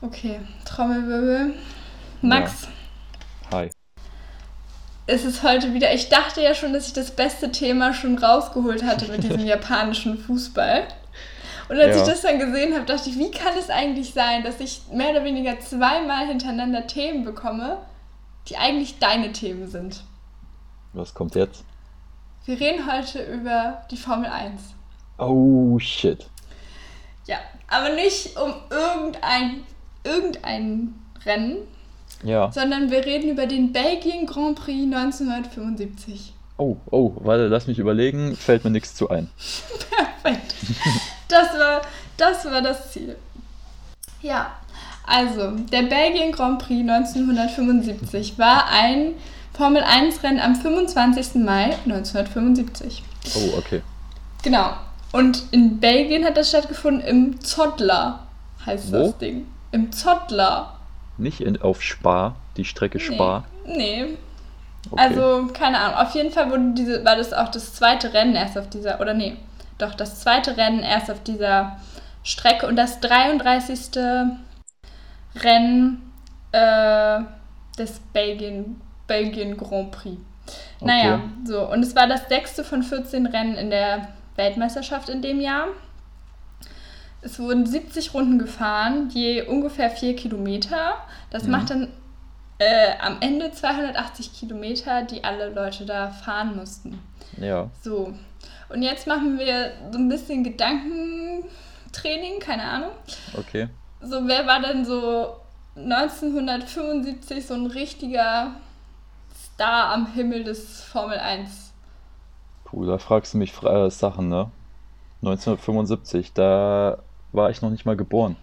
Okay, 0.00 0.40
Trommelwirbel. 0.64 1.54
Max, 2.22 2.68
Hi. 3.52 3.70
es 5.06 5.24
ist 5.24 5.42
heute 5.42 5.74
wieder. 5.74 5.92
Ich 5.92 6.08
dachte 6.08 6.40
ja 6.42 6.54
schon, 6.54 6.72
dass 6.72 6.86
ich 6.86 6.92
das 6.92 7.10
beste 7.10 7.50
Thema 7.50 7.92
schon 7.92 8.16
rausgeholt 8.18 8.84
hatte 8.84 9.10
mit 9.10 9.24
diesem 9.24 9.40
japanischen 9.46 10.16
Fußball. 10.18 10.84
Und 11.68 11.76
als 11.78 11.96
Ja. 11.96 12.02
ich 12.02 12.08
das 12.08 12.22
dann 12.22 12.38
gesehen 12.38 12.74
habe, 12.74 12.84
dachte 12.86 13.10
ich, 13.10 13.18
wie 13.18 13.30
kann 13.32 13.52
es 13.58 13.68
eigentlich 13.68 14.14
sein, 14.14 14.44
dass 14.44 14.60
ich 14.60 14.82
mehr 14.92 15.10
oder 15.10 15.24
weniger 15.24 15.58
zweimal 15.60 16.26
hintereinander 16.28 16.86
Themen 16.86 17.24
bekomme, 17.24 17.78
die 18.48 18.56
eigentlich 18.56 18.98
deine 19.00 19.32
Themen 19.32 19.68
sind? 19.68 20.02
Was 20.92 21.12
kommt 21.14 21.34
jetzt? 21.34 21.64
Wir 22.46 22.58
reden 22.58 22.90
heute 22.90 23.22
über 23.24 23.82
die 23.90 23.96
Formel 23.98 24.30
1. 24.30 24.60
Oh 25.18 25.78
shit. 25.78 26.26
Ja, 27.26 27.36
aber 27.68 27.94
nicht 27.94 28.36
um 28.38 28.54
irgendein, 28.70 29.64
irgendein 30.04 30.94
Rennen, 31.26 31.58
Ja. 32.22 32.50
sondern 32.52 32.90
wir 32.90 33.04
reden 33.04 33.30
über 33.30 33.46
den 33.46 33.72
Belgien 33.72 34.26
Grand 34.26 34.58
Prix 34.58 34.84
1975. 34.94 36.32
Oh, 36.56 36.76
oh, 36.90 37.12
warte, 37.20 37.46
lass 37.48 37.66
mich 37.66 37.78
überlegen, 37.78 38.34
fällt 38.36 38.64
mir 38.64 38.70
nichts 38.70 38.94
zu 38.94 39.08
ein. 39.10 39.28
Perfekt. 40.22 40.54
Das 41.28 41.52
war, 41.58 41.82
das 42.16 42.44
war 42.46 42.62
das 42.62 42.90
Ziel. 42.92 43.16
Ja, 44.22 44.50
also 45.06 45.50
der 45.52 45.82
Belgien 45.82 46.32
Grand 46.32 46.58
Prix 46.60 46.80
1975 46.80 48.38
war 48.38 48.68
ein 48.70 49.14
Formel 49.56 49.82
1 49.82 50.22
Rennen 50.22 50.40
am 50.40 50.54
25. 50.56 51.34
Mai 51.36 51.76
1975. 51.84 53.02
Oh, 53.36 53.58
okay. 53.58 53.82
Genau. 54.42 54.70
Und 55.12 55.44
in 55.52 55.80
Belgien 55.80 56.24
hat 56.24 56.36
das 56.36 56.50
stattgefunden 56.50 57.00
im 57.02 57.40
Zottler, 57.40 58.20
heißt 58.66 58.92
Wo? 58.92 58.98
das 58.98 59.18
Ding. 59.18 59.46
Im 59.72 59.92
Zottler. 59.92 60.74
Nicht 61.16 61.40
in, 61.40 61.60
auf 61.60 61.82
Spa, 61.82 62.36
die 62.56 62.64
Strecke 62.64 63.00
Spa. 63.00 63.44
Nee. 63.64 64.04
nee. 64.04 64.18
Okay. 64.90 65.02
Also, 65.02 65.48
keine 65.52 65.78
Ahnung. 65.78 65.96
Auf 65.98 66.14
jeden 66.14 66.30
Fall 66.30 66.50
wurde 66.50 66.72
diese, 66.74 67.04
war 67.04 67.16
das 67.16 67.32
auch 67.32 67.48
das 67.48 67.74
zweite 67.74 68.12
Rennen 68.14 68.34
erst 68.36 68.56
auf 68.56 68.68
dieser, 68.70 69.00
oder 69.00 69.12
nee, 69.14 69.36
doch 69.78 69.94
das 69.94 70.20
zweite 70.20 70.56
Rennen 70.56 70.80
erst 70.80 71.10
auf 71.10 71.22
dieser 71.22 71.78
Strecke 72.22 72.66
und 72.66 72.76
das 72.76 73.00
33. 73.00 73.78
Rennen 75.42 76.12
äh, 76.52 77.20
des 77.78 78.00
Belgien, 78.12 78.80
Belgien 79.06 79.56
Grand 79.56 79.90
Prix. 79.92 80.16
Naja, 80.80 81.14
Okay. 81.16 81.22
so. 81.44 81.68
Und 81.70 81.82
es 81.82 81.94
war 81.94 82.06
das 82.06 82.28
sechste 82.28 82.64
von 82.64 82.82
14 82.82 83.26
Rennen 83.26 83.54
in 83.54 83.70
der 83.70 84.08
Weltmeisterschaft 84.38 85.08
in 85.10 85.20
dem 85.20 85.40
Jahr. 85.40 85.66
Es 87.20 87.38
wurden 87.38 87.66
70 87.66 88.14
Runden 88.14 88.38
gefahren, 88.38 89.10
je 89.12 89.42
ungefähr 89.42 89.90
4 89.90 90.14
Kilometer. 90.16 90.94
Das 91.30 91.42
Mhm. 91.44 91.50
macht 91.50 91.70
dann 91.70 91.88
äh, 92.60 92.92
am 93.00 93.18
Ende 93.20 93.52
280 93.52 94.32
Kilometer, 94.32 95.02
die 95.02 95.22
alle 95.22 95.50
Leute 95.50 95.84
da 95.86 96.08
fahren 96.10 96.56
mussten. 96.56 96.98
Ja. 97.40 97.70
So. 97.82 98.12
Und 98.68 98.82
jetzt 98.82 99.06
machen 99.06 99.38
wir 99.38 99.72
so 99.92 99.98
ein 99.98 100.08
bisschen 100.08 100.42
Gedankentraining, 100.44 102.40
keine 102.40 102.62
Ahnung. 102.64 102.90
Okay. 103.36 103.68
So, 104.00 104.26
wer 104.26 104.46
war 104.46 104.60
denn 104.60 104.84
so 104.84 105.36
1975 105.76 107.46
so 107.46 107.54
ein 107.54 107.66
richtiger 107.66 108.52
Star 109.54 109.92
am 109.92 110.12
Himmel 110.12 110.44
des 110.44 110.82
Formel 110.82 111.18
1? 111.18 111.67
Puh, 112.70 112.84
da 112.84 112.98
fragst 112.98 113.32
du 113.32 113.38
mich 113.38 113.62
äh, 113.62 113.90
Sachen, 113.90 114.28
ne? 114.28 114.50
1975, 115.22 116.32
da 116.34 116.98
war 117.32 117.50
ich 117.50 117.62
noch 117.62 117.70
nicht 117.70 117.86
mal 117.86 117.96
geboren. 117.96 118.36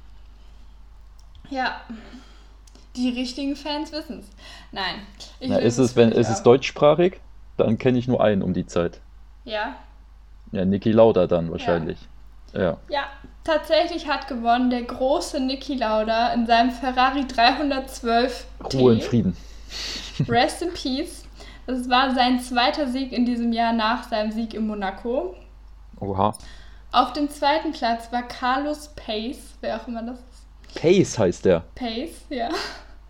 Ja. 1.49 1.81
Die 2.95 3.09
richtigen 3.09 3.55
Fans 3.55 3.91
wissen 3.91 4.19
es. 4.19 4.25
Nein. 4.71 5.01
Na, 5.41 5.57
ist 5.57 5.77
es, 5.77 5.95
wenn, 5.95 6.11
ist 6.11 6.29
es 6.29 6.43
deutschsprachig? 6.43 7.19
Dann 7.57 7.77
kenne 7.77 7.99
ich 7.99 8.07
nur 8.07 8.21
einen 8.21 8.41
um 8.41 8.53
die 8.53 8.65
Zeit. 8.65 8.99
Ja. 9.43 9.75
Ja, 10.51 10.65
Niki 10.65 10.91
Lauda 10.91 11.27
dann 11.27 11.51
wahrscheinlich. 11.51 11.99
Ja. 12.53 12.77
Ja, 12.89 13.03
tatsächlich 13.43 14.07
hat 14.07 14.27
gewonnen 14.27 14.69
der 14.69 14.83
große 14.83 15.39
Niki 15.39 15.75
Lauda 15.75 16.33
in 16.33 16.47
seinem 16.47 16.71
Ferrari 16.71 17.27
312 17.27 18.45
Ruhe 18.73 18.93
in. 18.93 19.01
Frieden. 19.01 19.37
Rest 20.27 20.61
in 20.61 20.73
Peace. 20.73 21.24
Das 21.67 21.89
war 21.89 22.13
sein 22.13 22.39
zweiter 22.39 22.87
Sieg 22.87 23.11
in 23.11 23.25
diesem 23.25 23.51
Jahr 23.51 23.73
nach 23.73 24.07
seinem 24.07 24.31
Sieg 24.31 24.53
in 24.53 24.67
Monaco. 24.67 25.35
Oha. 25.99 26.35
Auf 26.91 27.13
dem 27.13 27.29
zweiten 27.29 27.71
Platz 27.71 28.11
war 28.11 28.23
Carlos 28.23 28.89
Pace, 28.95 29.55
wer 29.61 29.77
auch 29.81 29.87
immer 29.87 30.03
das 30.03 30.19
ist. 30.19 30.81
Pace 30.81 31.17
heißt 31.17 31.45
der. 31.45 31.63
Pace, 31.73 32.25
ja. 32.29 32.49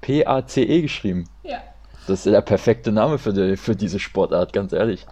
P-A-C-E 0.02 0.82
geschrieben. 0.82 1.28
Ja. 1.44 1.62
Das 2.08 2.26
ist 2.26 2.32
der 2.32 2.42
perfekte 2.42 2.92
Name 2.92 3.18
für, 3.18 3.34
die, 3.34 3.58
für 3.58 3.76
diese 3.76 4.00
Sportart, 4.00 4.54
ganz 4.54 4.72
ehrlich. 4.72 5.06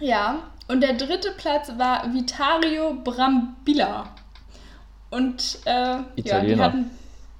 Ja. 0.00 0.36
Und 0.68 0.80
der 0.80 0.94
dritte 0.94 1.32
Platz 1.36 1.72
war 1.76 2.12
Vitario 2.12 2.94
Brambilla. 3.02 4.06
Und 5.10 5.58
äh, 5.64 5.70
ja, 5.70 6.04
die 6.16 6.20
Italiener. 6.20 6.64
hatten. 6.64 6.90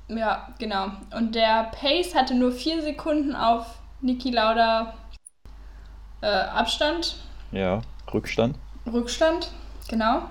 Ja, 0.08 0.48
genau. 0.58 0.88
Und 1.16 1.34
der 1.34 1.70
Pace 1.72 2.14
hatte 2.14 2.34
nur 2.34 2.52
vier 2.52 2.82
Sekunden 2.82 3.34
auf 3.34 3.66
Niki 4.02 4.30
Lauda 4.30 4.94
äh, 6.24 6.26
Abstand. 6.26 7.16
Ja, 7.52 7.82
Rückstand. 8.12 8.56
Rückstand, 8.90 9.50
genau. 9.88 10.22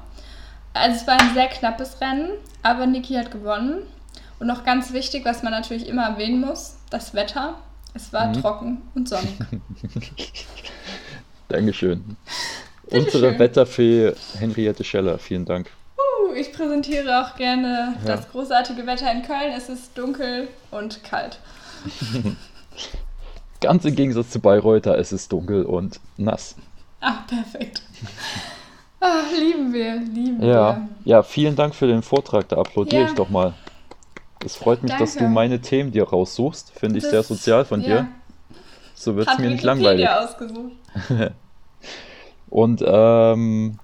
Also 0.73 0.97
es 1.01 1.07
war 1.07 1.19
ein 1.19 1.33
sehr 1.33 1.47
knappes 1.47 2.01
Rennen, 2.01 2.31
aber 2.63 2.85
Niki 2.87 3.13
hat 3.15 3.31
gewonnen. 3.31 3.83
Und 4.39 4.47
noch 4.47 4.63
ganz 4.65 4.91
wichtig, 4.93 5.23
was 5.25 5.43
man 5.43 5.51
natürlich 5.53 5.87
immer 5.87 6.03
erwähnen 6.07 6.41
muss, 6.41 6.77
das 6.89 7.13
Wetter. 7.13 7.55
Es 7.93 8.11
war 8.11 8.27
Mhm. 8.27 8.41
trocken 8.41 8.81
und 8.95 9.07
sonnig. 9.07 9.35
Dankeschön. 11.49 12.17
Unsere 12.87 13.37
Wetterfee 13.39 14.13
Henriette 14.39 14.83
Scheller, 14.83 15.17
vielen 15.19 15.45
Dank. 15.45 15.69
Uh, 15.97 16.33
ich 16.33 16.51
präsentiere 16.51 17.21
auch 17.25 17.35
gerne 17.35 17.95
Ja. 18.03 18.15
das 18.15 18.29
großartige 18.29 18.85
Wetter 18.87 19.11
in 19.11 19.21
Köln. 19.23 19.53
Es 19.55 19.69
ist 19.69 19.97
dunkel 19.97 20.47
und 20.71 21.03
kalt. 21.03 21.39
Ganz 23.63 23.85
im 23.85 23.95
Gegensatz 23.95 24.29
zu 24.29 24.39
Bayreuther, 24.39 24.97
es 24.97 25.11
ist 25.11 25.31
dunkel 25.31 25.65
und 25.65 25.99
nass. 26.17 26.55
Ah, 26.99 27.23
perfekt. 27.27 27.81
Ah, 28.99 29.21
lieben 29.37 29.73
wir, 29.73 29.95
lieben 29.97 30.41
Ja, 30.41 30.77
wir. 30.77 30.87
ja, 31.05 31.23
vielen 31.23 31.55
Dank 31.55 31.75
für 31.75 31.87
den 31.87 32.01
Vortrag, 32.03 32.47
da 32.49 32.57
applaudiere 32.57 33.03
Ja. 33.03 33.07
ich 33.09 33.13
doch 33.15 33.29
mal. 33.29 33.53
Es 34.45 34.55
freut 34.55 34.83
mich, 34.83 34.93
dass 34.93 35.13
du 35.13 35.19
Danke. 35.19 35.33
meine 35.33 35.59
Themen 35.61 35.91
dir 35.91 36.03
raussuchst. 36.07 36.71
Finde 36.77 36.97
ich 36.97 37.03
Das- 37.03 37.11
sehr 37.11 37.23
sozial 37.23 37.65
von 37.65 37.81
ja. 37.81 37.87
dir. 37.87 38.07
So 38.95 39.15
wird 39.15 39.27
es 39.27 39.37
mir 39.39 39.49
nicht 39.49 39.63
langweilig. 39.63 40.07
ausgesucht. 40.09 40.71
Und 42.49 42.83
ähm, 42.85 43.79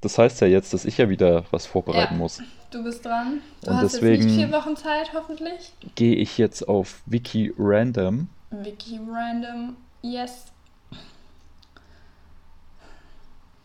das 0.00 0.18
heißt 0.18 0.40
ja 0.40 0.46
jetzt, 0.46 0.72
dass 0.72 0.84
ich 0.84 0.98
ja 0.98 1.08
wieder 1.08 1.44
was 1.50 1.66
vorbereiten 1.66 2.14
Ja. 2.14 2.18
muss. 2.18 2.40
Du 2.70 2.82
bist 2.82 3.04
dran. 3.04 3.40
Du 3.62 3.70
Und 3.70 3.76
hast 3.76 3.94
deswegen- 3.94 4.22
jetzt 4.22 4.36
nicht 4.36 4.46
vier 4.48 4.52
Wochen 4.56 4.76
Zeit, 4.76 5.10
hoffentlich. 5.14 5.72
Gehe 5.94 6.14
ich 6.16 6.38
jetzt 6.38 6.68
auf 6.68 7.02
Wiki 7.06 7.52
Random. 7.58 8.28
Wiki 8.64 8.98
Random, 9.08 9.76
yes. 10.02 10.46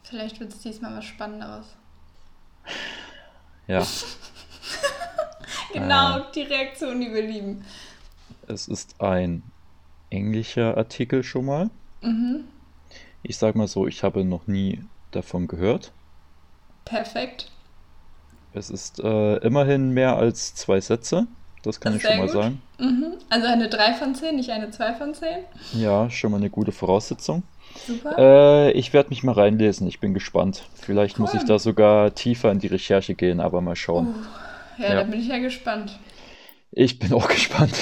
Vielleicht 0.03 0.39
wird 0.39 0.51
es 0.53 0.59
diesmal 0.59 0.95
was 0.97 1.05
Spannenderes. 1.05 1.65
Ja, 3.67 3.85
Genau, 5.73 5.95
Ah. 6.19 6.31
die 6.35 6.41
Reaktion, 6.41 6.99
die 6.99 7.13
wir 7.13 7.21
lieben. 7.21 7.63
es 8.47 8.67
ist 8.67 8.99
ein 9.01 9.41
englischer 10.09 10.75
Artikel 10.77 11.23
schon 11.23 11.45
mal. 11.45 11.69
Mhm, 12.01 12.43
Ich 13.23 13.37
sag 13.37 13.55
mal 13.55 13.67
so, 13.67 13.87
ich 13.87 14.03
habe 14.03 14.25
noch 14.25 14.47
nie 14.47 14.83
davon 15.11 15.47
gehört. 15.47 15.93
perfekt. 16.85 17.49
Es 18.53 18.69
ist 18.69 18.99
äh, 18.99 19.37
immerhin 19.37 19.91
mehr 19.91 20.17
als 20.17 20.53
zwei 20.55 20.81
Sätze. 20.81 21.27
Das 21.64 21.80
kann 21.80 21.93
Das 21.93 22.01
ich 22.01 22.07
schon 22.07 22.18
mal 22.18 22.26
gut. 22.26 22.34
sagen. 22.34 22.62
Mhm. 22.80 23.05
Also 23.30 23.47
eine 23.47 23.70
3 23.70 23.93
von 23.93 24.16
10, 24.16 24.36
nicht 24.36 24.49
eine 24.49 24.72
2 24.72 24.93
von 24.95 25.14
10. 25.14 25.28
Ja, 25.74 26.09
schon 26.09 26.32
mal 26.32 26.38
eine 26.38 26.49
gute 26.49 26.72
Voraussetzung. 26.72 27.43
Super. 27.88 28.16
Äh, 28.18 28.72
ich 28.72 28.93
werde 28.93 29.09
mich 29.09 29.24
mal 29.24 29.34
reinlesen. 29.34 29.88
Ich 29.88 29.99
bin 29.99 30.14
gespannt. 30.14 30.64
Vielleicht 30.74 31.20
muss 31.20 31.34
Cool. 31.34 31.39
ich 31.41 31.45
da 31.45 31.59
sogar 31.59 32.14
tiefer 32.16 32.51
in 32.51 32.59
die 32.59 32.68
Recherche 32.68 33.14
gehen, 33.16 33.39
aber 33.39 33.62
mal 33.62 33.76
schauen. 33.76 34.07
Uh, 34.07 34.82
ja, 34.82 34.89
ja. 34.89 34.95
da 34.95 35.03
bin 35.03 35.20
ich 35.22 35.28
ja 35.28 35.38
gespannt. 35.38 35.97
Ich 36.72 36.99
bin 36.99 37.14
auch 37.14 37.28
gespannt. 37.30 37.74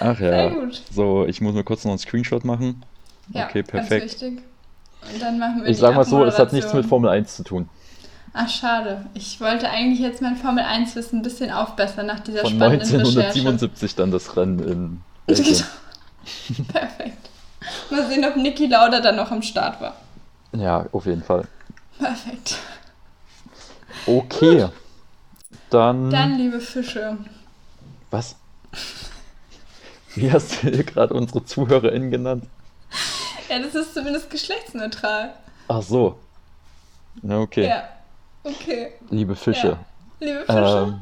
Ach 0.00 0.18
ja. 0.20 0.30
Sehr 0.30 0.50
gut. 0.50 0.82
So, 0.90 1.24
ich 1.26 1.40
muss 1.40 1.54
mir 1.54 1.64
kurz 1.64 1.84
noch 1.84 1.92
einen 1.92 1.98
Screenshot 1.98 2.44
machen. 2.44 2.84
Ja, 3.32 3.44
okay, 3.46 3.62
ganz 3.62 3.70
perfekt. 3.88 4.04
wichtig. 4.04 4.38
Und 5.12 5.22
dann 5.22 5.38
machen 5.38 5.62
wir 5.62 5.70
Ich 5.70 5.78
sag 5.78 5.94
mal 5.94 6.04
so, 6.04 6.24
es 6.24 6.38
hat 6.38 6.52
nichts 6.52 6.72
mit 6.72 6.86
Formel 6.86 7.10
1 7.10 7.36
zu 7.36 7.44
tun. 7.44 7.68
Ach, 8.36 8.48
schade. 8.48 9.06
Ich 9.14 9.40
wollte 9.40 9.70
eigentlich 9.70 10.00
jetzt 10.00 10.20
mein 10.20 10.36
Formel 10.36 10.64
1-Wissen 10.64 11.20
ein 11.20 11.22
bisschen 11.22 11.52
aufbessern 11.52 12.06
nach 12.06 12.18
dieser 12.18 12.40
Von 12.40 12.54
spannenden 12.54 12.88
Recherche. 12.88 13.20
1977 13.20 13.94
dann 13.94 14.10
das 14.10 14.36
Rennen 14.36 14.58
in 14.58 15.00
Belgien. 15.26 15.64
Perfekt. 16.68 17.30
Mal 17.90 18.08
sehen, 18.08 18.24
ob 18.24 18.36
Niki 18.36 18.66
Lauda 18.66 19.00
dann 19.00 19.14
noch 19.14 19.30
am 19.30 19.40
Start 19.40 19.80
war. 19.80 19.94
Ja, 20.52 20.84
auf 20.90 21.06
jeden 21.06 21.22
Fall. 21.22 21.46
Perfekt. 21.98 22.56
Okay. 24.04 24.68
Dann. 25.70 26.10
Dann, 26.10 26.36
liebe 26.36 26.60
Fische. 26.60 27.16
Was? 28.10 28.34
Wie 30.16 30.30
hast 30.32 30.62
du 30.62 30.70
hier 30.70 30.84
gerade 30.84 31.14
unsere 31.14 31.44
ZuhörerInnen 31.44 32.10
genannt? 32.10 32.46
Ja, 33.48 33.60
das 33.60 33.74
ist 33.76 33.94
zumindest 33.94 34.28
geschlechtsneutral. 34.28 35.34
Ach 35.68 35.82
so. 35.82 36.18
Na, 37.22 37.38
okay. 37.38 37.68
Ja. 37.68 37.84
Okay. 38.44 38.92
Liebe 39.10 39.34
Fische. 39.36 39.68
Ja. 39.68 39.78
Liebe 40.20 40.40
Fische, 40.44 40.84
Ähm, 40.86 41.00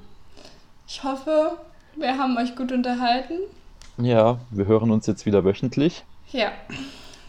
ich 0.87 1.03
hoffe, 1.05 1.59
wir 1.97 2.17
haben 2.17 2.37
euch 2.39 2.55
gut 2.57 2.71
unterhalten. 2.73 3.35
ja, 3.99 4.39
wir 4.51 4.67
hören 4.67 4.91
uns 4.91 5.07
jetzt 5.07 5.27
wieder 5.27 5.45
wöchentlich. 5.45 6.05
Ja. 6.33 6.53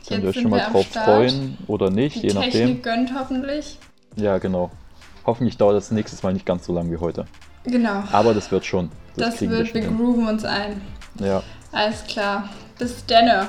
Könnt 0.07 0.23
ihr 0.23 0.29
euch 0.29 0.35
schon 0.39 0.49
mal 0.51 0.59
wir 0.59 0.69
drauf 0.69 0.85
Start. 0.85 1.05
freuen 1.05 1.57
oder 1.67 1.89
nicht, 1.89 2.17
Die 2.21 2.27
je 2.27 2.33
nachdem. 2.33 2.51
Technik 2.51 2.83
gönnt 2.83 3.13
hoffentlich. 3.17 3.79
Ja, 4.15 4.37
genau. 4.37 4.69
Hoffentlich 5.25 5.57
dauert 5.57 5.75
das 5.77 5.91
nächstes 5.91 6.21
Mal 6.23 6.33
nicht 6.33 6.45
ganz 6.45 6.65
so 6.65 6.73
lang 6.73 6.91
wie 6.91 6.97
heute. 6.97 7.25
Genau. 7.63 8.03
Aber 8.11 8.33
das 8.33 8.51
wird 8.51 8.65
schon. 8.65 8.91
Das, 9.15 9.39
wir 9.39 9.49
wird, 9.49 9.73
wir 9.73 9.81
hin. 9.83 9.97
grooven 9.97 10.27
uns 10.27 10.43
ein. 10.43 10.81
Ja. 11.19 11.41
Alles 11.71 12.03
klar. 12.05 12.49
Bis 12.77 13.05
denne. 13.05 13.47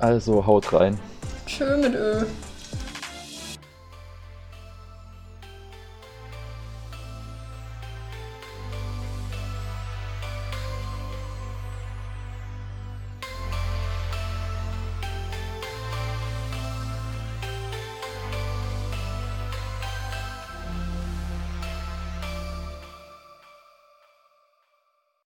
Also 0.00 0.46
haut 0.46 0.72
rein. 0.72 0.98
Tschö 1.46 1.76
mit 1.78 1.94
Ö. 1.94 2.24